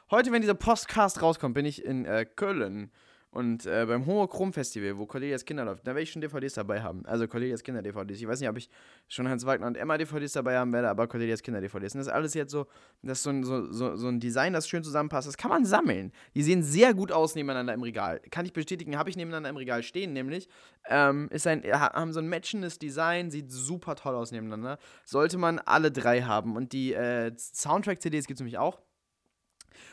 heute, 0.09 0.31
wenn 0.31 0.41
dieser 0.41 0.55
Postcast 0.55 1.21
rauskommt, 1.21 1.53
bin 1.53 1.67
ich 1.67 1.85
in 1.85 2.05
äh, 2.05 2.25
Köln. 2.25 2.89
Und 3.33 3.65
äh, 3.65 3.85
beim 3.87 4.05
Homochrom 4.05 4.51
Festival, 4.51 4.97
wo 4.97 5.05
Cordelias 5.05 5.45
Kinder 5.45 5.63
läuft, 5.63 5.87
da 5.87 5.91
werde 5.91 6.01
ich 6.01 6.11
schon 6.11 6.21
DVDs 6.21 6.53
dabei 6.53 6.81
haben. 6.81 7.05
Also 7.05 7.29
Cordelias 7.29 7.63
Kinder 7.63 7.81
DVDs. 7.81 8.19
Ich 8.19 8.27
weiß 8.27 8.41
nicht, 8.41 8.49
ob 8.49 8.57
ich 8.57 8.69
schon 9.07 9.29
Hans 9.29 9.45
Wagner 9.45 9.67
und 9.67 9.77
Emma 9.77 9.97
DVDs 9.97 10.33
dabei 10.33 10.57
haben 10.57 10.73
werde, 10.73 10.89
aber 10.89 11.07
Cordelias 11.07 11.41
Kinder 11.41 11.61
DVDs. 11.61 11.95
Und 11.95 11.99
das 11.99 12.07
ist 12.07 12.13
alles 12.13 12.33
jetzt 12.33 12.51
so, 12.51 12.67
das 13.01 13.19
ist 13.19 13.23
so 13.23 13.29
ein, 13.29 13.43
so, 13.45 13.71
so, 13.71 13.95
so 13.95 14.09
ein 14.09 14.19
Design, 14.19 14.51
das 14.51 14.67
schön 14.67 14.83
zusammenpasst. 14.83 15.29
Das 15.29 15.37
kann 15.37 15.49
man 15.49 15.63
sammeln. 15.63 16.11
Die 16.35 16.43
sehen 16.43 16.61
sehr 16.61 16.93
gut 16.93 17.13
aus 17.13 17.33
nebeneinander 17.35 17.73
im 17.73 17.83
Regal. 17.83 18.19
Kann 18.31 18.45
ich 18.45 18.51
bestätigen, 18.51 18.97
habe 18.97 19.09
ich 19.09 19.15
nebeneinander 19.15 19.49
im 19.49 19.57
Regal 19.57 19.81
stehen, 19.81 20.11
nämlich. 20.11 20.49
Ähm, 20.89 21.29
ist 21.31 21.47
ein, 21.47 21.63
haben 21.63 22.11
so 22.11 22.19
ein 22.19 22.27
matchendes 22.27 22.79
Design, 22.79 23.31
sieht 23.31 23.49
super 23.49 23.95
toll 23.95 24.15
aus 24.15 24.33
nebeneinander. 24.33 24.77
Sollte 25.05 25.37
man 25.37 25.59
alle 25.59 25.89
drei 25.89 26.23
haben. 26.23 26.57
Und 26.57 26.73
die 26.73 26.93
äh, 26.93 27.31
Soundtrack-CDs 27.37 28.27
gibt 28.27 28.35
es 28.37 28.41
nämlich 28.41 28.57
auch. 28.57 28.81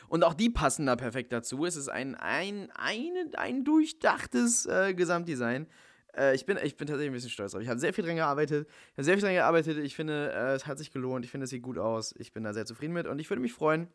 Und 0.07 0.23
auch 0.23 0.33
die 0.33 0.49
passen 0.49 0.85
da 0.85 0.95
perfekt 0.95 1.31
dazu. 1.31 1.65
Es 1.65 1.75
ist 1.75 1.89
ein, 1.89 2.15
ein, 2.15 2.71
ein, 2.75 3.11
ein 3.35 3.63
durchdachtes 3.63 4.65
äh, 4.65 4.93
Gesamtdesign. 4.93 5.67
Äh, 6.17 6.35
ich, 6.35 6.45
bin, 6.45 6.57
ich 6.63 6.77
bin 6.77 6.87
tatsächlich 6.87 7.11
ein 7.11 7.13
bisschen 7.13 7.29
stolz 7.29 7.51
drauf. 7.51 7.61
Ich 7.61 7.69
habe 7.69 7.79
sehr 7.79 7.93
viel 7.93 8.05
dran 8.05 8.15
gearbeitet. 8.15 8.67
Ich 8.67 8.93
habe 8.93 9.03
sehr 9.03 9.13
viel 9.15 9.23
dran 9.23 9.33
gearbeitet. 9.33 9.77
Ich 9.77 9.95
finde, 9.95 10.31
äh, 10.31 10.55
es 10.55 10.67
hat 10.67 10.77
sich 10.77 10.91
gelohnt. 10.91 11.25
Ich 11.25 11.31
finde, 11.31 11.45
es 11.45 11.49
sieht 11.49 11.63
gut 11.63 11.77
aus. 11.77 12.13
Ich 12.17 12.33
bin 12.33 12.43
da 12.43 12.53
sehr 12.53 12.65
zufrieden 12.65 12.93
mit. 12.93 13.07
Und 13.07 13.19
ich 13.19 13.29
würde 13.29 13.41
mich 13.41 13.53
freuen, 13.53 13.87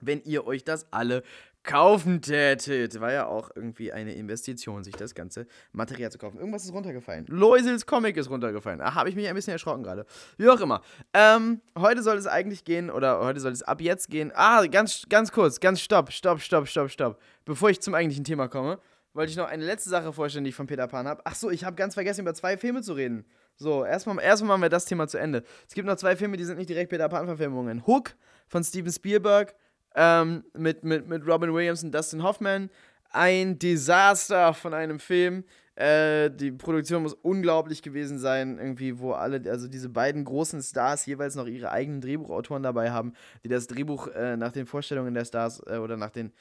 wenn 0.00 0.22
ihr 0.22 0.46
euch 0.46 0.64
das 0.64 0.92
alle 0.92 1.22
kaufen 1.68 2.22
tätet. 2.22 2.98
War 3.00 3.12
ja 3.12 3.26
auch 3.26 3.50
irgendwie 3.54 3.92
eine 3.92 4.14
Investition, 4.14 4.84
sich 4.84 4.94
das 4.94 5.14
ganze 5.14 5.46
Material 5.72 6.10
zu 6.10 6.18
kaufen. 6.18 6.38
Irgendwas 6.38 6.64
ist 6.64 6.72
runtergefallen. 6.72 7.26
Loisels 7.28 7.84
Comic 7.84 8.16
ist 8.16 8.30
runtergefallen. 8.30 8.78
Da 8.78 8.94
habe 8.94 9.10
ich 9.10 9.16
mich 9.16 9.28
ein 9.28 9.34
bisschen 9.34 9.52
erschrocken 9.52 9.82
gerade. 9.82 10.06
Wie 10.38 10.48
auch 10.48 10.60
immer. 10.60 10.80
Ähm, 11.12 11.60
heute 11.76 12.02
soll 12.02 12.16
es 12.16 12.26
eigentlich 12.26 12.64
gehen, 12.64 12.90
oder 12.90 13.20
heute 13.20 13.40
soll 13.40 13.52
es 13.52 13.62
ab 13.62 13.80
jetzt 13.80 14.08
gehen. 14.08 14.32
Ah, 14.34 14.64
ganz, 14.66 15.04
ganz 15.08 15.30
kurz, 15.30 15.60
ganz 15.60 15.80
stopp, 15.80 16.10
stopp, 16.10 16.40
stopp, 16.40 16.68
stopp, 16.68 16.90
stopp. 16.90 17.20
Bevor 17.44 17.68
ich 17.70 17.80
zum 17.80 17.94
eigentlichen 17.94 18.24
Thema 18.24 18.48
komme, 18.48 18.78
wollte 19.12 19.30
ich 19.30 19.36
noch 19.36 19.48
eine 19.48 19.64
letzte 19.64 19.90
Sache 19.90 20.12
vorstellen, 20.12 20.44
die 20.44 20.50
ich 20.50 20.56
von 20.56 20.66
Peter 20.66 20.86
Pan 20.86 21.06
habe. 21.06 21.20
Ach 21.24 21.34
so, 21.34 21.50
ich 21.50 21.64
habe 21.64 21.76
ganz 21.76 21.94
vergessen, 21.94 22.22
über 22.22 22.34
zwei 22.34 22.56
Filme 22.56 22.82
zu 22.82 22.94
reden. 22.94 23.26
So, 23.56 23.84
erstmal, 23.84 24.22
erstmal 24.22 24.50
machen 24.50 24.62
wir 24.62 24.68
das 24.68 24.84
Thema 24.84 25.08
zu 25.08 25.18
Ende. 25.18 25.42
Es 25.66 25.74
gibt 25.74 25.86
noch 25.86 25.96
zwei 25.96 26.14
Filme, 26.16 26.36
die 26.36 26.44
sind 26.44 26.56
nicht 26.56 26.70
direkt 26.70 26.90
Peter 26.90 27.08
Pan-Verfilmungen. 27.08 27.84
Hook 27.86 28.14
von 28.46 28.62
Steven 28.62 28.92
Spielberg 28.92 29.54
ähm, 29.98 30.44
mit, 30.56 30.84
mit, 30.84 31.08
mit 31.08 31.26
Robin 31.26 31.52
Williams 31.52 31.82
und 31.82 31.92
Dustin 31.92 32.22
Hoffman. 32.22 32.70
Ein 33.10 33.58
Desaster 33.58 34.54
von 34.54 34.72
einem 34.72 35.00
Film. 35.00 35.42
Äh, 35.74 36.30
die 36.30 36.52
Produktion 36.52 37.02
muss 37.02 37.14
unglaublich 37.14 37.82
gewesen 37.82 38.18
sein, 38.18 38.58
irgendwie, 38.58 39.00
wo 39.00 39.12
alle, 39.12 39.42
also 39.50 39.66
diese 39.66 39.88
beiden 39.88 40.24
großen 40.24 40.62
Stars 40.62 41.04
jeweils 41.06 41.34
noch 41.34 41.46
ihre 41.46 41.72
eigenen 41.72 42.00
Drehbuchautoren 42.00 42.62
dabei 42.62 42.92
haben, 42.92 43.12
die 43.42 43.48
das 43.48 43.66
Drehbuch 43.66 44.08
äh, 44.08 44.36
nach 44.36 44.52
den 44.52 44.66
Vorstellungen 44.66 45.14
der 45.14 45.24
Stars 45.24 45.60
äh, 45.66 45.78
oder 45.78 45.96
nach 45.96 46.10
den 46.10 46.32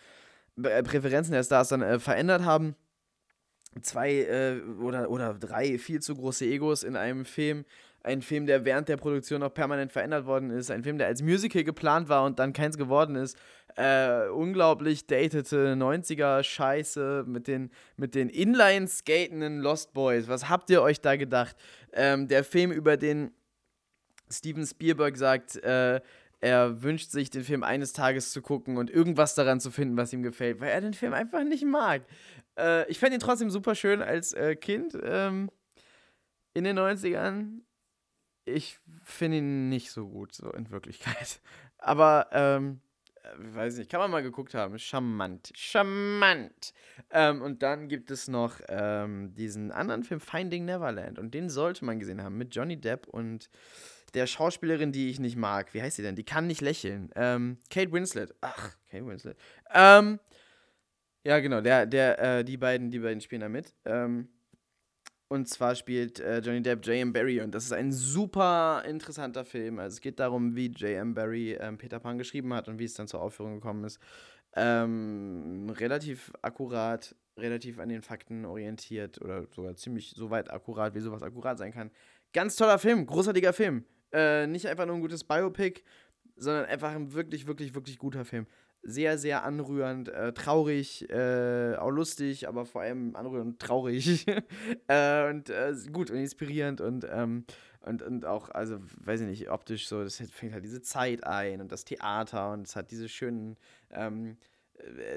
äh, 0.62 0.84
Präferenzen 0.84 1.34
der 1.34 1.44
Stars 1.44 1.70
dann 1.70 1.82
äh, 1.82 2.00
verändert 2.00 2.46
haben. 2.46 2.76
Zwei 3.82 4.12
äh, 4.22 4.62
oder, 4.82 5.10
oder 5.10 5.34
drei 5.34 5.78
viel 5.80 6.02
zu 6.02 6.16
große 6.16 6.46
Egos 6.46 6.84
in 6.84 6.96
einem 6.96 7.26
Film 7.26 7.66
ein 8.08 8.22
Film, 8.22 8.46
der 8.48 8.64
während 8.64 8.88
der 8.88 8.98
Produktion 8.98 9.42
noch 9.42 9.54
permanent 9.54 9.92
verändert 9.92 10.26
worden 10.26 10.50
ist, 10.50 10.72
ein 10.72 10.84
Film, 10.84 10.98
der 10.98 11.08
als 11.08 11.22
Musical 11.22 11.64
geplant 11.64 12.08
war 12.08 12.24
und 12.24 12.40
dann 12.40 12.54
keins 12.54 12.78
geworden 12.78 13.16
ist. 13.16 13.38
Äh, 13.76 14.30
unglaublich 14.30 15.06
datete 15.06 15.76
90er 15.76 16.42
Scheiße 16.42 17.26
mit 17.28 17.48
den, 17.48 17.70
mit 17.98 18.16
den 18.16 18.30
Inline-skatenden 18.30 19.60
Lost 19.60 19.94
Boys. 19.94 20.28
Was 20.28 20.50
habt 20.50 20.70
ihr 20.70 20.82
euch 20.82 21.02
da 21.02 21.18
gedacht? 21.18 21.56
Ähm, 21.94 22.28
der 22.28 22.44
Film, 22.44 22.72
über 22.72 22.96
den 22.96 23.32
Steven 24.32 24.66
Spielberg 24.66 25.18
sagt, 25.18 25.58
äh, 25.58 26.00
er 26.40 26.84
wünscht 26.84 27.12
sich, 27.12 27.30
den 27.30 27.44
Film 27.44 27.64
eines 27.64 27.94
Tages 27.94 28.32
zu 28.32 28.42
gucken 28.42 28.78
und 28.78 28.90
irgendwas 28.90 29.36
daran 29.36 29.60
zu 29.60 29.70
finden, 29.70 29.98
was 29.98 30.14
ihm 30.14 30.24
gefällt, 30.24 30.62
weil 30.62 30.70
er 30.70 30.82
den 30.82 30.94
Film 30.94 31.14
einfach 31.14 31.44
nicht 31.44 31.66
mag. 31.66 32.04
Äh, 32.58 32.90
ich 32.90 33.00
fand 33.00 33.14
ihn 33.14 33.20
trotzdem 33.20 33.50
super 33.50 33.76
schön 33.76 34.02
als 34.02 34.34
äh, 34.34 34.56
Kind 34.56 34.98
ähm, 35.04 35.50
in 36.54 36.64
den 36.64 36.80
90ern 36.80 37.62
ich 38.48 38.80
finde 39.04 39.38
ihn 39.38 39.70
nicht 39.70 39.92
so 39.92 40.08
gut, 40.08 40.34
so 40.34 40.52
in 40.52 40.70
Wirklichkeit. 40.72 41.40
Aber, 41.78 42.28
ähm, 42.32 42.82
äh, 43.24 43.56
weiß 43.56 43.78
nicht, 43.78 43.90
kann 43.90 44.00
man 44.00 44.12
mal 44.12 44.24
geguckt 44.24 44.54
haben. 44.54 44.80
Charmant. 44.80 45.52
Charmant. 45.56 46.74
Ähm, 47.12 47.42
und 47.42 47.62
dann 47.62 47.88
gibt 47.88 48.12
es 48.12 48.28
noch 48.28 48.60
ähm, 48.68 49.34
diesen 49.36 49.72
anderen 49.72 50.04
Film, 50.04 50.20
Finding 50.20 50.66
Neverland. 50.66 51.20
Und 51.20 51.34
den 51.34 51.50
sollte 51.50 51.86
man 51.86 52.00
gesehen 52.00 52.24
haben 52.24 52.38
mit 52.38 52.56
Johnny 52.56 52.80
Depp 52.80 53.08
und 53.08 53.50
der 54.14 54.26
Schauspielerin, 54.26 54.92
die 54.92 55.10
ich 55.10 55.20
nicht 55.20 55.36
mag. 55.36 55.74
Wie 55.74 55.82
heißt 55.82 55.98
sie 55.98 56.04
denn? 56.04 56.16
Die 56.16 56.24
kann 56.24 56.48
nicht 56.48 56.62
lächeln. 56.62 57.12
Ähm, 57.16 57.58
Kate 57.70 57.92
Winslet. 57.92 58.34
Ach, 58.42 58.76
Kate 58.90 59.06
Winslet. 59.06 59.38
Ähm, 59.74 60.20
ja, 61.24 61.40
genau, 61.40 61.62
der, 61.62 61.86
der, 61.86 62.20
äh, 62.40 62.44
die 62.46 62.58
beiden, 62.58 62.90
die 62.90 63.00
beiden 63.00 63.20
spielen 63.20 63.42
da 63.42 63.50
mit. 63.50 63.76
Ähm, 63.86 64.30
und 65.30 65.50
zwar 65.50 65.76
spielt 65.76 66.20
äh, 66.20 66.40
Johnny 66.40 66.62
Depp 66.62 66.86
J.M. 66.86 67.12
Barry 67.12 67.42
und 67.42 67.54
das 67.54 67.66
ist 67.66 67.74
ein 67.74 67.92
super 67.92 68.84
interessanter 68.88 69.44
Film. 69.44 69.80
Also 69.80 69.96
es 69.96 70.02
geht 70.02 70.20
darum, 70.20 70.56
wie 70.56 70.68
J.M. 70.68 71.14
Barry 71.14 71.54
ähm, 71.60 71.78
Peter 71.78 72.00
Pan 72.00 72.18
geschrieben 72.18 72.54
hat 72.54 72.68
und 72.68 72.80
wie 72.80 72.86
es 72.86 72.94
dann 72.94 73.08
zur 73.08 73.22
Aufführung 73.22 73.56
gekommen 73.56 73.84
ist. 73.84 74.00
Ähm, 74.56 75.70
relativ 75.78 76.32
akkurat, 76.42 77.14
relativ 77.38 77.80
an 77.80 77.90
den 77.90 78.02
Fakten 78.02 78.46
orientiert 78.46 79.22
oder 79.22 79.46
sogar 79.54 79.76
ziemlich 79.76 80.14
so 80.16 80.30
weit 80.30 80.50
akkurat, 80.50 80.96
wie 80.96 81.02
sowas 81.02 81.22
akkurat 81.22 81.58
sein 81.58 81.74
kann. 81.74 81.92
Ganz 82.34 82.56
toller 82.56 82.80
Film, 82.80 83.06
großartiger 83.06 83.54
Film. 83.54 83.84
Äh, 84.14 84.48
nicht 84.48 84.68
einfach 84.68 84.86
nur 84.86 84.96
ein 84.96 85.02
gutes 85.02 85.26
Biopic, 85.26 85.82
sondern 86.38 86.66
einfach 86.66 86.94
ein 86.94 87.14
wirklich, 87.14 87.48
wirklich, 87.48 87.76
wirklich 87.76 87.98
guter 87.98 88.24
Film 88.24 88.48
sehr, 88.84 89.18
sehr 89.18 89.44
anrührend, 89.44 90.10
äh, 90.10 90.34
traurig, 90.34 91.10
äh, 91.10 91.76
auch 91.76 91.90
lustig, 91.90 92.48
aber 92.48 92.66
vor 92.66 92.82
allem 92.82 93.16
anrührend 93.16 93.60
traurig. 93.60 94.26
äh, 94.88 95.30
und 95.30 95.50
äh, 95.50 95.74
gut 95.92 96.10
und 96.12 96.18
inspirierend 96.18 96.82
und, 96.82 97.06
ähm, 97.10 97.46
und, 97.82 98.02
und 98.02 98.26
auch, 98.26 98.50
also 98.50 98.80
weiß 99.04 99.22
ich 99.22 99.28
nicht, 99.28 99.50
optisch 99.50 99.88
so, 99.88 100.04
das 100.04 100.18
fängt 100.18 100.54
halt 100.54 100.64
diese 100.64 100.82
Zeit 100.82 101.24
ein 101.26 101.62
und 101.62 101.72
das 101.72 101.86
Theater 101.86 102.52
und 102.52 102.68
es 102.68 102.76
hat 102.76 102.92
diese 102.92 103.10
schönen, 103.10 103.58
ähm, 103.92 104.32
äh, 104.32 104.57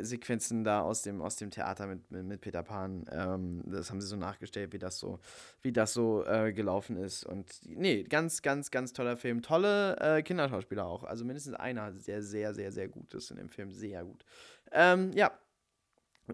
Sequenzen 0.00 0.64
da 0.64 0.80
aus 0.80 1.02
dem, 1.02 1.20
aus 1.20 1.36
dem 1.36 1.50
Theater 1.50 1.86
mit, 1.86 2.10
mit, 2.10 2.24
mit 2.24 2.40
Peter 2.40 2.62
Pan. 2.62 3.04
Ähm, 3.12 3.62
das 3.66 3.90
haben 3.90 4.00
sie 4.00 4.06
so 4.06 4.16
nachgestellt, 4.16 4.72
wie 4.72 4.78
das 4.78 4.98
so, 4.98 5.20
wie 5.62 5.72
das 5.72 5.92
so 5.92 6.24
äh, 6.24 6.52
gelaufen 6.52 6.96
ist. 6.96 7.24
Und 7.24 7.46
nee, 7.64 8.02
ganz, 8.04 8.42
ganz, 8.42 8.70
ganz 8.70 8.92
toller 8.92 9.16
Film. 9.16 9.42
Tolle 9.42 9.96
äh, 9.98 10.22
Kinderschauspieler 10.22 10.86
auch. 10.86 11.04
Also 11.04 11.24
mindestens 11.24 11.54
einer, 11.54 11.90
der 11.92 12.22
sehr, 12.22 12.54
sehr, 12.54 12.72
sehr 12.72 12.88
gut 12.88 13.12
ist 13.14 13.30
in 13.30 13.36
dem 13.36 13.48
Film. 13.48 13.70
Sehr 13.70 14.04
gut. 14.04 14.24
Ähm, 14.72 15.12
ja, 15.12 15.30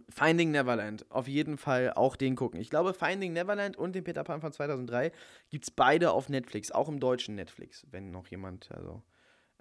Finding 0.09 0.51
Neverland, 0.51 1.11
auf 1.11 1.27
jeden 1.27 1.57
Fall 1.57 1.93
auch 1.95 2.16
den 2.16 2.37
gucken. 2.37 2.61
Ich 2.61 2.70
glaube, 2.70 2.95
Finding 2.95 3.33
Neverland 3.33 3.77
und 3.77 3.95
den 3.95 4.05
Peter 4.05 4.24
Pan 4.24 4.41
von 4.41 4.53
2003 4.53 5.11
gibt 5.49 5.64
es 5.64 5.70
beide 5.70 6.12
auf 6.12 6.29
Netflix, 6.29 6.70
auch 6.70 6.89
im 6.89 7.01
deutschen 7.01 7.35
Netflix, 7.35 7.87
wenn 7.91 8.11
noch 8.11 8.27
jemand 8.29 8.70
also 8.72 9.03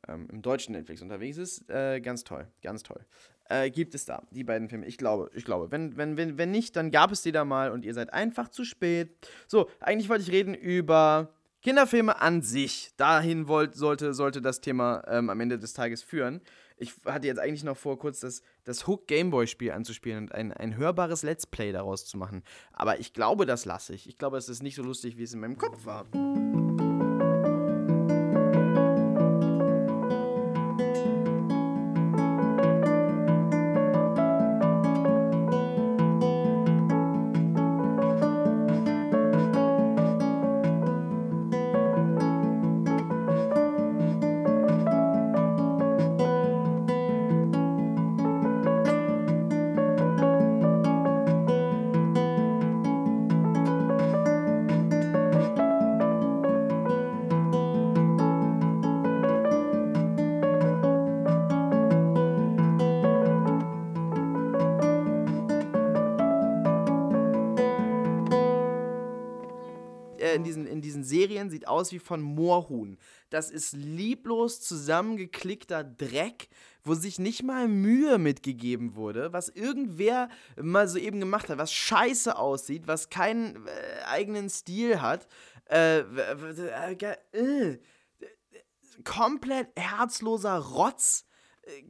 ähm, 0.07 0.27
im 0.31 0.41
deutschen 0.41 0.73
Netflix 0.73 1.01
unterwegs 1.01 1.37
ist. 1.37 1.69
Äh, 1.69 2.01
ganz 2.01 2.23
toll, 2.23 2.47
ganz 2.61 2.83
toll. 2.83 3.05
Äh, 3.47 3.69
gibt 3.69 3.93
es 3.93 4.05
da, 4.05 4.23
die 4.31 4.43
beiden 4.43 4.69
Filme. 4.69 4.85
Ich 4.87 4.97
glaube, 4.97 5.29
ich 5.33 5.45
glaube. 5.45 5.71
Wenn, 5.71 5.97
wenn, 5.97 6.17
wenn, 6.17 6.37
wenn 6.37 6.51
nicht, 6.51 6.75
dann 6.75 6.91
gab 6.91 7.11
es 7.11 7.21
die 7.21 7.31
da 7.31 7.45
mal 7.45 7.71
und 7.71 7.85
ihr 7.85 7.93
seid 7.93 8.11
einfach 8.11 8.49
zu 8.49 8.65
spät. 8.65 9.15
So, 9.47 9.69
eigentlich 9.79 10.09
wollte 10.09 10.23
ich 10.23 10.31
reden 10.31 10.55
über 10.55 11.31
Kinderfilme 11.61 12.21
an 12.21 12.41
sich. 12.41 12.91
Dahin 12.97 13.47
wollt, 13.47 13.75
sollte, 13.75 14.13
sollte 14.13 14.41
das 14.41 14.61
Thema 14.61 15.03
ähm, 15.07 15.29
am 15.29 15.39
Ende 15.39 15.59
des 15.59 15.73
Tages 15.73 16.01
führen. 16.01 16.41
Ich 16.77 16.93
hatte 17.05 17.27
jetzt 17.27 17.39
eigentlich 17.39 17.63
noch 17.63 17.77
vor, 17.77 17.97
kurz 17.97 18.19
das, 18.19 18.41
das 18.65 18.85
Hook 18.85 19.07
Gameboy-Spiel 19.07 19.71
anzuspielen 19.71 20.25
und 20.25 20.31
ein, 20.33 20.51
ein 20.51 20.75
hörbares 20.75 21.23
Let's 21.23 21.45
Play 21.45 21.71
daraus 21.71 22.05
zu 22.05 22.17
machen. 22.17 22.43
Aber 22.73 22.99
ich 22.99 23.13
glaube, 23.13 23.45
das 23.45 23.65
lasse 23.65 23.93
ich. 23.93 24.07
Ich 24.09 24.17
glaube, 24.17 24.37
es 24.37 24.49
ist 24.49 24.61
nicht 24.61 24.75
so 24.75 24.83
lustig, 24.83 25.17
wie 25.17 25.23
es 25.23 25.33
in 25.33 25.39
meinem 25.39 25.57
Kopf 25.57 25.85
war. 25.85 26.05
Aus 71.85 71.91
wie 71.91 71.99
von 71.99 72.21
Moorhuhn. 72.21 72.97
Das 73.29 73.51
ist 73.51 73.73
lieblos 73.73 74.59
zusammengeklickter 74.61 75.83
Dreck, 75.83 76.49
wo 76.83 76.95
sich 76.95 77.19
nicht 77.19 77.43
mal 77.43 77.67
Mühe 77.67 78.17
mitgegeben 78.17 78.95
wurde, 78.95 79.33
was 79.33 79.49
irgendwer 79.49 80.29
mal 80.59 80.87
so 80.87 80.97
eben 80.97 81.19
gemacht 81.19 81.49
hat, 81.49 81.59
was 81.59 81.71
scheiße 81.71 82.37
aussieht, 82.37 82.87
was 82.87 83.09
keinen 83.09 83.67
äh, 83.67 84.05
eigenen 84.05 84.49
Stil 84.49 85.01
hat. 85.01 85.27
Äh, 85.69 85.99
äh, 85.99 87.77
komplett 89.03 89.67
herzloser 89.75 90.57
Rotz 90.57 91.25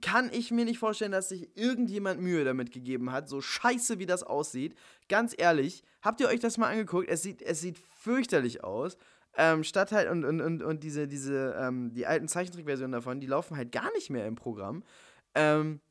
kann 0.01 0.31
ich 0.31 0.51
mir 0.51 0.65
nicht 0.65 0.79
vorstellen, 0.79 1.11
dass 1.11 1.29
sich 1.29 1.49
irgendjemand 1.55 2.21
Mühe 2.21 2.43
damit 2.43 2.71
gegeben 2.71 3.11
hat, 3.11 3.27
so 3.27 3.41
scheiße 3.41 3.99
wie 3.99 4.05
das 4.05 4.23
aussieht. 4.23 4.75
Ganz 5.09 5.35
ehrlich, 5.37 5.83
habt 6.01 6.21
ihr 6.21 6.27
euch 6.27 6.39
das 6.39 6.57
mal 6.57 6.69
angeguckt? 6.69 7.09
Es 7.09 7.23
sieht, 7.23 7.41
es 7.41 7.61
sieht 7.61 7.77
fürchterlich 7.77 8.63
aus. 8.63 8.97
Ähm, 9.37 9.63
statt 9.63 9.91
halt 9.91 10.09
und, 10.09 10.23
und, 10.23 10.41
und, 10.41 10.63
und 10.63 10.83
diese, 10.83 11.07
diese, 11.07 11.55
ähm, 11.59 11.93
die 11.93 12.05
alten 12.05 12.27
Zeichentrickversionen 12.27 12.93
davon, 12.93 13.19
die 13.19 13.27
laufen 13.27 13.57
halt 13.57 13.71
gar 13.71 13.91
nicht 13.93 14.09
mehr 14.09 14.27
im 14.27 14.35
Programm. 14.35 14.83
Ähm, 15.33 15.81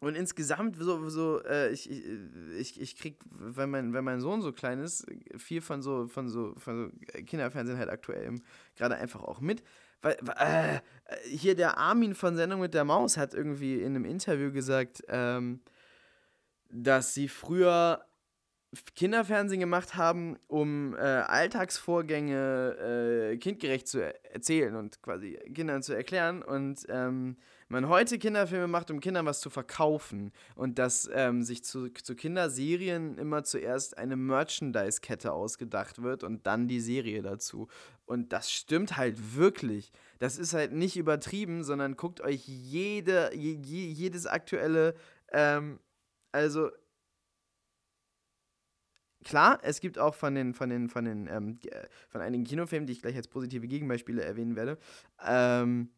und 0.00 0.16
insgesamt, 0.16 0.76
so, 0.76 1.08
so 1.08 1.42
äh, 1.42 1.70
ich, 1.70 1.90
ich, 1.90 2.80
ich 2.80 2.96
krieg, 2.96 3.18
wenn 3.30 3.70
mein, 3.70 3.92
wenn 3.92 4.04
mein 4.04 4.20
Sohn 4.20 4.42
so 4.42 4.52
klein 4.52 4.78
ist, 4.78 5.06
viel 5.36 5.60
von 5.60 5.82
so, 5.82 6.06
von 6.06 6.28
so, 6.28 6.54
von 6.56 6.92
so 6.92 7.22
Kinderfernsehen 7.24 7.78
halt 7.78 7.90
aktuell 7.90 8.34
gerade 8.76 8.96
einfach 8.96 9.22
auch 9.22 9.40
mit. 9.40 9.62
Weil, 10.00 10.16
äh, 10.36 10.80
hier 11.28 11.56
der 11.56 11.78
Armin 11.78 12.14
von 12.14 12.36
Sendung 12.36 12.60
mit 12.60 12.74
der 12.74 12.84
Maus 12.84 13.16
hat 13.16 13.34
irgendwie 13.34 13.80
in 13.80 13.96
einem 13.96 14.04
Interview 14.04 14.52
gesagt, 14.52 15.02
ähm, 15.08 15.60
dass 16.70 17.14
sie 17.14 17.28
früher 17.28 18.04
Kinderfernsehen 18.94 19.60
gemacht 19.60 19.96
haben, 19.96 20.36
um 20.46 20.94
äh, 20.94 20.98
Alltagsvorgänge 20.98 23.30
äh, 23.32 23.36
kindgerecht 23.38 23.88
zu 23.88 24.02
erzählen 24.02 24.76
und 24.76 25.00
quasi 25.00 25.38
Kindern 25.54 25.82
zu 25.82 25.94
erklären. 25.94 26.42
Und 26.42 26.84
ähm, 26.90 27.38
man 27.68 27.88
heute 27.88 28.18
Kinderfilme 28.18 28.68
macht, 28.68 28.90
um 28.90 29.00
Kindern 29.00 29.24
was 29.24 29.40
zu 29.40 29.48
verkaufen. 29.48 30.32
Und 30.54 30.78
dass 30.78 31.08
ähm, 31.14 31.42
sich 31.42 31.64
zu, 31.64 31.88
zu 31.88 32.14
Kinderserien 32.14 33.16
immer 33.16 33.42
zuerst 33.42 33.96
eine 33.96 34.16
Merchandise-Kette 34.16 35.32
ausgedacht 35.32 36.02
wird 36.02 36.22
und 36.22 36.46
dann 36.46 36.68
die 36.68 36.80
Serie 36.80 37.22
dazu. 37.22 37.68
Und 38.04 38.34
das 38.34 38.52
stimmt 38.52 38.98
halt 38.98 39.34
wirklich. 39.34 39.92
Das 40.18 40.36
ist 40.36 40.52
halt 40.52 40.72
nicht 40.72 40.98
übertrieben, 40.98 41.64
sondern 41.64 41.96
guckt 41.96 42.20
euch 42.20 42.46
jede, 42.46 43.30
je, 43.34 43.54
jedes 43.54 44.26
aktuelle, 44.26 44.94
ähm, 45.32 45.80
also 46.32 46.68
klar, 49.24 49.58
es 49.62 49.80
gibt 49.80 49.98
auch 49.98 50.14
von 50.14 50.34
den, 50.34 50.54
von 50.54 50.70
den, 50.70 50.88
von 50.88 51.04
den, 51.04 51.28
ähm, 51.28 51.58
von 52.08 52.20
einigen 52.20 52.44
Kinofilmen, 52.44 52.86
die 52.86 52.92
ich 52.92 53.02
gleich 53.02 53.16
als 53.16 53.28
positive 53.28 53.66
Gegenbeispiele 53.66 54.22
erwähnen 54.22 54.56
werde. 54.56 54.78
Ähm, 55.26 55.90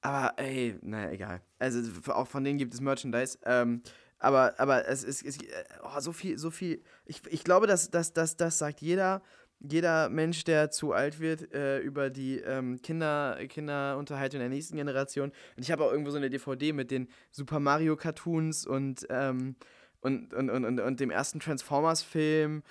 aber 0.00 0.34
ey, 0.36 0.78
naja, 0.82 1.10
egal. 1.10 1.42
Also 1.58 1.80
auch 2.12 2.28
von 2.28 2.44
denen 2.44 2.58
gibt 2.58 2.74
es 2.74 2.80
Merchandise. 2.80 3.38
Ähm, 3.44 3.82
aber, 4.18 4.58
aber 4.58 4.86
es 4.88 5.04
ist, 5.04 5.24
es, 5.24 5.38
oh, 5.82 6.00
so 6.00 6.12
viel, 6.12 6.38
so 6.38 6.50
viel. 6.50 6.82
Ich, 7.04 7.22
ich 7.28 7.44
glaube, 7.44 7.66
dass, 7.66 7.90
dass, 7.90 8.12
dass, 8.12 8.36
das 8.36 8.58
sagt 8.58 8.80
jeder, 8.80 9.22
jeder 9.60 10.08
Mensch, 10.08 10.44
der 10.44 10.70
zu 10.70 10.92
alt 10.92 11.18
wird, 11.18 11.52
äh, 11.52 11.80
über 11.80 12.10
die 12.10 12.38
ähm, 12.38 12.80
Kinder, 12.82 13.38
Kinderunterhaltung 13.48 14.40
der 14.40 14.48
nächsten 14.48 14.76
Generation. 14.76 15.30
Und 15.56 15.62
ich 15.62 15.70
habe 15.70 15.84
auch 15.84 15.90
irgendwo 15.90 16.10
so 16.10 16.16
eine 16.16 16.30
DVD 16.30 16.72
mit 16.72 16.90
den 16.90 17.08
Super 17.30 17.58
Mario 17.58 17.96
Cartoons 17.96 18.66
und 18.66 19.06
ähm, 19.10 19.56
und, 20.00 20.32
und, 20.32 20.50
und, 20.50 20.80
und, 20.80 21.00
dem 21.00 21.10
ersten 21.10 21.40
Transformers-Film 21.40 22.62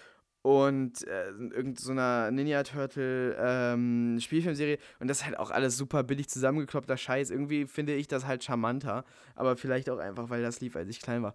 und 0.41 1.05
äh, 1.07 1.27
irgendeiner 1.29 2.27
so 2.27 2.31
Ninja 2.31 2.63
Turtle 2.63 3.35
ähm, 3.37 4.17
Spielfilmserie 4.19 4.77
und 4.99 5.09
das 5.09 5.19
ist 5.19 5.25
halt 5.25 5.37
auch 5.37 5.51
alles 5.51 5.75
super 5.75 6.03
billig 6.03 6.29
zusammengekloppter 6.29 6.95
Scheiß. 6.97 7.31
Irgendwie 7.31 7.65
finde 7.65 7.95
ich 7.95 8.07
das 8.07 8.25
halt 8.25 8.43
charmanter, 8.43 9.03
aber 9.35 9.57
vielleicht 9.57 9.89
auch 9.89 9.97
einfach, 9.97 10.29
weil 10.29 10.41
das 10.41 10.61
lief, 10.61 10.75
als 10.75 10.89
ich 10.89 11.01
klein 11.01 11.23
war. 11.23 11.33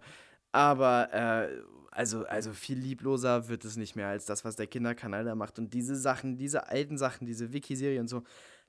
Aber 0.51 1.11
äh, 1.13 1.61
also, 1.91 2.25
also 2.25 2.53
viel 2.53 2.77
liebloser 2.77 3.49
wird 3.49 3.65
es 3.65 3.77
nicht 3.77 3.95
mehr 3.95 4.07
als 4.07 4.25
das, 4.25 4.45
was 4.45 4.55
der 4.55 4.67
Kinderkanal 4.67 5.25
da 5.25 5.35
macht. 5.35 5.59
Und 5.59 5.73
diese 5.73 5.95
Sachen, 5.95 6.37
diese 6.37 6.67
alten 6.67 6.97
Sachen, 6.97 7.25
diese 7.25 7.53
Wiki-Serie 7.53 7.99
und 7.99 8.07
so, 8.07 8.23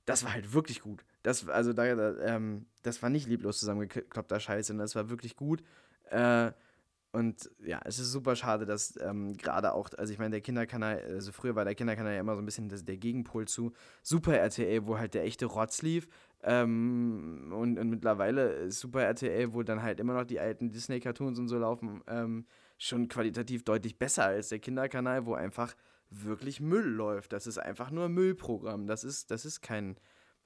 das 0.05 0.23
war 0.23 0.33
halt 0.33 0.53
wirklich 0.53 0.81
gut. 0.81 1.03
Das, 1.23 1.47
also 1.47 1.73
da, 1.73 1.85
ähm, 2.19 2.65
das 2.83 3.01
war 3.01 3.09
nicht 3.09 3.27
lieblos 3.27 3.59
zusammengekloppter 3.59 4.39
Scheiß, 4.39 4.67
sondern 4.67 4.85
das 4.85 4.95
war 4.95 5.09
wirklich 5.09 5.35
gut. 5.35 5.63
Äh, 6.09 6.51
und 7.15 7.49
ja, 7.65 7.79
es 7.85 7.97
ist 7.97 8.11
super 8.11 8.35
schade, 8.35 8.65
dass 8.65 8.99
ähm, 9.01 9.37
gerade 9.37 9.73
auch, 9.73 9.89
also 9.97 10.11
ich 10.11 10.19
meine, 10.19 10.31
der 10.31 10.41
Kinderkanal, 10.41 11.01
also 11.01 11.31
früher 11.31 11.55
war 11.55 11.63
der 11.63 11.73
Kinderkanal 11.73 12.13
ja 12.13 12.19
immer 12.19 12.35
so 12.35 12.41
ein 12.41 12.45
bisschen 12.45 12.67
das, 12.67 12.83
der 12.83 12.97
Gegenpol 12.97 13.47
zu 13.47 13.71
Super 14.03 14.37
RTL, 14.37 14.85
wo 14.85 14.97
halt 14.97 15.13
der 15.13 15.23
echte 15.23 15.45
Rotz 15.45 15.81
lief. 15.81 16.09
Ähm, 16.43 17.53
und, 17.55 17.79
und, 17.79 17.89
mittlerweile 17.89 18.49
ist 18.65 18.81
Super 18.81 19.03
RTL, 19.03 19.53
wo 19.53 19.63
dann 19.63 19.81
halt 19.81 20.01
immer 20.01 20.13
noch 20.13 20.25
die 20.25 20.41
alten 20.41 20.73
Disney-Cartoons 20.73 21.39
und 21.39 21.47
so 21.47 21.57
laufen, 21.57 22.01
ähm, 22.07 22.45
schon 22.77 23.07
qualitativ 23.07 23.63
deutlich 23.63 23.97
besser 23.97 24.25
als 24.25 24.49
der 24.49 24.59
Kinderkanal, 24.59 25.25
wo 25.25 25.35
einfach 25.35 25.73
wirklich 26.09 26.59
Müll 26.59 26.85
läuft. 26.85 27.31
Das 27.31 27.47
ist 27.47 27.59
einfach 27.59 27.91
nur 27.91 28.09
Müllprogramm. 28.09 28.87
Das 28.87 29.05
ist, 29.05 29.31
das 29.31 29.45
ist 29.45 29.61
kein, 29.61 29.95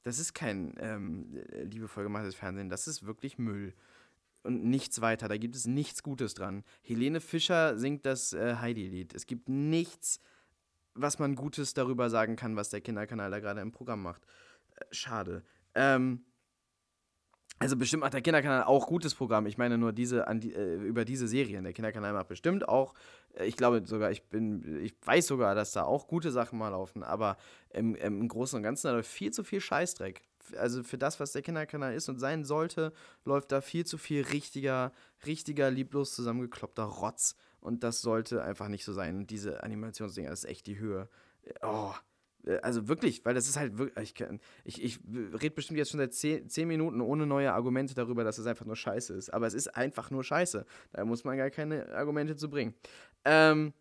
das 0.03 0.20
ist 0.20 0.36
kein 0.36 0.76
ähm, 0.78 1.41
liebevoll 1.63 2.03
gemachtes 2.03 2.36
Fernsehen, 2.36 2.70
das 2.70 2.88
ist 2.88 3.07
wirklich 3.07 3.39
Müll 3.39 3.74
und 4.43 4.63
nichts 4.63 5.01
weiter. 5.01 5.27
Da 5.27 5.37
gibt 5.37 5.55
es 5.55 5.65
nichts 5.65 6.03
Gutes 6.03 6.33
dran. 6.33 6.63
Helene 6.81 7.21
Fischer 7.21 7.77
singt 7.77 8.05
das 8.05 8.33
äh, 8.33 8.55
Heidi-Lied. 8.55 9.13
Es 9.13 9.25
gibt 9.25 9.49
nichts, 9.49 10.19
was 10.93 11.19
man 11.19 11.35
Gutes 11.35 11.73
darüber 11.73 12.09
sagen 12.09 12.35
kann, 12.35 12.55
was 12.55 12.69
der 12.69 12.81
Kinderkanal 12.81 13.31
da 13.31 13.39
gerade 13.39 13.61
im 13.61 13.71
Programm 13.71 14.01
macht. 14.01 14.23
Äh, 14.75 14.85
schade. 14.91 15.43
Ähm, 15.75 16.25
also 17.61 17.75
bestimmt 17.75 18.01
macht 18.01 18.13
der 18.13 18.21
Kinderkanal 18.21 18.63
auch 18.63 18.87
gutes 18.87 19.13
Programm. 19.13 19.45
Ich 19.45 19.57
meine 19.57 19.77
nur 19.77 19.91
diese, 19.91 20.25
die, 20.35 20.53
äh, 20.53 20.75
über 20.75 21.03
diese 21.03 21.27
Serien. 21.27 21.65
Der 21.65 21.73
Kinderkanal 21.73 22.13
macht 22.13 22.29
bestimmt 22.29 22.67
auch, 22.69 22.93
äh, 23.33 23.45
ich 23.45 23.57
glaube 23.57 23.85
sogar, 23.85 24.11
ich 24.11 24.23
bin, 24.29 24.81
ich 24.81 24.95
weiß 25.03 25.27
sogar, 25.27 25.55
dass 25.55 25.73
da 25.73 25.83
auch 25.83 26.07
gute 26.07 26.31
Sachen 26.31 26.57
mal 26.57 26.69
laufen, 26.69 27.03
aber 27.03 27.35
im, 27.71 27.95
im 27.95 28.27
Großen 28.27 28.55
und 28.55 28.63
Ganzen 28.63 28.87
da 28.87 29.03
viel 29.03 29.31
zu 29.31 29.43
viel 29.43 29.59
Scheißdreck 29.59 30.28
also 30.58 30.84
für 30.84 30.97
das, 30.97 31.20
was 31.20 31.32
der 31.32 31.41
Kinderkanal 31.41 31.93
ist 31.93 32.10
und 32.10 32.20
sein 32.20 32.43
sollte, 32.43 32.93
läuft 33.26 33.52
da 33.52 33.62
viel 33.62 33.86
zu 33.86 33.97
viel 33.97 34.24
richtiger, 34.24 34.91
richtiger, 35.26 35.72
lieblos 35.72 36.14
zusammengekloppter 36.14 36.84
Rotz. 36.84 37.36
Und 37.60 37.84
das 37.84 38.02
sollte 38.02 38.41
einfach 38.43 38.68
nicht 38.70 38.86
so 38.86 38.93
sein. 38.93 39.18
Und 39.18 39.30
diese 39.30 39.64
Animationsdinger, 39.64 40.30
das 40.30 40.43
ist 40.43 40.50
echt 40.50 40.68
die 40.68 40.80
Höhe. 40.80 41.10
Oh, 41.62 41.93
also 42.62 42.88
wirklich, 42.88 43.26
weil 43.26 43.34
das 43.34 43.47
ist 43.47 43.58
halt 43.58 43.78
wirklich. 43.78 44.14
Ich, 44.64 44.82
ich, 44.82 44.84
ich 44.84 45.00
rede 45.41 45.56
bestimmt 45.56 45.78
jetzt 45.78 45.91
schon 45.91 46.00
seit 46.00 46.14
zehn, 46.14 46.47
zehn, 46.50 46.68
Minuten 46.68 47.02
ohne 47.02 47.26
neue 47.26 47.54
Argumente 47.54 47.95
darüber, 47.95 48.24
dass 48.24 48.38
es 48.38 48.45
einfach 48.45 48.66
nur 48.66 48.76
Scheiße 48.76 49.14
ist. 49.14 49.34
Aber 49.34 49.47
es 49.47 49.54
ist 49.54 49.76
einfach 49.76 50.10
nur 50.10 50.24
Scheiße. 50.24 50.66
Da 50.93 51.06
muss 51.06 51.24
man 51.24 51.38
gar 51.38 51.50
keine 51.50 51.89
Argumente 51.93 52.36
zu 52.36 52.50
bringen. 52.50 52.74
Ähm, 53.26 53.74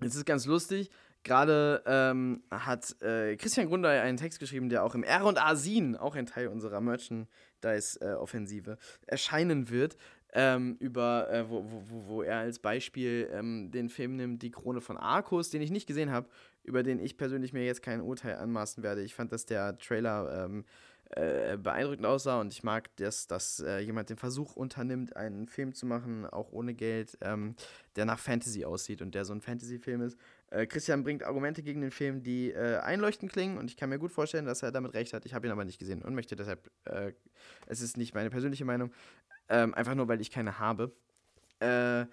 es 0.00 0.14
ist 0.14 0.26
ganz 0.26 0.46
lustig. 0.46 0.90
Gerade 1.22 1.82
ähm, 1.86 2.42
hat 2.50 3.00
äh, 3.02 3.36
Christian 3.36 3.68
Grunder 3.68 3.90
einen 3.90 4.16
Text 4.16 4.40
geschrieben, 4.40 4.70
der 4.70 4.84
auch 4.84 4.94
im 4.94 5.02
R&A 5.02 5.54
Sin, 5.54 5.96
auch 5.96 6.16
ein 6.16 6.26
Teil 6.26 6.48
unserer 6.48 6.80
Merchandise-Offensive, 6.80 8.78
erscheinen 9.06 9.68
wird, 9.68 9.96
ähm, 10.32 10.76
über, 10.78 11.30
äh, 11.30 11.48
wo, 11.48 11.64
wo, 11.66 12.06
wo 12.06 12.22
er 12.22 12.38
als 12.38 12.58
Beispiel 12.58 13.28
ähm, 13.32 13.70
den 13.70 13.88
Film 13.88 14.16
nimmt, 14.16 14.42
Die 14.42 14.50
Krone 14.50 14.80
von 14.80 14.96
Arcus, 14.96 15.50
den 15.50 15.60
ich 15.60 15.70
nicht 15.70 15.86
gesehen 15.86 16.10
habe, 16.10 16.28
über 16.62 16.82
den 16.82 17.00
ich 17.00 17.16
persönlich 17.16 17.52
mir 17.52 17.64
jetzt 17.64 17.82
kein 17.82 18.00
Urteil 18.00 18.36
anmaßen 18.36 18.82
werde. 18.82 19.02
Ich 19.02 19.14
fand, 19.14 19.32
dass 19.32 19.44
der 19.44 19.76
Trailer 19.78 20.44
ähm, 20.44 20.64
äh, 21.10 21.56
beeindruckend 21.56 22.06
aussah 22.06 22.40
und 22.40 22.52
ich 22.52 22.62
mag, 22.62 22.94
dass, 22.96 23.26
dass 23.26 23.58
äh, 23.60 23.80
jemand 23.80 24.10
den 24.10 24.16
Versuch 24.16 24.54
unternimmt, 24.54 25.16
einen 25.16 25.48
Film 25.48 25.74
zu 25.74 25.84
machen, 25.84 26.24
auch 26.24 26.52
ohne 26.52 26.72
Geld, 26.72 27.18
ähm, 27.20 27.56
der 27.96 28.04
nach 28.04 28.20
Fantasy 28.20 28.64
aussieht 28.64 29.02
und 29.02 29.14
der 29.14 29.24
so 29.24 29.32
ein 29.32 29.40
Fantasy-Film 29.40 30.02
ist. 30.02 30.16
Äh, 30.50 30.66
Christian 30.66 31.02
bringt 31.04 31.22
Argumente 31.22 31.62
gegen 31.62 31.80
den 31.80 31.90
Film, 31.90 32.22
die 32.22 32.50
äh, 32.50 32.78
einleuchtend 32.78 33.32
klingen 33.32 33.58
und 33.58 33.70
ich 33.70 33.76
kann 33.76 33.88
mir 33.88 33.98
gut 33.98 34.12
vorstellen, 34.12 34.46
dass 34.46 34.62
er 34.62 34.72
damit 34.72 34.94
recht 34.94 35.12
hat. 35.12 35.24
Ich 35.24 35.34
habe 35.34 35.46
ihn 35.46 35.52
aber 35.52 35.64
nicht 35.64 35.78
gesehen 35.78 36.02
und 36.02 36.14
möchte 36.14 36.36
deshalb, 36.36 36.70
äh, 36.84 37.12
es 37.66 37.80
ist 37.80 37.96
nicht 37.96 38.14
meine 38.14 38.30
persönliche 38.30 38.64
Meinung, 38.64 38.92
ähm, 39.48 39.74
einfach 39.74 39.94
nur, 39.94 40.08
weil 40.08 40.20
ich 40.20 40.30
keine 40.30 40.58
habe. 40.58 40.92
Äh, 41.60 42.06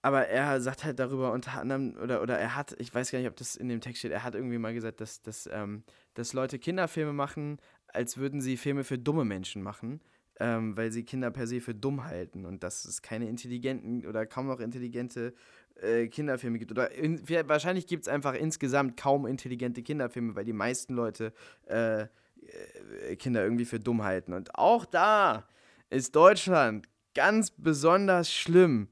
aber 0.00 0.28
er 0.28 0.60
sagt 0.60 0.84
halt 0.84 0.98
darüber 0.98 1.32
unter 1.32 1.60
anderem, 1.60 1.96
oder, 2.00 2.22
oder 2.22 2.38
er 2.38 2.54
hat, 2.54 2.76
ich 2.78 2.94
weiß 2.94 3.10
gar 3.10 3.18
nicht, 3.18 3.28
ob 3.28 3.36
das 3.36 3.56
in 3.56 3.68
dem 3.68 3.80
Text 3.80 3.98
steht, 3.98 4.12
er 4.12 4.22
hat 4.22 4.34
irgendwie 4.34 4.58
mal 4.58 4.72
gesagt, 4.72 5.00
dass, 5.00 5.22
dass, 5.22 5.48
ähm, 5.52 5.82
dass 6.14 6.32
Leute 6.32 6.58
Kinderfilme 6.58 7.12
machen, 7.12 7.58
als 7.88 8.16
würden 8.16 8.40
sie 8.40 8.56
Filme 8.56 8.84
für 8.84 8.98
dumme 8.98 9.24
Menschen 9.24 9.62
machen, 9.62 10.00
ähm, 10.38 10.76
weil 10.76 10.92
sie 10.92 11.04
Kinder 11.04 11.30
per 11.30 11.46
se 11.46 11.60
für 11.60 11.74
dumm 11.74 12.04
halten 12.04 12.46
und 12.46 12.62
dass 12.62 12.84
es 12.84 13.02
keine 13.02 13.28
intelligenten 13.28 14.06
oder 14.06 14.24
kaum 14.24 14.46
noch 14.46 14.60
intelligente 14.60 15.34
äh, 15.82 16.08
Kinderfilme 16.08 16.58
gibt. 16.58 16.70
Oder 16.70 16.92
in, 16.92 17.20
wahrscheinlich 17.48 17.86
gibt 17.86 18.02
es 18.02 18.08
einfach 18.08 18.34
insgesamt 18.34 18.96
kaum 18.96 19.26
intelligente 19.26 19.82
Kinderfilme, 19.82 20.34
weil 20.34 20.44
die 20.44 20.52
meisten 20.52 20.94
Leute 20.94 21.32
äh, 21.66 22.02
äh, 22.02 23.16
Kinder 23.16 23.42
irgendwie 23.42 23.64
für 23.64 23.80
dumm 23.80 24.02
halten. 24.04 24.32
Und 24.32 24.54
auch 24.54 24.84
da 24.84 25.48
ist 25.90 26.14
Deutschland 26.14 26.88
ganz 27.14 27.50
besonders 27.50 28.32
schlimm. 28.32 28.88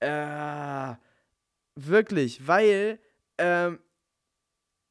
Äh, 0.00 0.94
wirklich, 1.76 2.46
weil, 2.46 2.98
ähm, 3.38 3.78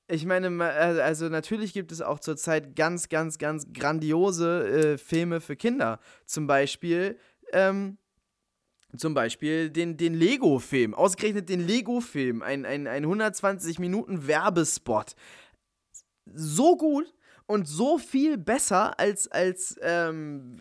ich 0.07 0.25
meine, 0.25 0.47
äh, 0.47 1.01
also 1.01 1.29
natürlich 1.29 1.73
gibt 1.73 1.91
es 1.91 2.01
auch 2.01 2.19
zurzeit 2.19 2.75
ganz, 2.75 3.09
ganz, 3.09 3.37
ganz 3.37 3.71
grandiose 3.73 4.93
äh, 4.93 4.97
Filme 4.97 5.41
für 5.41 5.55
Kinder. 5.55 5.99
Zum 6.25 6.47
Beispiel, 6.47 7.17
ähm, 7.51 7.97
zum 8.95 9.13
Beispiel 9.13 9.69
den, 9.69 9.97
den 9.97 10.13
Lego-Film, 10.13 10.93
ausgerechnet 10.93 11.49
den 11.49 11.65
Lego-Film, 11.65 12.41
ein, 12.41 12.65
ein, 12.65 12.87
ein 12.87 13.03
120 13.03 13.79
Minuten 13.79 14.27
Werbespot. 14.27 15.15
So 16.33 16.77
gut, 16.77 17.13
und 17.51 17.67
so 17.67 17.97
viel 17.97 18.37
besser 18.37 18.97
als, 18.97 19.27
als 19.27 19.77
ähm, 19.81 20.57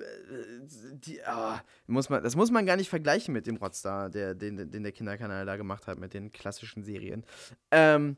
die, 0.93 1.20
oh, 1.20 1.55
muss 1.87 2.09
man, 2.09 2.20
das 2.22 2.35
muss 2.35 2.51
man 2.51 2.66
gar 2.66 2.76
nicht 2.76 2.89
vergleichen 2.89 3.33
mit 3.33 3.47
dem 3.47 3.57
Rockstar, 3.57 4.11
der, 4.11 4.35
den, 4.35 4.70
den 4.70 4.83
der 4.83 4.91
Kinderkanal 4.91 5.47
da 5.47 5.57
gemacht 5.57 5.87
hat, 5.87 6.01
mit 6.01 6.14
den 6.14 6.33
klassischen 6.33 6.83
Serien. 6.83 7.24
Ähm, 7.70 8.16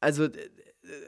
also, 0.00 0.28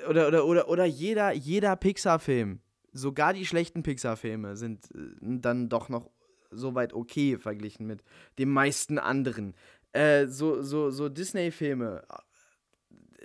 oder, 0.06 0.28
oder, 0.28 0.44
oder, 0.44 0.68
oder 0.68 0.84
jeder, 0.84 1.32
jeder 1.32 1.76
Pixar-Film, 1.76 2.60
sogar 2.92 3.32
die 3.32 3.46
schlechten 3.46 3.82
Pixar-Filme 3.82 4.56
sind 4.56 4.90
äh, 4.94 4.98
dann 5.20 5.70
doch 5.70 5.88
noch 5.88 6.10
soweit 6.50 6.92
okay 6.92 7.38
verglichen 7.38 7.86
mit 7.86 8.02
den 8.38 8.50
meisten 8.50 8.98
anderen. 8.98 9.54
Äh, 9.92 10.26
so 10.26 10.62
so, 10.62 10.90
so 10.90 11.08
Disney-Filme, 11.08 12.04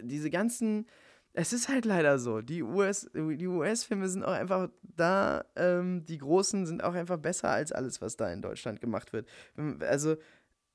diese 0.01 0.29
ganzen 0.29 0.85
es 1.33 1.51
ist 1.51 1.67
halt 1.67 1.85
leider 1.85 2.19
so. 2.19 2.41
Die 2.41 2.61
US-Filme 2.61 3.35
die 3.37 3.47
US 3.47 3.87
sind 3.87 4.23
auch 4.23 4.31
einfach 4.31 4.69
da, 4.83 5.45
ähm, 5.55 6.05
die 6.05 6.19
großen 6.19 6.67
sind 6.67 6.83
auch 6.83 6.93
einfach 6.93 7.17
besser 7.17 7.49
als 7.49 7.71
alles, 7.71 8.01
was 8.01 8.15
da 8.15 8.31
in 8.31 8.41
Deutschland 8.41 8.79
gemacht 8.79 9.13
wird. 9.13 9.27
Also, 9.79 10.15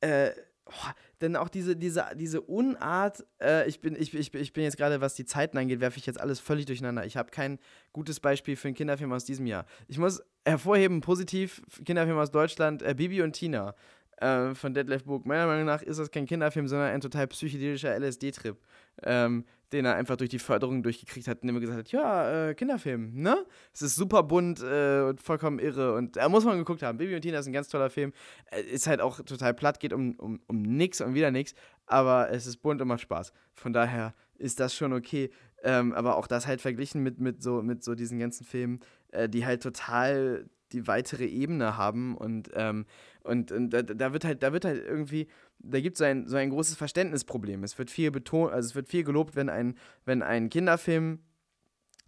äh, 0.01 0.33
oh, 0.67 0.91
denn 1.21 1.37
auch 1.37 1.49
diese, 1.49 1.77
diese, 1.77 2.07
diese 2.17 2.41
Unart, 2.41 3.25
äh, 3.41 3.69
ich, 3.69 3.81
bin, 3.81 3.95
ich, 3.95 4.13
ich, 4.15 4.35
ich 4.35 4.53
bin 4.53 4.65
jetzt 4.65 4.77
gerade, 4.77 5.01
was 5.01 5.15
die 5.15 5.25
Zeiten 5.25 5.57
angeht, 5.59 5.81
werfe 5.81 5.99
ich 5.99 6.07
jetzt 6.07 6.21
alles 6.21 6.41
völlig 6.41 6.67
durcheinander. 6.67 7.07
Ich 7.07 7.17
habe 7.17 7.31
kein 7.31 7.61
gutes 7.93 8.19
Beispiel 8.19 8.57
für 8.57 8.67
einen 8.67 8.77
Kinderfilm 8.77 9.13
aus 9.13 9.25
diesem 9.25 9.47
Jahr. 9.47 9.65
Ich 9.87 9.99
muss 9.99 10.23
hervorheben, 10.51 11.01
positiv, 11.01 11.63
Kinderfilm 11.85 12.19
aus 12.19 12.31
Deutschland, 12.31 12.83
äh, 12.83 12.95
Bibi 12.95 13.23
und 13.23 13.33
Tina 13.33 13.75
äh, 14.19 14.55
von 14.55 14.75
Detlef 14.75 15.05
Book. 15.05 15.27
Meiner 15.27 15.47
Meinung 15.47 15.65
nach 15.65 15.83
ist 15.83 15.99
das 15.99 16.11
kein 16.11 16.27
Kinderfilm, 16.27 16.69
sondern 16.69 16.91
ein 16.91 17.01
total 17.01 17.27
psychedelischer 17.29 17.99
LSD-Trip. 17.99 18.57
Ähm, 19.03 19.45
den 19.73 19.85
er 19.85 19.97
einfach 19.97 20.17
durch 20.17 20.31
die 20.31 20.39
Förderung 20.39 20.83
durchgekriegt 20.83 21.29
hat, 21.29 21.43
indem 21.43 21.57
er 21.57 21.61
gesagt 21.61 21.79
hat, 21.79 21.93
ja, 21.93 22.49
äh, 22.49 22.55
Kinderfilm, 22.55 23.13
ne? 23.15 23.45
Es 23.73 23.83
ist 23.83 23.97
super 23.97 24.23
bunt 24.23 24.63
äh, 24.63 25.03
und 25.03 25.21
vollkommen 25.21 25.59
irre 25.59 25.95
und 25.95 26.17
da 26.17 26.29
muss 26.29 26.45
man 26.45 26.59
geguckt 26.59 26.83
haben. 26.83 26.99
Baby 26.99 27.15
und 27.15 27.21
Tina 27.21 27.39
ist 27.39 27.47
ein 27.47 27.53
ganz 27.53 27.69
toller 27.69 27.91
Film. 27.91 28.13
Äh, 28.51 28.63
ist 28.63 28.87
halt 28.87 29.01
auch 29.01 29.21
total 29.21 29.55
platt, 29.55 29.81
geht 29.81 29.93
um, 29.93 30.15
um, 30.19 30.41
um 30.47 30.63
nix 30.63 31.01
und 31.01 31.15
wieder 31.15 31.31
nix, 31.31 31.55
aber 31.87 32.31
es 32.31 32.47
ist 32.47 32.59
bunt 32.59 32.81
und 32.81 32.89
macht 32.89 33.03
Spaß. 33.03 33.33
Von 33.55 33.73
daher 33.73 34.15
ist 34.39 34.61
das 34.61 34.75
schon 34.75 34.93
okay. 34.93 35.31
Ähm, 35.63 35.93
aber 35.93 36.17
auch 36.17 36.27
das 36.27 36.47
halt 36.47 36.61
verglichen 36.61 37.03
mit, 37.03 37.19
mit, 37.19 37.43
so, 37.43 37.63
mit 37.63 37.83
so 37.83 37.95
diesen 37.95 38.19
ganzen 38.19 38.45
Filmen, 38.45 38.81
äh, 39.11 39.29
die 39.29 39.45
halt 39.45 39.63
total 39.63 40.49
die 40.73 40.87
weitere 40.87 41.25
Ebene 41.25 41.77
haben 41.77 42.17
und, 42.17 42.51
ähm, 42.55 42.85
und, 43.25 43.53
und 43.53 43.71
da, 43.71 43.83
da, 43.83 44.13
wird 44.13 44.25
halt, 44.25 44.43
da 44.43 44.53
wird 44.53 44.65
halt 44.65 44.85
irgendwie, 44.85 45.29
da 45.59 45.81
gibt 45.81 45.97
es 45.97 45.99
so 45.99 46.05
ein, 46.05 46.29
so 46.29 46.37
ein 46.37 46.51
großes 46.51 46.77
Verständnisproblem. 46.77 47.65
Es 47.65 47.79
wird 47.79 47.91
viel 47.91 48.11
betont, 48.11 48.53
also 48.53 48.69
es 48.69 48.75
wird 48.75 48.89
viel 48.89 49.05
gelobt, 49.05 49.35
wenn 49.37 49.49
ein, 49.49 49.77
wenn 50.05 50.23
ein 50.23 50.51
Kinderfilm 50.51 51.21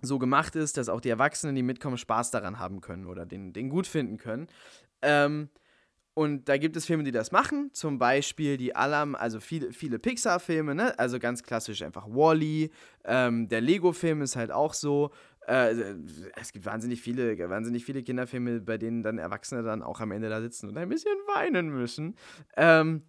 so 0.03 0.18
gemacht 0.18 0.57
ist, 0.57 0.76
dass 0.76 0.88
auch 0.88 1.01
die 1.01 1.11
Erwachsenen, 1.11 1.55
die 1.55 1.62
mitkommen, 1.62 1.98
Spaß 1.98 2.30
daran 2.30 2.59
haben 2.59 2.80
können 2.80 3.07
oder 3.07 3.26
den, 3.26 3.53
den 3.53 3.68
gut 3.68 3.86
finden 3.86 4.16
können. 4.16 4.46
Ähm, 5.03 5.51
und 6.14 6.48
da 6.48 6.56
gibt 6.56 6.76
es 6.76 6.86
Filme, 6.86 7.04
die 7.04 7.12
das 7.12 7.30
machen, 7.30 7.70
zum 7.72 7.98
Beispiel 7.98 8.56
die 8.56 8.74
Alarm, 8.74 9.14
also 9.14 9.38
viele, 9.38 9.72
viele 9.72 9.98
Pixar-Filme, 9.98 10.74
ne? 10.74 10.98
also 10.98 11.18
ganz 11.18 11.42
klassisch 11.42 11.82
einfach 11.82 12.06
Wally. 12.06 12.64
-E. 12.64 12.70
Ähm, 13.04 13.48
der 13.48 13.61
Lego-Film 13.61 14.22
ist 14.22 14.36
halt 14.36 14.50
auch 14.50 14.74
so. 14.74 15.11
Äh, 15.46 15.94
es 16.36 16.52
gibt 16.52 16.66
wahnsinnig 16.66 17.00
viele, 17.00 17.38
wahnsinnig 17.48 17.84
viele 17.84 18.02
Kinderfilme, 18.02 18.61
bei 18.61 18.76
denen 18.76 19.02
dann 19.02 19.18
Erwachsene 19.18 19.62
dann 19.62 19.82
auch 19.82 20.00
am 20.00 20.11
Ende 20.11 20.28
da 20.28 20.40
sitzen 20.40 20.68
und 20.68 20.76
ein 20.76 20.88
bisschen 20.88 21.16
weinen 21.34 21.70
müssen. 21.70 22.16
Ähm, 22.56 23.02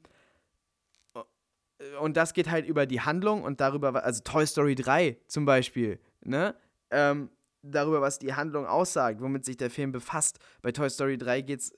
und 2.00 2.18
das 2.18 2.34
geht 2.34 2.50
halt 2.50 2.68
über 2.68 2.86
die 2.86 3.02
Handlung 3.02 3.44
und 3.44 3.60
darüber, 3.60 4.04
also 4.04 4.22
Toy 4.24 4.46
Story 4.46 4.76
3 4.76 5.18
zum 5.28 5.46
Beispiel, 5.46 6.00
ne? 6.24 6.56
Ähm, 6.92 7.30
darüber, 7.64 8.02
was 8.02 8.20
die 8.20 8.34
Handlung 8.34 8.66
aussagt, 8.66 9.22
womit 9.22 9.46
sich 9.46 9.58
der 9.58 9.70
Film 9.70 9.92
befasst. 9.92 10.40
Bei 10.62 10.72
Toy 10.72 10.90
Story 10.90 11.18
3 11.18 11.42
geht 11.42 11.60
es 11.60 11.78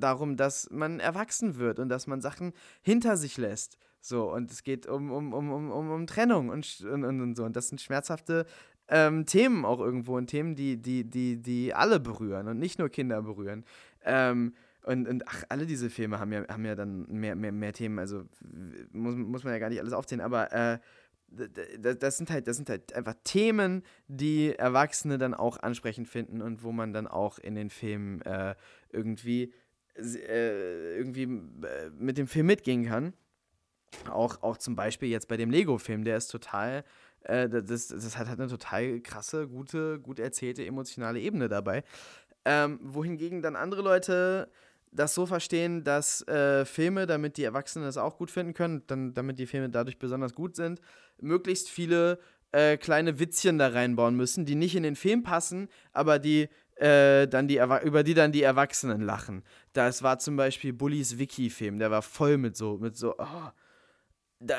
darum, 0.00 0.36
dass 0.36 0.70
man 0.70 1.00
erwachsen 1.00 1.56
wird 1.56 1.78
und 1.78 1.88
dass 1.88 2.06
man 2.06 2.20
Sachen 2.20 2.52
hinter 2.82 3.16
sich 3.16 3.36
lässt. 3.36 3.78
So, 4.00 4.32
und 4.32 4.50
es 4.50 4.62
geht 4.62 4.86
um, 4.86 5.10
um, 5.10 5.32
um, 5.32 5.50
um, 5.50 5.90
um 5.90 6.06
Trennung 6.06 6.48
und, 6.48 6.80
und, 6.82 7.04
und 7.04 7.36
so. 7.36 7.44
Und 7.44 7.56
das 7.56 7.68
sind 7.68 7.80
schmerzhafte 7.80 8.46
ähm, 8.88 9.26
Themen 9.26 9.64
auch 9.64 9.80
irgendwo 9.80 10.16
und 10.16 10.28
Themen, 10.28 10.54
die, 10.54 10.80
die, 10.80 11.04
die, 11.04 11.42
die 11.42 11.74
alle 11.74 11.98
berühren 11.98 12.48
und 12.48 12.58
nicht 12.58 12.78
nur 12.78 12.88
Kinder 12.88 13.22
berühren. 13.22 13.64
Ähm, 14.04 14.54
und, 14.82 15.08
und 15.08 15.26
ach, 15.26 15.42
alle 15.48 15.66
diese 15.66 15.90
Filme 15.90 16.20
haben 16.20 16.32
ja, 16.32 16.46
haben 16.48 16.64
ja 16.64 16.76
dann 16.76 17.06
mehr, 17.08 17.34
mehr, 17.34 17.50
mehr 17.50 17.72
Themen, 17.72 17.98
also 17.98 18.22
muss, 18.92 19.16
muss 19.16 19.42
man 19.42 19.52
ja 19.52 19.58
gar 19.58 19.68
nicht 19.68 19.80
alles 19.80 19.92
aufzählen, 19.92 20.20
aber 20.20 20.52
äh, 20.52 20.78
das 21.28 22.16
sind 22.16 22.30
halt, 22.30 22.46
das 22.46 22.56
sind 22.56 22.70
halt 22.70 22.92
einfach 22.94 23.14
Themen, 23.24 23.82
die 24.06 24.54
Erwachsene 24.54 25.18
dann 25.18 25.34
auch 25.34 25.58
ansprechend 25.58 26.06
finden 26.06 26.40
und 26.40 26.62
wo 26.62 26.70
man 26.70 26.92
dann 26.92 27.08
auch 27.08 27.38
in 27.40 27.56
den 27.56 27.70
Filmen 27.70 28.22
äh, 28.22 28.54
irgendwie, 28.90 29.52
äh, 29.98 30.96
irgendwie 30.96 31.24
äh, 31.24 31.90
mit 31.98 32.18
dem 32.18 32.26
Film 32.26 32.46
mitgehen 32.46 32.86
kann. 32.86 33.12
Auch, 34.10 34.42
auch 34.42 34.56
zum 34.58 34.76
Beispiel 34.76 35.08
jetzt 35.08 35.28
bei 35.28 35.36
dem 35.36 35.50
Lego-Film, 35.50 36.04
der 36.04 36.16
ist 36.16 36.28
total 36.28 36.84
äh, 37.26 37.48
das, 37.48 37.88
das 37.88 38.16
hat 38.16 38.28
halt 38.28 38.40
eine 38.40 38.48
total 38.48 39.00
krasse, 39.00 39.48
gute, 39.48 39.98
gut 40.00 40.18
erzählte 40.18 40.64
emotionale 40.64 41.20
Ebene 41.20 41.48
dabei. 41.48 41.82
Ähm, 42.44 42.78
wohingegen 42.82 43.42
dann 43.42 43.56
andere 43.56 43.82
Leute 43.82 44.48
das 44.92 45.14
so 45.14 45.26
verstehen, 45.26 45.84
dass 45.84 46.26
äh, 46.28 46.64
Filme, 46.64 47.06
damit 47.06 47.36
die 47.36 47.44
Erwachsenen 47.44 47.84
das 47.84 47.96
auch 47.96 48.16
gut 48.16 48.30
finden 48.30 48.54
können, 48.54 48.82
dann, 48.86 49.14
damit 49.14 49.38
die 49.38 49.46
Filme 49.46 49.68
dadurch 49.68 49.98
besonders 49.98 50.34
gut 50.34 50.56
sind, 50.56 50.80
möglichst 51.20 51.68
viele 51.68 52.18
äh, 52.52 52.76
kleine 52.76 53.18
Witzchen 53.18 53.58
da 53.58 53.68
reinbauen 53.68 54.16
müssen, 54.16 54.46
die 54.46 54.54
nicht 54.54 54.76
in 54.76 54.84
den 54.84 54.96
Film 54.96 55.22
passen, 55.22 55.68
aber 55.92 56.18
die 56.18 56.48
äh, 56.76 57.26
dann 57.26 57.48
die 57.48 57.58
über 57.58 58.02
die 58.02 58.14
dann 58.14 58.32
die 58.32 58.42
Erwachsenen 58.42 59.00
lachen. 59.00 59.42
Das 59.72 60.02
war 60.02 60.18
zum 60.18 60.36
Beispiel 60.36 60.72
Bullys 60.72 61.18
Wiki-Film, 61.18 61.78
der 61.78 61.90
war 61.90 62.02
voll 62.02 62.38
mit 62.38 62.56
so, 62.56 62.78
mit 62.78 62.96
so, 62.96 63.14
oh, 63.18 63.50
da, 64.38 64.56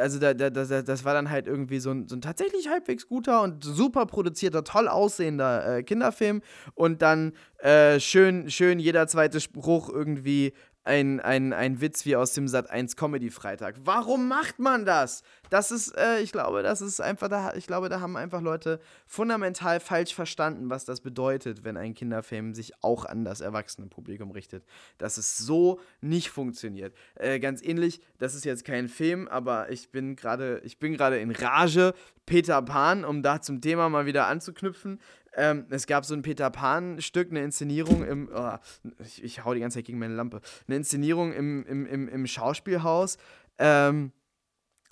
also 0.00 0.18
da, 0.18 0.34
da, 0.34 0.50
da, 0.50 0.82
das 0.82 1.04
war 1.04 1.14
dann 1.14 1.30
halt 1.30 1.46
irgendwie 1.46 1.78
so 1.78 1.90
ein, 1.90 2.08
so 2.08 2.16
ein 2.16 2.20
tatsächlich 2.20 2.68
halbwegs 2.68 3.06
guter 3.06 3.42
und 3.42 3.62
super 3.62 4.06
produzierter, 4.06 4.64
toll 4.64 4.88
aussehender 4.88 5.76
äh, 5.78 5.82
Kinderfilm 5.84 6.42
und 6.74 7.00
dann 7.02 7.32
äh, 7.58 8.00
schön, 8.00 8.50
schön 8.50 8.80
jeder 8.80 9.06
zweite 9.06 9.40
Spruch 9.40 9.88
irgendwie 9.88 10.52
ein, 10.84 11.20
ein, 11.20 11.52
ein 11.52 11.80
Witz 11.80 12.06
wie 12.06 12.16
aus 12.16 12.32
dem 12.32 12.48
Sat 12.48 12.70
1 12.70 12.96
Comedy 12.96 13.30
Freitag. 13.30 13.76
Warum 13.84 14.28
macht 14.28 14.58
man 14.58 14.86
das? 14.86 15.22
Das 15.50 15.70
ist, 15.70 15.96
äh, 15.96 16.20
ich 16.20 16.32
glaube, 16.32 16.62
das 16.62 16.80
ist 16.80 17.00
einfach, 17.00 17.28
da, 17.28 17.54
ich 17.54 17.66
glaube, 17.66 17.88
da 17.88 18.00
haben 18.00 18.16
einfach 18.16 18.40
Leute 18.40 18.80
fundamental 19.06 19.80
falsch 19.80 20.14
verstanden, 20.14 20.70
was 20.70 20.84
das 20.84 21.00
bedeutet, 21.00 21.64
wenn 21.64 21.76
ein 21.76 21.94
Kinderfilm 21.94 22.54
sich 22.54 22.72
auch 22.82 23.04
an 23.04 23.24
das 23.24 23.40
Erwachsenenpublikum 23.40 24.30
richtet. 24.30 24.64
Dass 24.96 25.18
es 25.18 25.36
so 25.36 25.80
nicht 26.00 26.30
funktioniert. 26.30 26.94
Äh, 27.16 27.40
ganz 27.40 27.62
ähnlich, 27.62 28.00
das 28.18 28.34
ist 28.34 28.44
jetzt 28.44 28.64
kein 28.64 28.88
Film, 28.88 29.28
aber 29.28 29.70
ich 29.70 29.90
bin 29.90 30.16
gerade, 30.16 30.60
ich 30.64 30.78
bin 30.78 30.94
gerade 30.94 31.18
in 31.18 31.30
Rage. 31.30 31.94
Peter 32.26 32.62
Pan, 32.62 33.04
um 33.04 33.24
da 33.24 33.40
zum 33.40 33.60
Thema 33.60 33.88
mal 33.88 34.06
wieder 34.06 34.28
anzuknüpfen. 34.28 35.00
Ähm, 35.36 35.66
es 35.70 35.86
gab 35.86 36.04
so 36.04 36.14
ein 36.14 36.22
Peter 36.22 36.50
Pan-Stück, 36.50 37.30
eine 37.30 37.42
Inszenierung 37.42 38.04
im. 38.04 38.28
Oh, 38.34 38.56
ich, 39.00 39.22
ich 39.22 39.44
hau 39.44 39.54
die 39.54 39.60
ganze 39.60 39.78
Zeit 39.78 39.86
gegen 39.86 39.98
meine 39.98 40.14
Lampe. 40.14 40.40
Eine 40.66 40.76
Inszenierung 40.76 41.32
im, 41.32 41.64
im, 41.66 41.86
im, 41.86 42.08
im 42.08 42.26
Schauspielhaus. 42.26 43.16
Ähm, 43.58 44.12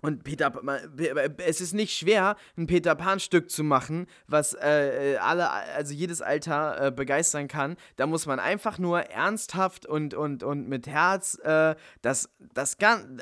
und 0.00 0.22
Peter, 0.22 0.52
es 1.38 1.60
ist 1.60 1.74
nicht 1.74 1.96
schwer, 1.96 2.36
ein 2.56 2.68
Peter 2.68 2.94
Pan-Stück 2.94 3.50
zu 3.50 3.64
machen, 3.64 4.06
was 4.28 4.54
äh, 4.54 5.16
alle, 5.20 5.50
also 5.50 5.92
jedes 5.92 6.22
Alter 6.22 6.86
äh, 6.86 6.90
begeistern 6.92 7.48
kann. 7.48 7.76
Da 7.96 8.06
muss 8.06 8.24
man 8.24 8.38
einfach 8.38 8.78
nur 8.78 9.00
ernsthaft 9.00 9.86
und, 9.86 10.14
und, 10.14 10.44
und 10.44 10.68
mit 10.68 10.86
Herz 10.86 11.36
äh, 11.42 11.74
das, 12.00 12.30
das 12.54 12.76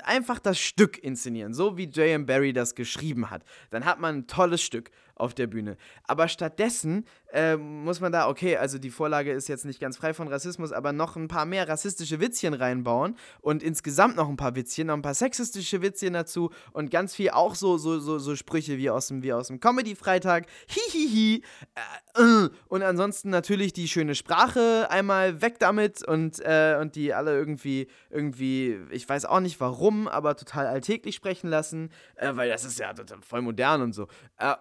einfach 0.04 0.38
das 0.38 0.58
Stück 0.58 0.98
inszenieren, 0.98 1.54
so 1.54 1.78
wie 1.78 1.84
J.M. 1.84 2.26
Barry 2.26 2.52
das 2.52 2.74
geschrieben 2.74 3.30
hat. 3.30 3.42
Dann 3.70 3.86
hat 3.86 3.98
man 3.98 4.16
ein 4.16 4.26
tolles 4.26 4.60
Stück 4.60 4.90
auf 5.16 5.34
der 5.34 5.46
Bühne. 5.46 5.76
Aber 6.04 6.28
stattdessen 6.28 7.04
äh, 7.36 7.58
muss 7.58 8.00
man 8.00 8.12
da, 8.12 8.28
okay, 8.28 8.56
also 8.56 8.78
die 8.78 8.90
Vorlage 8.90 9.30
ist 9.30 9.46
jetzt 9.46 9.66
nicht 9.66 9.78
ganz 9.78 9.98
frei 9.98 10.14
von 10.14 10.26
Rassismus, 10.26 10.72
aber 10.72 10.94
noch 10.94 11.16
ein 11.16 11.28
paar 11.28 11.44
mehr 11.44 11.68
rassistische 11.68 12.18
Witzchen 12.18 12.54
reinbauen 12.54 13.14
und 13.42 13.62
insgesamt 13.62 14.16
noch 14.16 14.30
ein 14.30 14.38
paar 14.38 14.54
Witzchen, 14.54 14.86
noch 14.86 14.94
ein 14.94 15.02
paar 15.02 15.12
sexistische 15.12 15.82
Witzchen 15.82 16.14
dazu 16.14 16.50
und 16.72 16.90
ganz 16.90 17.14
viel 17.14 17.28
auch 17.30 17.54
so, 17.54 17.76
so, 17.76 17.98
so, 17.98 18.18
so 18.18 18.36
Sprüche 18.36 18.78
wie 18.78 18.88
aus 18.88 19.08
dem, 19.08 19.22
wie 19.22 19.34
aus 19.34 19.48
dem 19.48 19.60
Comedy-Freitag. 19.60 20.46
Hihihi. 20.66 21.42
Äh, 22.14 22.22
äh. 22.22 22.48
Und 22.68 22.82
ansonsten 22.82 23.28
natürlich 23.28 23.74
die 23.74 23.88
schöne 23.88 24.14
Sprache 24.14 24.90
einmal 24.90 25.42
weg 25.42 25.58
damit 25.58 26.02
und, 26.08 26.40
äh, 26.40 26.78
und 26.80 26.96
die 26.96 27.12
alle 27.12 27.36
irgendwie, 27.36 27.88
irgendwie, 28.08 28.78
ich 28.90 29.06
weiß 29.06 29.26
auch 29.26 29.40
nicht 29.40 29.60
warum, 29.60 30.08
aber 30.08 30.36
total 30.36 30.66
alltäglich 30.66 31.14
sprechen 31.14 31.50
lassen, 31.50 31.90
äh, 32.14 32.34
weil 32.34 32.48
das 32.48 32.64
ist 32.64 32.78
ja 32.78 32.94
voll 33.20 33.42
modern 33.42 33.82
und 33.82 33.92
so. 33.92 34.08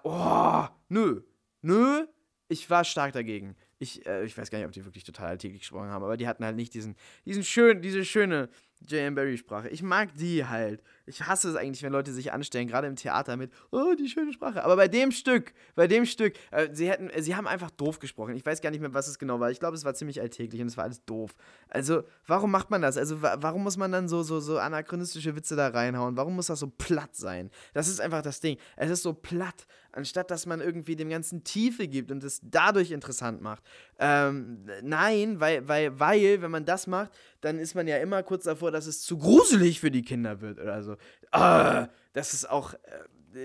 Oh, 0.04 0.66
nö. 0.90 1.22
Nö. 1.62 2.06
Ich 2.48 2.70
war 2.70 2.84
stark 2.84 3.14
dagegen. 3.14 3.56
Ich, 3.80 4.06
äh, 4.06 4.24
ich 4.24 4.38
weiß 4.38 4.52
gar 4.52 4.60
nicht, 4.60 4.68
ob 4.68 4.72
die 4.72 4.86
wirklich 4.86 5.04
total 5.04 5.30
alltäglich 5.30 5.62
gesprochen 5.62 5.90
haben, 5.90 6.04
aber 6.04 6.18
die 6.18 6.28
hatten 6.28 6.46
halt 6.46 6.56
nicht 6.56 6.74
diesen, 6.74 6.96
diesen 7.26 7.44
schön, 7.44 7.82
diese 7.82 8.06
schöne 8.06 8.50
J.M. 8.86 9.16
Barry-Sprache. 9.16 9.70
Ich 9.70 9.84
mag 9.84 10.16
die 10.16 10.46
halt. 10.46 10.82
Ich 11.06 11.22
hasse 11.22 11.50
es 11.50 11.56
eigentlich, 11.56 11.84
wenn 11.84 11.92
Leute 11.92 12.12
sich 12.12 12.34
anstellen, 12.34 12.68
gerade 12.68 12.88
im 12.88 12.96
Theater 12.96 13.38
mit, 13.38 13.52
oh, 13.72 13.94
die 13.98 14.10
schöne 14.10 14.34
Sprache. 14.34 14.64
Aber 14.64 14.76
bei 14.76 14.88
dem 14.88 15.12
Stück, 15.12 15.54
bei 15.76 15.88
dem 15.88 16.06
Stück, 16.06 16.34
äh, 16.52 16.70
sie 16.72 16.90
hätten, 16.90 17.10
sie 17.22 17.36
haben 17.36 17.48
einfach 17.48 17.70
doof 17.72 18.00
gesprochen. 18.00 18.36
Ich 18.36 18.46
weiß 18.46 18.62
gar 18.62 18.72
nicht 18.72 18.80
mehr, 18.80 18.94
was 18.94 19.08
es 19.08 19.20
genau 19.20 19.40
war. 19.40 19.52
Ich 19.52 19.60
glaube, 19.60 19.76
es 19.76 19.86
war 19.86 19.94
ziemlich 19.94 20.20
alltäglich 20.20 20.62
und 20.62 20.68
es 20.68 20.78
war 20.78 20.86
alles 20.86 21.04
doof. 21.06 21.36
Also, 21.70 22.04
warum 22.26 22.52
macht 22.52 22.72
man 22.72 22.82
das? 22.82 22.98
Also, 22.98 23.22
wa 23.22 23.38
warum 23.40 23.64
muss 23.64 23.78
man 23.78 23.92
dann 23.92 24.08
so, 24.08 24.24
so, 24.24 24.40
so 24.40 24.58
anachronistische 24.58 25.36
Witze 25.36 25.56
da 25.56 25.68
reinhauen? 25.68 26.18
Warum 26.18 26.36
muss 26.36 26.48
das 26.48 26.60
so 26.60 26.68
platt 26.68 27.16
sein? 27.16 27.52
Das 27.74 27.88
ist 27.88 28.02
einfach 28.02 28.22
das 28.22 28.40
Ding. 28.40 28.58
Es 28.76 28.90
ist 28.90 29.04
so 29.04 29.14
platt, 29.14 29.68
anstatt 29.92 30.32
dass 30.32 30.46
man 30.46 30.62
irgendwie 30.62 30.96
dem 30.96 31.10
Ganzen 31.10 31.44
Tiefe 31.44 31.88
gibt 31.88 32.12
und 32.12 32.24
es 32.24 32.40
dadurch 32.44 32.92
interessant 32.92 33.42
macht. 33.42 33.64
Ähm, 34.00 34.66
nein, 34.82 35.40
weil, 35.40 35.68
weil, 35.68 36.00
weil, 36.00 36.42
wenn 36.42 36.52
man 36.52 36.66
das 36.66 36.88
macht, 36.88 37.12
dann 37.46 37.60
ist 37.60 37.76
man 37.76 37.88
ja 37.88 37.98
immer 37.98 38.24
kurz 38.24 38.46
davor, 38.46 38.72
dass 38.72 38.88
es 38.88 39.02
zu 39.02 39.20
gruselig 39.20 39.80
für 39.80 39.92
die 39.92 40.02
Kinder 40.02 40.42
wird 40.42 40.60
oder 40.60 40.82
so. 40.82 40.98
Ah, 41.32 41.88
das 42.14 42.34
ist 42.34 42.50
auch. 42.50 42.74
Äh, 42.74 42.80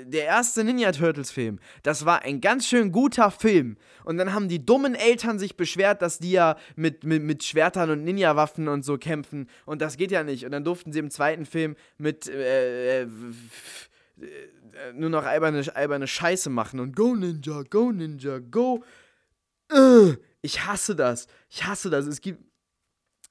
der 0.07 0.25
erste 0.25 0.63
Ninja 0.63 0.93
Turtles 0.93 1.33
Film, 1.33 1.59
das 1.83 2.07
war 2.07 2.23
ein 2.23 2.41
ganz 2.41 2.69
schön 2.69 2.93
guter 2.93 3.33
Film. 3.33 3.77
Und 4.05 4.19
dann 4.19 4.33
haben 4.33 4.49
die 4.49 4.65
dummen 4.65 4.95
Eltern 4.95 5.41
sich 5.41 5.57
beschwert, 5.57 6.01
dass 6.01 6.21
die 6.21 6.31
ja 6.31 6.57
mit, 6.77 7.03
mit, 7.03 7.25
mit 7.25 7.43
Schwertern 7.43 7.91
und 7.91 8.05
Ninja-Waffen 8.05 8.69
und 8.69 8.85
so 8.85 8.99
kämpfen. 8.99 9.49
Und 9.67 9.83
das 9.83 9.97
geht 9.97 10.13
ja 10.13 10.23
nicht. 10.23 10.45
Und 10.45 10.53
dann 10.53 10.63
durften 10.63 10.93
sie 10.93 11.01
im 11.01 11.11
zweiten 11.11 11.45
Film 11.45 11.75
mit 11.99 12.29
äh, 12.29 13.03
äh, 13.03 13.07
nur 14.95 15.11
noch 15.11 15.25
alberne, 15.25 15.65
alberne 15.75 16.07
Scheiße 16.07 16.51
machen. 16.51 16.79
Und 16.79 16.95
Go 16.95 17.17
Ninja, 17.17 17.65
Go 17.69 17.91
Ninja, 17.91 18.39
Go. 18.39 18.85
Äh, 19.73 20.15
ich 20.41 20.65
hasse 20.67 20.95
das. 20.95 21.27
Ich 21.49 21.65
hasse 21.65 21.91
das. 21.91 22.07
Es 22.07 22.21
gibt 22.21 22.50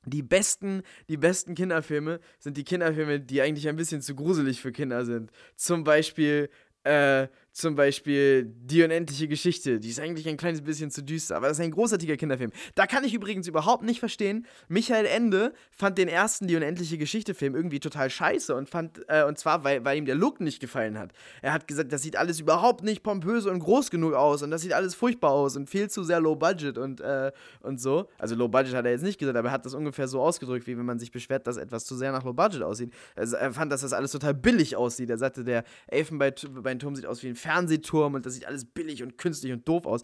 die 0.06 0.24
besten, 0.24 0.84
die 1.10 1.18
besten 1.18 1.56
Kinderfilme 1.56 2.20
sind 2.40 2.58
die 2.58 2.64
Kinderfilme, 2.64 3.20
die 3.20 3.42
eigentlich 3.42 3.68
ein 3.68 3.76
bisschen 3.76 4.02
zu 4.02 4.16
gruselig 4.16 4.62
für 4.62 4.72
Kinder 4.72 5.06
sind. 5.06 5.32
Zum 5.56 5.84
Beispiel 5.84 6.50
äh, 6.84 7.28
zum 7.60 7.76
Beispiel 7.76 8.46
Die 8.46 8.84
unendliche 8.84 9.28
Geschichte. 9.28 9.80
Die 9.80 9.90
ist 9.90 10.00
eigentlich 10.00 10.28
ein 10.28 10.38
kleines 10.38 10.62
bisschen 10.62 10.92
zu 10.92 11.04
düster, 11.04 11.36
aber 11.36 11.48
das 11.48 11.60
ist 11.60 11.64
ein 11.64 11.72
großartiger 11.72 12.18
Kinderfilm. 12.18 12.52
Da 12.76 12.88
kann 12.88 13.04
ich 13.04 13.14
übrigens 13.14 13.48
überhaupt 13.48 13.84
nicht 13.84 14.00
verstehen. 14.00 14.46
Michael 14.68 15.06
Ende 15.06 15.54
fand 15.72 15.98
den 15.98 16.08
ersten 16.08 16.48
Die 16.48 16.56
unendliche 16.56 16.98
Geschichte-Film 16.98 17.56
irgendwie 17.56 17.80
total 17.80 18.10
scheiße 18.10 18.56
und 18.56 18.70
fand, 18.70 19.02
äh, 19.08 19.24
und 19.24 19.38
zwar, 19.38 19.64
weil, 19.64 19.84
weil 19.84 19.98
ihm 19.98 20.06
der 20.06 20.16
Look 20.16 20.40
nicht 20.40 20.60
gefallen 20.60 20.98
hat. 20.98 21.12
Er 21.42 21.54
hat 21.54 21.68
gesagt, 21.68 21.92
das 21.92 22.02
sieht 22.02 22.16
alles 22.16 22.40
überhaupt 22.40 22.84
nicht 22.84 23.04
pompös 23.04 23.46
und 23.46 23.60
groß 23.60 23.92
genug 23.92 24.14
aus 24.14 24.42
und 24.42 24.52
das 24.52 24.62
sieht 24.62 24.74
alles 24.74 24.96
furchtbar 24.96 25.32
aus 25.32 25.56
und 25.56 25.70
viel 25.70 25.90
zu 25.90 26.04
sehr 26.04 26.20
low 26.20 26.36
budget 26.36 26.78
und, 26.78 27.02
äh, 27.02 27.32
und 27.62 27.82
so. 27.82 28.10
Also 28.18 28.36
low 28.36 28.48
budget 28.48 28.74
hat 28.74 28.86
er 28.86 28.92
jetzt 28.92 29.04
nicht 29.04 29.20
gesagt, 29.20 29.38
aber 29.38 29.50
er 29.50 29.54
hat 29.54 29.66
das 29.66 29.74
ungefähr 29.74 30.08
so 30.08 30.22
ausgedrückt, 30.22 30.68
wie 30.68 30.78
wenn 30.78 30.86
man 30.86 31.00
sich 31.00 31.12
beschwert, 31.12 31.46
dass 31.48 31.58
etwas 31.58 31.86
zu 31.86 31.96
sehr 31.96 32.12
nach 32.12 32.24
low 32.24 32.34
budget 32.34 32.64
aussieht. 32.64 32.94
Also 33.16 33.36
er 33.36 33.54
fand, 33.54 33.72
dass 33.72 33.82
das 33.82 33.94
alles 33.94 34.12
total 34.12 34.34
billig 34.34 34.76
aussieht. 34.76 35.10
Er 35.10 35.18
sagte, 35.18 35.44
der 35.44 35.64
Elfenbeinturm 35.88 36.96
sieht 36.96 37.06
aus 37.06 37.24
wie 37.24 37.28
ein 37.28 37.36
Fernsehturm 37.50 38.14
und 38.14 38.26
das 38.26 38.36
sieht 38.36 38.46
alles 38.46 38.64
billig 38.64 39.02
und 39.02 39.18
künstlich 39.18 39.52
und 39.52 39.68
doof 39.68 39.88
aus. 39.88 40.04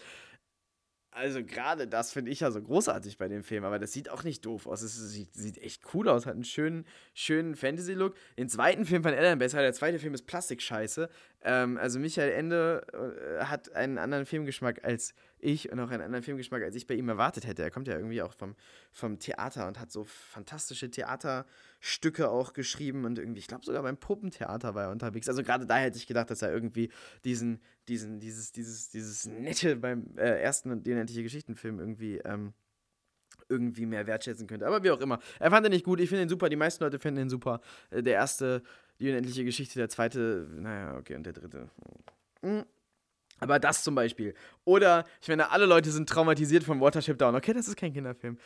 Also 1.12 1.46
gerade 1.46 1.88
das 1.88 2.12
finde 2.12 2.32
ich 2.32 2.42
ja 2.42 2.52
so 2.52 2.62
großartig 2.62 3.18
bei 3.18 3.30
dem 3.30 3.44
Film, 3.44 3.64
aber 3.64 3.80
das 3.80 3.94
sieht 3.94 4.10
auch 4.10 4.24
nicht 4.24 4.46
doof 4.46 4.68
aus. 4.68 4.82
Es 4.82 4.96
sieht, 4.96 5.34
sieht 5.34 5.60
echt 5.60 5.84
cool 5.94 6.10
aus, 6.10 6.26
hat 6.26 6.34
einen 6.34 6.44
schönen, 6.44 6.86
schönen 7.14 7.56
Fantasy-Look. 7.56 8.16
Den 8.38 8.50
zweiten 8.50 8.84
Film 8.84 9.04
fand 9.04 9.16
Alan 9.16 9.38
besser, 9.38 9.62
der 9.62 9.72
zweite 9.72 10.00
Film 10.00 10.14
ist 10.14 10.24
Plastikscheiße. 10.24 11.08
Ähm, 11.44 11.78
also 11.78 12.00
Michael 12.00 12.32
Ende 12.32 13.38
äh, 13.40 13.46
hat 13.46 13.74
einen 13.74 13.98
anderen 13.98 14.26
Filmgeschmack 14.26 14.84
als 14.84 15.14
ich 15.46 15.72
und 15.72 15.80
auch 15.80 15.90
einen 15.90 16.02
anderen 16.02 16.24
Filmgeschmack, 16.24 16.64
als 16.64 16.76
ich 16.76 16.88
bei 16.88 16.96
ihm 16.96 17.08
erwartet 17.08 17.48
hätte. 17.48 17.64
Er 17.64 17.72
kommt 17.72 17.88
ja 17.88 17.96
irgendwie 17.96 18.22
auch 18.22 18.34
vom, 18.34 18.56
vom 18.92 19.20
Theater 19.20 19.68
und 19.68 19.80
hat 19.80 19.92
so 19.92 20.04
fantastische 20.04 20.90
Theaterstücke 20.90 22.30
auch 22.30 22.54
geschrieben 22.54 23.06
und 23.06 23.20
irgendwie, 23.20 23.40
ich 23.40 23.48
glaube 23.48 23.64
sogar 23.66 23.84
beim 23.84 23.98
Puppentheater 23.98 24.76
war 24.76 24.86
er 24.86 24.92
unterwegs. 24.92 25.30
Also 25.30 25.44
gerade 25.44 25.66
da 25.66 25.78
hätte 25.78 25.98
ich 25.98 26.08
gedacht, 26.08 26.30
dass 26.30 26.42
er 26.42 26.52
irgendwie 26.52 26.90
diesen, 27.24 27.62
diesen, 27.88 28.20
dieses, 28.20 28.52
dieses, 28.52 28.90
dieses 28.90 29.26
Nette 29.26 29.76
beim 29.78 30.08
äh, 30.18 30.42
ersten 30.42 30.84
die 30.84 30.92
unendliche 30.92 31.24
Geschichtenfilm 31.24 31.80
irgendwie 31.80 32.18
ähm, 32.20 32.54
irgendwie 33.50 33.86
mehr 33.86 34.08
wertschätzen 34.08 34.48
könnte. 34.48 34.66
Aber 34.66 34.84
wie 34.84 34.92
auch 34.92 35.00
immer. 35.00 35.20
Er 35.40 35.52
fand 35.52 35.66
ihn 35.68 35.72
nicht 35.72 35.86
gut, 35.86 36.00
ich 36.00 36.10
finde 36.10 36.24
ihn 36.24 36.30
super, 36.30 36.50
die 36.50 36.56
meisten 36.56 36.84
Leute 36.84 37.00
finden 37.00 37.22
ihn 37.22 37.30
super. 37.30 37.62
Äh, 37.92 38.04
der 38.04 38.14
erste, 38.14 38.64
die 39.00 39.10
unendliche 39.10 39.44
Geschichte, 39.44 39.78
der 39.80 39.90
zweite, 39.90 40.48
naja, 40.52 40.98
okay, 40.98 41.16
und 41.16 41.26
der 41.26 41.34
dritte. 41.34 41.70
Hm. 42.42 42.66
Aber 43.40 43.60
das 43.60 43.84
zum 43.84 43.96
Beispiel. 43.96 44.34
Oder, 44.66 45.06
ich 45.22 45.28
meine, 45.28 45.52
alle 45.52 45.68
Leute 45.68 45.92
sind 45.92 46.10
traumatisiert 46.10 46.64
von 46.64 46.82
Watership 46.82 47.20
Down. 47.20 47.36
Okay, 47.36 47.54
das 47.54 47.68
ist 47.68 47.78
kein 47.78 47.94
Kinderfilm. 47.94 48.40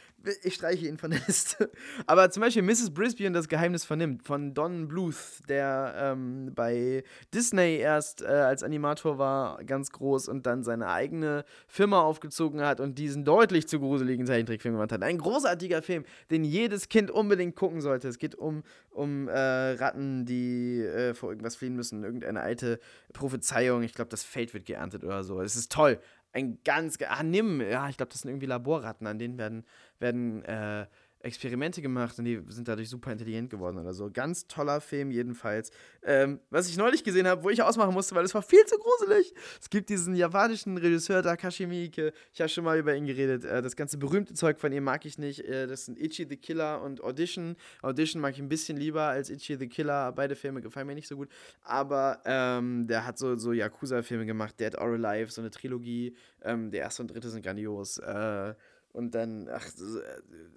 Ich 0.43 0.55
streiche 0.55 0.85
ihn 0.85 0.97
von 0.97 1.11
der 1.11 1.21
Liste. 1.27 1.71
Aber 2.07 2.29
zum 2.29 2.41
Beispiel 2.41 2.61
Mrs. 2.61 2.93
Brisby 2.93 3.25
und 3.25 3.33
das 3.33 3.47
Geheimnis 3.47 3.85
vernimmt 3.85 4.23
von 4.23 4.53
Don 4.53 4.89
Bluth, 4.89 5.15
der 5.47 5.93
ähm, 5.97 6.51
bei 6.53 7.05
Disney 7.33 7.77
erst 7.77 8.21
äh, 8.21 8.25
als 8.25 8.63
Animator 8.63 9.17
war, 9.17 9.63
ganz 9.63 9.91
groß 9.91 10.27
und 10.27 10.45
dann 10.45 10.63
seine 10.63 10.89
eigene 10.89 11.45
Firma 11.67 12.01
aufgezogen 12.01 12.61
hat 12.61 12.81
und 12.81 12.97
diesen 12.99 13.23
deutlich 13.23 13.69
zu 13.69 13.79
gruseligen 13.79 14.25
Zeichentrickfilm 14.25 14.75
gemacht 14.75 14.91
hat. 14.91 15.03
Ein 15.03 15.19
großartiger 15.19 15.81
Film, 15.81 16.03
den 16.31 16.43
jedes 16.43 16.89
Kind 16.89 17.11
unbedingt 17.11 17.55
gucken 17.55 17.79
sollte. 17.79 18.09
Es 18.09 18.17
geht 18.17 18.35
um, 18.35 18.63
um 18.91 19.29
äh, 19.29 19.31
Ratten, 19.39 20.25
die 20.25 20.81
äh, 20.81 21.13
vor 21.13 21.29
irgendwas 21.29 21.55
fliehen 21.55 21.77
müssen. 21.77 22.03
Irgendeine 22.03 22.41
alte 22.41 22.79
Prophezeiung. 23.13 23.83
Ich 23.83 23.93
glaube, 23.93 24.09
das 24.09 24.23
Feld 24.23 24.53
wird 24.53 24.65
geerntet 24.65 25.05
oder 25.05 25.23
so. 25.23 25.39
Es 25.39 25.55
ist 25.55 25.71
toll. 25.71 25.99
Ein 26.31 26.59
ganz, 26.63 26.97
ah, 27.07 27.23
nimm, 27.23 27.61
ja, 27.61 27.89
ich 27.89 27.97
glaube, 27.97 28.11
das 28.11 28.21
sind 28.21 28.29
irgendwie 28.29 28.45
Laborratten, 28.45 29.07
an 29.07 29.17
denen 29.19 29.37
werden, 29.37 29.65
werden, 29.99 30.43
äh, 30.45 30.85
Experimente 31.21 31.81
gemacht 31.81 32.17
und 32.17 32.25
die 32.25 32.41
sind 32.47 32.67
dadurch 32.67 32.89
super 32.89 33.11
intelligent 33.11 33.49
geworden 33.49 33.77
oder 33.77 33.93
so. 33.93 34.09
Ganz 34.09 34.47
toller 34.47 34.79
Film 34.79 35.11
jedenfalls. 35.11 35.69
Ähm, 36.01 36.39
was 36.49 36.69
ich 36.69 36.77
neulich 36.77 37.03
gesehen 37.03 37.27
habe, 37.27 37.43
wo 37.43 37.49
ich 37.49 37.61
ausmachen 37.61 37.93
musste, 37.93 38.15
weil 38.15 38.23
es 38.23 38.33
war 38.33 38.41
viel 38.41 38.65
zu 38.65 38.77
gruselig. 38.77 39.33
Es 39.61 39.69
gibt 39.69 39.89
diesen 39.89 40.15
japanischen 40.15 40.77
Regisseur 40.77 41.21
Takashi 41.21 41.67
Miike. 41.67 42.13
Ich 42.31 42.39
habe 42.39 42.49
schon 42.49 42.63
mal 42.63 42.77
über 42.77 42.95
ihn 42.95 43.05
geredet. 43.05 43.43
Äh, 43.43 43.61
das 43.61 43.75
ganze 43.75 43.97
berühmte 43.97 44.33
Zeug 44.33 44.59
von 44.59 44.71
ihm 44.71 44.85
mag 44.85 45.05
ich 45.05 45.17
nicht. 45.17 45.41
Äh, 45.41 45.67
das 45.67 45.85
sind 45.85 45.99
Ichi 45.99 46.25
the 46.29 46.37
Killer 46.37 46.81
und 46.81 47.03
Audition. 47.03 47.57
Audition 47.81 48.21
mag 48.21 48.33
ich 48.33 48.39
ein 48.39 48.49
bisschen 48.49 48.77
lieber 48.77 49.03
als 49.03 49.29
Ichi 49.29 49.57
the 49.57 49.67
Killer. 49.67 50.13
Beide 50.13 50.35
Filme 50.35 50.61
gefallen 50.61 50.87
mir 50.87 50.95
nicht 50.95 51.07
so 51.07 51.17
gut. 51.17 51.27
Aber 51.63 52.21
ähm, 52.23 52.87
der 52.87 53.05
hat 53.05 53.17
so, 53.17 53.35
so 53.35 53.51
Yakuza-Filme 53.51 54.25
gemacht. 54.25 54.57
Dead 54.57 54.77
or 54.77 54.93
Alive, 54.93 55.31
so 55.31 55.41
eine 55.41 55.51
Trilogie. 55.51 56.15
Ähm, 56.43 56.71
der 56.71 56.81
erste 56.81 57.01
und 57.01 57.11
dritte 57.11 57.29
sind 57.29 57.43
grandios. 57.43 57.97
Äh, 57.97 58.53
und 58.91 59.13
dann, 59.13 59.47
ach, 59.51 59.67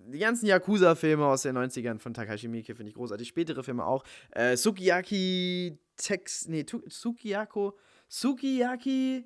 die 0.09 0.19
ganzen 0.19 0.47
Yakuza-Filme 0.47 1.25
aus 1.25 1.43
den 1.43 1.57
90ern 1.57 1.99
von 1.99 2.15
Takashi 2.15 2.49
Miike 2.49 2.75
finde 2.75 2.91
ich 2.91 2.95
großartig. 2.95 3.29
Spätere 3.29 3.63
Filme 3.63 3.85
auch. 3.85 4.05
Äh, 4.31 4.57
Sukiyaki 4.57 5.79
Tex, 5.97 6.49
nee, 6.49 6.65
Sukiyako, 6.87 7.79
Sukiyaki, 8.09 9.25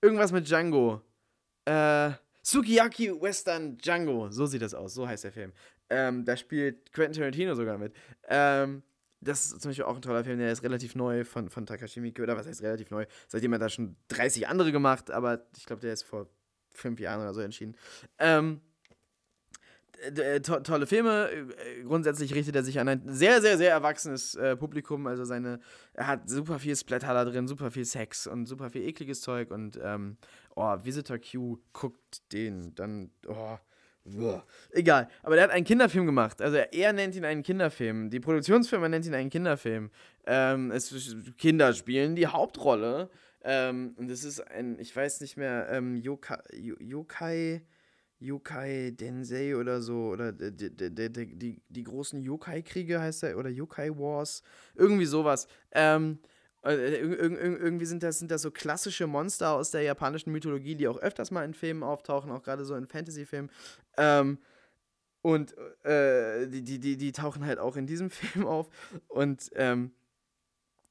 irgendwas 0.00 0.32
mit 0.32 0.48
Django. 0.48 1.02
Äh, 1.64 2.12
Sukiyaki 2.42 3.20
Western 3.20 3.76
Django, 3.76 4.30
so 4.30 4.46
sieht 4.46 4.62
das 4.62 4.74
aus, 4.74 4.94
so 4.94 5.06
heißt 5.06 5.24
der 5.24 5.32
Film. 5.32 5.52
Ähm, 5.90 6.24
da 6.24 6.36
spielt 6.36 6.92
Quentin 6.92 7.20
Tarantino 7.20 7.54
sogar 7.54 7.76
mit. 7.76 7.92
Ähm, 8.28 8.82
das 9.20 9.46
ist 9.46 9.60
zum 9.60 9.70
Beispiel 9.70 9.84
auch 9.84 9.96
ein 9.96 10.02
toller 10.02 10.22
Film, 10.22 10.38
der 10.38 10.52
ist 10.52 10.62
relativ 10.62 10.94
neu 10.94 11.24
von, 11.24 11.50
von 11.50 11.66
Takashi 11.66 12.00
Miike, 12.00 12.22
oder 12.22 12.36
was 12.36 12.46
heißt 12.46 12.62
relativ 12.62 12.90
neu? 12.90 13.04
Seitdem 13.26 13.52
hat 13.52 13.62
er 13.62 13.68
schon 13.68 13.96
30 14.08 14.46
andere 14.46 14.70
gemacht, 14.70 15.10
aber 15.10 15.46
ich 15.56 15.66
glaube, 15.66 15.82
der 15.82 15.92
ist 15.92 16.04
vor 16.04 16.28
fünf 16.70 17.00
Jahren 17.00 17.20
oder 17.20 17.34
so 17.34 17.40
entschieden. 17.40 17.76
Ähm, 18.18 18.60
to 20.42 20.60
tolle 20.60 20.86
Filme. 20.86 21.30
Äh, 21.30 21.82
grundsätzlich 21.82 22.34
richtet 22.34 22.56
er 22.56 22.62
sich 22.62 22.78
an 22.78 22.88
ein 22.88 23.02
sehr, 23.06 23.40
sehr, 23.40 23.58
sehr 23.58 23.70
erwachsenes 23.70 24.34
äh, 24.34 24.56
Publikum. 24.56 25.06
Also 25.06 25.24
seine, 25.24 25.60
er 25.94 26.06
hat 26.06 26.28
super 26.28 26.58
viel 26.58 26.76
Splatter 26.76 27.14
da 27.14 27.24
drin, 27.24 27.48
super 27.48 27.70
viel 27.70 27.84
Sex 27.84 28.26
und 28.26 28.46
super 28.46 28.70
viel 28.70 28.82
ekliges 28.82 29.20
Zeug. 29.20 29.50
Und 29.50 29.78
ähm, 29.82 30.16
oh, 30.54 30.76
Visitor 30.82 31.18
Q 31.18 31.58
guckt 31.72 32.32
den, 32.32 32.74
dann, 32.74 33.10
oh, 33.26 33.58
uah. 34.04 34.44
egal. 34.70 35.08
Aber 35.22 35.34
der 35.34 35.44
hat 35.44 35.50
einen 35.50 35.64
Kinderfilm 35.64 36.06
gemacht. 36.06 36.40
Also 36.40 36.56
er 36.56 36.92
nennt 36.92 37.14
ihn 37.16 37.24
einen 37.24 37.42
Kinderfilm. 37.42 38.10
Die 38.10 38.20
Produktionsfirma 38.20 38.88
nennt 38.88 39.06
ihn 39.06 39.14
einen 39.14 39.30
Kinderfilm. 39.30 39.90
Ähm, 40.26 40.70
es, 40.70 41.16
Kinder 41.36 41.72
spielen 41.72 42.14
die 42.14 42.26
Hauptrolle. 42.26 43.10
Ähm, 43.42 43.94
und 43.96 44.08
das 44.08 44.24
ist 44.24 44.40
ein, 44.40 44.78
ich 44.78 44.94
weiß 44.94 45.20
nicht 45.20 45.36
mehr, 45.36 45.68
ähm, 45.70 45.96
Yokai, 45.96 46.38
Yokai, 46.80 47.62
Yokai 48.18 48.90
Densei 48.90 49.56
oder 49.56 49.80
so, 49.80 50.08
oder 50.08 50.32
die, 50.32 50.74
die, 50.74 51.12
die, 51.12 51.62
die, 51.68 51.82
großen 51.84 52.20
Yokai-Kriege 52.20 53.00
heißt 53.00 53.22
er, 53.22 53.38
oder 53.38 53.48
Yokai 53.48 53.90
Wars, 53.90 54.42
irgendwie 54.74 55.06
sowas. 55.06 55.46
Ähm, 55.70 56.18
äh, 56.62 56.96
irgendwie 56.96 57.86
sind 57.86 58.02
das, 58.02 58.18
sind 58.18 58.30
das 58.30 58.42
so 58.42 58.50
klassische 58.50 59.06
Monster 59.06 59.52
aus 59.52 59.70
der 59.70 59.82
japanischen 59.82 60.32
Mythologie, 60.32 60.74
die 60.74 60.88
auch 60.88 60.98
öfters 60.98 61.30
mal 61.30 61.44
in 61.44 61.54
Filmen 61.54 61.84
auftauchen, 61.84 62.32
auch 62.32 62.42
gerade 62.42 62.64
so 62.64 62.74
in 62.74 62.86
Fantasy-Filmen. 62.86 63.50
Ähm, 63.96 64.38
und 65.22 65.56
äh, 65.84 66.48
die, 66.48 66.62
die, 66.62 66.78
die, 66.78 66.96
die 66.96 67.12
tauchen 67.12 67.44
halt 67.44 67.58
auch 67.58 67.76
in 67.76 67.86
diesem 67.86 68.10
Film 68.10 68.46
auf. 68.46 68.68
Und 69.06 69.50
ähm, 69.54 69.92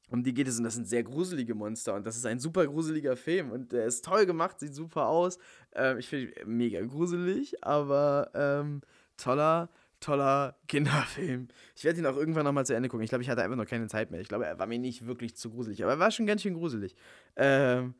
um 0.09 0.23
die 0.23 0.33
geht 0.33 0.47
es 0.47 0.57
und 0.57 0.63
das 0.63 0.75
sind 0.75 0.87
sehr 0.87 1.03
gruselige 1.03 1.55
Monster 1.55 1.95
und 1.95 2.05
das 2.05 2.15
ist 2.15 2.25
ein 2.25 2.39
super 2.39 2.65
gruseliger 2.65 3.15
Film 3.15 3.51
und 3.51 3.71
der 3.71 3.85
ist 3.85 4.05
toll 4.05 4.25
gemacht, 4.25 4.59
sieht 4.59 4.73
super 4.73 5.07
aus. 5.07 5.37
Ähm, 5.73 5.97
ich 5.97 6.07
finde 6.07 6.33
mega 6.45 6.81
gruselig, 6.81 7.63
aber 7.63 8.31
ähm, 8.33 8.81
toller, 9.17 9.69
toller 9.99 10.55
Kinderfilm. 10.67 11.47
Ich 11.75 11.83
werde 11.83 11.99
ihn 11.99 12.05
auch 12.05 12.15
irgendwann 12.15 12.45
nochmal 12.45 12.65
zu 12.65 12.73
Ende 12.73 12.89
gucken. 12.89 13.03
Ich 13.03 13.09
glaube, 13.09 13.23
ich 13.23 13.29
hatte 13.29 13.43
einfach 13.43 13.57
noch 13.57 13.65
keine 13.65 13.87
Zeit 13.87 14.11
mehr. 14.11 14.21
Ich 14.21 14.29
glaube, 14.29 14.45
er 14.45 14.57
war 14.59 14.67
mir 14.67 14.79
nicht 14.79 15.05
wirklich 15.05 15.35
zu 15.35 15.49
gruselig, 15.49 15.83
aber 15.83 15.93
er 15.93 15.99
war 15.99 16.11
schon 16.11 16.25
ganz 16.25 16.41
schön 16.41 16.53
gruselig. 16.53 16.95
Ähm, 17.35 17.95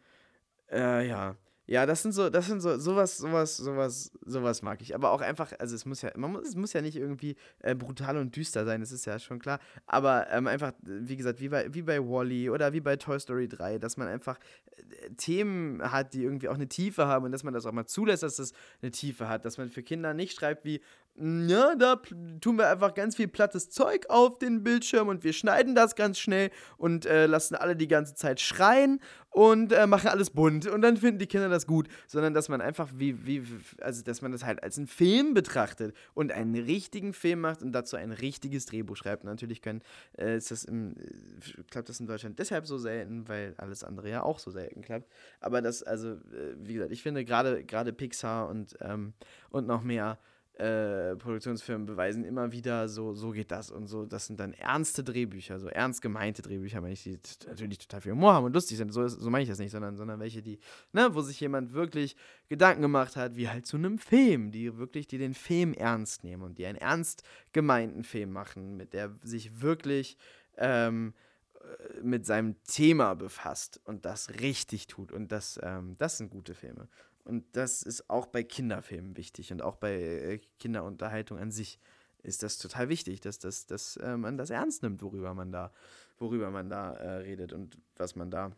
äh, 0.71 1.07
ja. 1.07 1.35
Ja, 1.69 1.85
das 1.85 2.01
sind 2.01 2.13
so, 2.13 2.29
das 2.29 2.47
sind 2.47 2.61
so, 2.61 2.77
sowas, 2.77 3.17
sowas, 3.17 3.57
sowas, 3.57 4.11
sowas 4.25 4.61
mag 4.61 4.81
ich. 4.81 4.95
Aber 4.95 5.11
auch 5.11 5.19
einfach, 5.19 5.51
also 5.59 5.75
es 5.75 5.85
muss 5.85 6.01
ja, 6.01 6.11
man 6.15 6.31
muss, 6.31 6.47
es 6.47 6.55
muss 6.55 6.71
ja 6.71 6.81
nicht 6.81 6.95
irgendwie 6.95 7.35
äh, 7.59 7.75
brutal 7.75 8.15
und 8.15 8.33
düster 8.33 8.63
sein, 8.63 8.79
das 8.79 8.93
ist 8.93 9.05
ja 9.05 9.19
schon 9.19 9.39
klar. 9.39 9.59
Aber 9.85 10.31
ähm, 10.31 10.47
einfach, 10.47 10.71
wie 10.81 11.17
gesagt, 11.17 11.41
wie 11.41 11.49
bei, 11.49 11.73
wie 11.73 11.81
bei 11.81 11.99
Wally 11.99 12.49
oder 12.49 12.71
wie 12.71 12.79
bei 12.79 12.95
Toy 12.95 13.19
Story 13.19 13.49
3, 13.49 13.79
dass 13.79 13.97
man 13.97 14.07
einfach 14.07 14.39
äh, 14.77 15.09
Themen 15.17 15.81
hat, 15.91 16.13
die 16.13 16.23
irgendwie 16.23 16.47
auch 16.47 16.55
eine 16.55 16.69
Tiefe 16.69 17.05
haben 17.05 17.25
und 17.25 17.33
dass 17.33 17.43
man 17.43 17.53
das 17.53 17.65
auch 17.65 17.73
mal 17.73 17.85
zulässt, 17.85 18.23
dass 18.23 18.37
das 18.37 18.53
eine 18.81 18.91
Tiefe 18.91 19.27
hat. 19.27 19.43
Dass 19.43 19.57
man 19.57 19.69
für 19.69 19.83
Kinder 19.83 20.13
nicht 20.13 20.39
schreibt 20.39 20.63
wie, 20.63 20.79
ja, 21.19 21.75
da 21.75 21.99
tun 22.41 22.57
wir 22.57 22.69
einfach 22.69 22.93
ganz 22.93 23.15
viel 23.15 23.27
plattes 23.27 23.71
Zeug 23.71 24.05
auf 24.09 24.37
den 24.37 24.63
Bildschirm 24.63 25.07
und 25.07 25.23
wir 25.23 25.33
schneiden 25.33 25.73
das 25.73 25.95
ganz 25.95 26.19
schnell 26.19 26.51
und 26.77 27.07
äh, 27.07 27.25
lassen 27.25 27.55
alle 27.55 27.75
die 27.75 27.87
ganze 27.87 28.13
Zeit 28.13 28.39
schreien 28.39 28.99
und 29.31 29.71
äh, 29.71 29.87
machen 29.87 30.09
alles 30.09 30.29
bunt 30.29 30.67
und 30.67 30.81
dann 30.81 30.97
finden 30.97 31.17
die 31.17 31.25
Kinder 31.25 31.49
das 31.49 31.65
gut, 31.65 31.87
sondern 32.05 32.35
dass 32.35 32.49
man 32.49 32.61
einfach 32.61 32.89
wie, 32.93 33.25
wie, 33.25 33.43
also 33.81 34.03
dass 34.03 34.21
man 34.21 34.31
das 34.31 34.45
halt 34.45 34.61
als 34.61 34.77
einen 34.77 34.85
Film 34.85 35.33
betrachtet 35.33 35.95
und 36.13 36.31
einen 36.31 36.53
richtigen 36.53 37.13
Film 37.13 37.41
macht 37.41 37.63
und 37.63 37.71
dazu 37.71 37.95
ein 37.95 38.11
richtiges 38.11 38.67
Drehbuch 38.67 38.95
schreibt. 38.95 39.23
natürlich 39.23 39.63
können, 39.63 39.81
äh, 40.19 40.37
ist 40.37 40.51
das 40.51 40.65
im, 40.65 40.91
äh, 40.97 41.63
klappt 41.71 41.89
das 41.89 41.99
in 41.99 42.05
Deutschland 42.05 42.37
deshalb 42.37 42.67
so 42.67 42.77
selten, 42.77 43.27
weil 43.27 43.55
alles 43.57 43.83
andere 43.83 44.09
ja 44.09 44.21
auch 44.21 44.37
so 44.37 44.51
selten 44.51 44.81
klappt. 44.81 45.11
Aber 45.39 45.63
das, 45.63 45.81
also, 45.81 46.11
äh, 46.11 46.55
wie 46.57 46.75
gesagt, 46.75 46.91
ich 46.91 47.01
finde 47.01 47.25
gerade 47.25 47.93
Pixar 47.93 48.49
und, 48.49 48.77
ähm, 48.81 49.13
und 49.49 49.65
noch 49.65 49.81
mehr 49.81 50.19
äh, 50.59 51.15
Produktionsfirmen 51.15 51.85
beweisen 51.85 52.23
immer 52.23 52.51
wieder, 52.51 52.89
so, 52.89 53.13
so 53.13 53.29
geht 53.29 53.51
das 53.51 53.69
und 53.69 53.85
so. 53.85 54.05
Das 54.05 54.25
sind 54.25 54.39
dann 54.39 54.53
ernste 54.53 55.03
Drehbücher, 55.03 55.59
so 55.59 55.67
ernst 55.67 56.01
gemeinte 56.01 56.41
Drehbücher, 56.41 56.81
wenn 56.81 56.91
ich 56.91 57.03
die 57.03 57.19
natürlich 57.47 57.77
total 57.77 58.01
viel 58.01 58.13
Humor 58.13 58.33
haben 58.33 58.45
und 58.45 58.53
lustig 58.53 58.77
sind. 58.77 58.91
So, 58.91 59.07
so 59.07 59.29
meine 59.29 59.43
ich 59.43 59.49
das 59.49 59.59
nicht, 59.59 59.71
sondern, 59.71 59.95
sondern 59.97 60.19
welche, 60.19 60.41
die, 60.41 60.59
ne, 60.93 61.09
wo 61.13 61.21
sich 61.21 61.39
jemand 61.39 61.73
wirklich 61.73 62.15
Gedanken 62.49 62.81
gemacht 62.81 63.15
hat, 63.15 63.35
wie 63.35 63.49
halt 63.49 63.67
zu 63.67 63.77
einem 63.77 63.99
Film, 63.99 64.51
die 64.51 64.77
wirklich, 64.77 65.05
die 65.05 65.19
den 65.19 65.35
Film 65.35 65.73
ernst 65.73 66.23
nehmen 66.23 66.41
und 66.41 66.57
die 66.57 66.65
einen 66.65 66.79
ernst 66.79 67.21
gemeinten 67.53 68.03
Film 68.03 68.31
machen, 68.31 68.77
mit 68.77 68.93
der 68.93 69.15
sich 69.21 69.61
wirklich 69.61 70.17
ähm, 70.57 71.13
äh, 71.53 72.01
mit 72.01 72.25
seinem 72.25 72.55
Thema 72.63 73.13
befasst 73.13 73.79
und 73.83 74.05
das 74.05 74.39
richtig 74.39 74.87
tut. 74.87 75.11
Und 75.11 75.31
das, 75.31 75.59
ähm, 75.61 75.95
das 75.99 76.17
sind 76.17 76.31
gute 76.31 76.55
Filme. 76.55 76.87
Und 77.27 77.43
das 77.57 77.83
ist 77.83 78.09
auch 78.09 78.27
bei 78.27 78.43
Kinderfilmen 78.43 79.17
wichtig 79.17 79.51
und 79.51 79.61
auch 79.61 79.75
bei 79.75 79.93
äh, 79.93 80.39
Kinderunterhaltung 80.59 81.37
an 81.37 81.51
sich 81.51 81.77
ist 82.23 82.41
das 82.41 82.57
total 82.57 82.87
wichtig, 82.87 83.19
dass, 83.19 83.37
das, 83.37 83.65
dass 83.65 83.97
äh, 83.97 84.15
man 84.15 84.37
das 84.37 84.49
ernst 84.49 84.81
nimmt, 84.81 85.01
worüber 85.01 85.33
man 85.33 85.51
da, 85.51 85.73
worüber 86.17 86.51
man 86.51 86.69
da 86.69 86.93
äh, 86.93 87.09
redet 87.17 87.51
und 87.51 87.77
was 87.97 88.15
man 88.15 88.31
da 88.31 88.53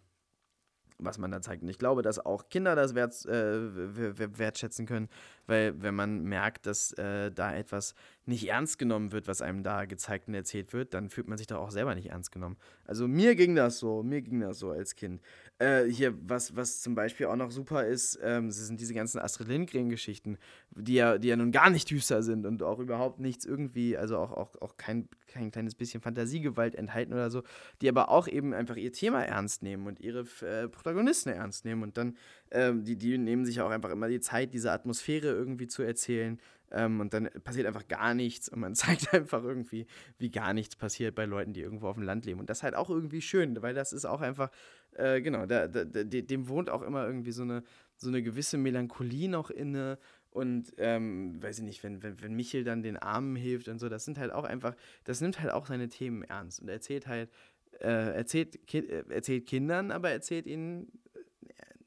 was 1.00 1.18
man 1.18 1.32
da 1.32 1.42
zeigt. 1.42 1.64
Und 1.64 1.70
ich 1.70 1.78
glaube, 1.78 2.02
dass 2.02 2.20
auch 2.20 2.50
Kinder 2.50 2.76
das 2.76 2.94
wert, 2.94 3.26
äh, 3.26 4.38
wertschätzen 4.38 4.86
können, 4.86 5.10
weil 5.48 5.82
wenn 5.82 5.96
man 5.96 6.24
merkt, 6.24 6.66
dass 6.66 6.92
äh, 6.94 7.32
da 7.32 7.56
etwas 7.56 7.96
nicht 8.26 8.48
ernst 8.48 8.78
genommen 8.78 9.12
wird, 9.12 9.28
was 9.28 9.42
einem 9.42 9.64
da 9.64 9.86
gezeigt 9.86 10.28
und 10.28 10.34
erzählt 10.34 10.74
wird, 10.74 10.94
dann 10.94 11.10
fühlt 11.10 11.28
man 11.28 11.38
sich 11.38 11.48
doch 11.48 11.58
auch 11.58 11.72
selber 11.72 11.96
nicht 11.96 12.10
ernst 12.10 12.32
genommen. 12.32 12.58
Also 12.86 13.08
mir 13.08 13.36
ging 13.36 13.56
das 13.56 13.80
so, 13.80 14.04
mir 14.04 14.22
ging 14.22 14.42
das 14.42 14.60
so 14.60 14.72
als 14.72 14.96
Kind. 14.96 15.22
Äh, 15.62 15.88
hier, 15.90 16.14
was, 16.22 16.56
was 16.56 16.82
zum 16.82 16.96
Beispiel 16.96 17.26
auch 17.26 17.36
noch 17.36 17.52
super 17.52 17.86
ist, 17.86 18.18
ähm, 18.24 18.50
sind 18.50 18.80
diese 18.80 18.94
ganzen 18.94 19.20
Astrid 19.20 19.50
Lindgren-Geschichten, 19.50 20.38
die 20.72 20.94
ja, 20.94 21.18
die 21.18 21.28
ja 21.28 21.36
nun 21.36 21.52
gar 21.52 21.70
nicht 21.70 21.92
düster 21.92 22.24
sind 22.24 22.46
und 22.46 22.64
auch 22.64 22.80
überhaupt 22.80 23.20
nichts 23.20 23.44
irgendwie, 23.44 23.98
also 23.98 24.18
auch, 24.18 24.32
auch, 24.32 24.56
auch 24.62 24.78
kein, 24.78 25.10
kein 25.28 25.52
kleines 25.52 25.76
bisschen 25.76 26.00
Fantasiegewalt 26.00 26.76
enthalten 26.76 27.12
oder 27.12 27.30
so, 27.30 27.44
die 27.82 27.90
aber 27.90 28.08
auch 28.08 28.30
eben 28.30 28.54
einfach 28.54 28.78
ihr 28.78 28.94
Thema 28.94 29.22
ernst 29.26 29.62
nehmen 29.62 29.86
und 29.86 30.00
ihre 30.00 30.26
äh, 30.42 30.70
Protagonisten 30.70 31.28
ernst 31.28 31.66
nehmen. 31.66 31.84
Und 31.84 31.98
dann, 31.98 32.16
ähm, 32.52 32.86
die, 32.86 32.96
die 32.96 33.18
nehmen 33.18 33.44
sich 33.44 33.60
auch 33.60 33.70
einfach 33.70 33.90
immer 33.90 34.08
die 34.08 34.22
Zeit, 34.22 34.54
diese 34.54 34.72
Atmosphäre 34.72 35.28
irgendwie 35.28 35.68
zu 35.68 35.84
erzählen 35.84 36.40
ähm, 36.72 37.00
und 37.00 37.14
dann 37.14 37.30
passiert 37.44 37.68
einfach 37.68 37.88
gar 37.88 38.14
nichts 38.14 38.50
und 38.50 38.60
man 38.60 38.76
zeigt 38.76 39.14
einfach 39.14 39.44
irgendwie, 39.44 39.86
wie 40.18 40.32
gar 40.32 40.54
nichts 40.54 40.76
passiert 40.76 41.16
bei 41.16 41.26
Leuten, 41.26 41.54
die 41.54 41.62
irgendwo 41.62 41.88
auf 41.88 41.96
dem 41.96 42.04
Land 42.04 42.26
leben. 42.26 42.40
Und 42.40 42.50
das 42.50 42.60
ist 42.60 42.64
halt 42.64 42.76
auch 42.76 42.90
irgendwie 42.90 43.22
schön, 43.22 43.62
weil 43.62 43.74
das 43.74 43.94
ist 43.94 44.06
auch 44.06 44.22
einfach, 44.22 44.52
äh, 44.94 45.22
genau, 45.22 45.46
da, 45.46 45.68
da, 45.68 45.84
dem 45.84 46.48
wohnt 46.48 46.70
auch 46.70 46.82
immer 46.82 47.06
irgendwie 47.06 47.32
so 47.32 47.44
eine, 47.44 47.64
so 47.96 48.10
eine 48.10 48.22
gewisse 48.22 48.58
Melancholie 48.58 49.30
noch 49.30 49.50
inne. 49.50 49.98
Und 50.32 50.74
ähm, 50.78 51.42
weiß 51.42 51.60
ich 51.60 51.66
nicht, 51.66 51.84
wenn, 51.84 52.04
wenn, 52.04 52.22
wenn 52.22 52.36
Michel 52.36 52.64
dann 52.64 52.84
den 52.84 52.98
Armen 52.98 53.36
hilft 53.36 53.68
und 53.68 53.80
so, 53.80 53.90
das 53.90 54.06
sind 54.06 54.20
halt 54.20 54.32
auch 54.32 54.44
einfach, 54.44 54.76
das 55.04 55.22
nimmt 55.22 55.42
halt 55.42 55.52
auch 55.52 55.66
seine 55.66 55.90
Themen 55.90 56.24
ernst 56.24 56.62
und 56.62 56.70
erzählt 56.70 57.08
halt, 57.08 57.32
äh, 57.80 58.16
erzählt, 58.16 58.68
ki 58.68 58.80
äh, 58.80 59.06
erzählt 59.10 59.48
Kindern, 59.48 59.90
aber 59.90 60.12
erzählt 60.12 60.46
ihnen 60.46 60.92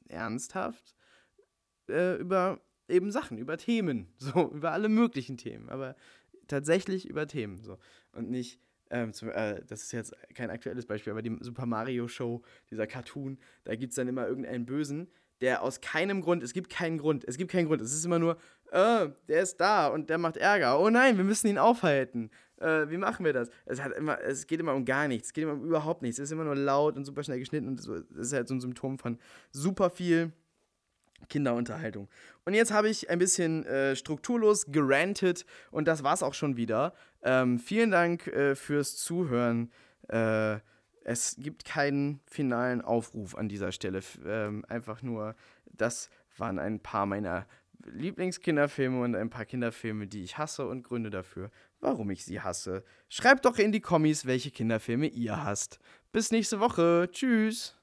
äh, 0.08 0.14
ernsthaft 0.14 0.96
äh, 1.88 2.16
über 2.16 2.60
eben 2.88 3.10
Sachen, 3.10 3.38
über 3.38 3.56
Themen, 3.56 4.08
so, 4.18 4.50
über 4.52 4.72
alle 4.72 4.88
möglichen 4.88 5.36
Themen, 5.36 5.68
aber 5.68 5.96
tatsächlich 6.48 7.08
über 7.08 7.26
Themen, 7.26 7.62
so. 7.62 7.78
Und 8.12 8.30
nicht, 8.30 8.60
ähm, 8.90 9.12
zum, 9.12 9.30
äh, 9.30 9.62
das 9.66 9.82
ist 9.82 9.92
jetzt 9.92 10.14
kein 10.34 10.50
aktuelles 10.50 10.86
Beispiel, 10.86 11.12
aber 11.12 11.22
die 11.22 11.36
Super 11.40 11.66
Mario 11.66 12.08
Show, 12.08 12.42
dieser 12.70 12.86
Cartoon, 12.86 13.38
da 13.64 13.74
gibt 13.74 13.92
es 13.92 13.96
dann 13.96 14.08
immer 14.08 14.26
irgendeinen 14.26 14.66
Bösen, 14.66 15.08
der 15.42 15.62
aus 15.62 15.80
keinem 15.80 16.20
Grund, 16.20 16.42
es 16.42 16.52
gibt 16.52 16.70
keinen 16.70 16.98
Grund, 16.98 17.24
es 17.24 17.36
gibt 17.36 17.50
keinen 17.50 17.66
Grund. 17.66 17.82
Es 17.82 17.92
ist 17.92 18.04
immer 18.04 18.20
nur, 18.20 18.36
äh, 18.70 19.08
der 19.28 19.42
ist 19.42 19.56
da 19.56 19.88
und 19.88 20.08
der 20.08 20.16
macht 20.16 20.36
Ärger. 20.36 20.80
Oh 20.80 20.88
nein, 20.88 21.16
wir 21.16 21.24
müssen 21.24 21.48
ihn 21.48 21.58
aufhalten. 21.58 22.30
Äh, 22.58 22.88
wie 22.90 22.96
machen 22.96 23.24
wir 23.24 23.32
das? 23.32 23.50
Es, 23.66 23.82
hat 23.82 23.92
immer, 23.92 24.20
es 24.20 24.46
geht 24.46 24.60
immer 24.60 24.72
um 24.72 24.84
gar 24.84 25.08
nichts, 25.08 25.28
es 25.28 25.32
geht 25.32 25.42
immer 25.42 25.54
um 25.54 25.64
überhaupt 25.64 26.02
nichts. 26.02 26.18
Es 26.18 26.28
ist 26.28 26.32
immer 26.32 26.44
nur 26.44 26.54
laut 26.54 26.96
und 26.96 27.04
super 27.04 27.24
schnell 27.24 27.40
geschnitten 27.40 27.66
und 27.66 27.80
so, 27.80 27.98
das 27.98 28.28
ist 28.28 28.32
halt 28.32 28.46
so 28.46 28.54
ein 28.54 28.60
Symptom 28.60 28.98
von 28.98 29.18
super 29.50 29.90
viel 29.90 30.32
Kinderunterhaltung. 31.28 32.08
Und 32.44 32.54
jetzt 32.54 32.72
habe 32.72 32.88
ich 32.88 33.10
ein 33.10 33.18
bisschen 33.18 33.64
äh, 33.66 33.96
strukturlos 33.96 34.66
gerantet 34.66 35.44
und 35.70 35.86
das 35.88 36.02
war's 36.02 36.22
auch 36.22 36.34
schon 36.34 36.56
wieder. 36.56 36.92
Ähm, 37.22 37.58
vielen 37.58 37.90
Dank 37.90 38.26
äh, 38.26 38.54
fürs 38.54 38.96
Zuhören. 38.96 39.70
Äh, 40.08 40.58
es 41.04 41.36
gibt 41.38 41.64
keinen 41.64 42.20
finalen 42.26 42.80
Aufruf 42.80 43.34
an 43.34 43.48
dieser 43.48 43.72
Stelle. 43.72 44.00
Ähm, 44.24 44.64
einfach 44.68 45.02
nur, 45.02 45.34
das 45.64 46.10
waren 46.36 46.58
ein 46.58 46.80
paar 46.80 47.06
meiner 47.06 47.46
Lieblingskinderfilme 47.86 49.00
und 49.00 49.16
ein 49.16 49.30
paar 49.30 49.44
Kinderfilme, 49.44 50.06
die 50.06 50.22
ich 50.22 50.38
hasse 50.38 50.66
und 50.66 50.84
Gründe 50.84 51.10
dafür, 51.10 51.50
warum 51.80 52.10
ich 52.10 52.24
sie 52.24 52.40
hasse. 52.40 52.84
Schreibt 53.08 53.44
doch 53.44 53.58
in 53.58 53.72
die 53.72 53.80
Kommis, 53.80 54.26
welche 54.26 54.50
Kinderfilme 54.50 55.08
ihr 55.08 55.42
hasst. 55.44 55.78
Bis 56.12 56.30
nächste 56.30 56.60
Woche. 56.60 57.08
Tschüss. 57.10 57.76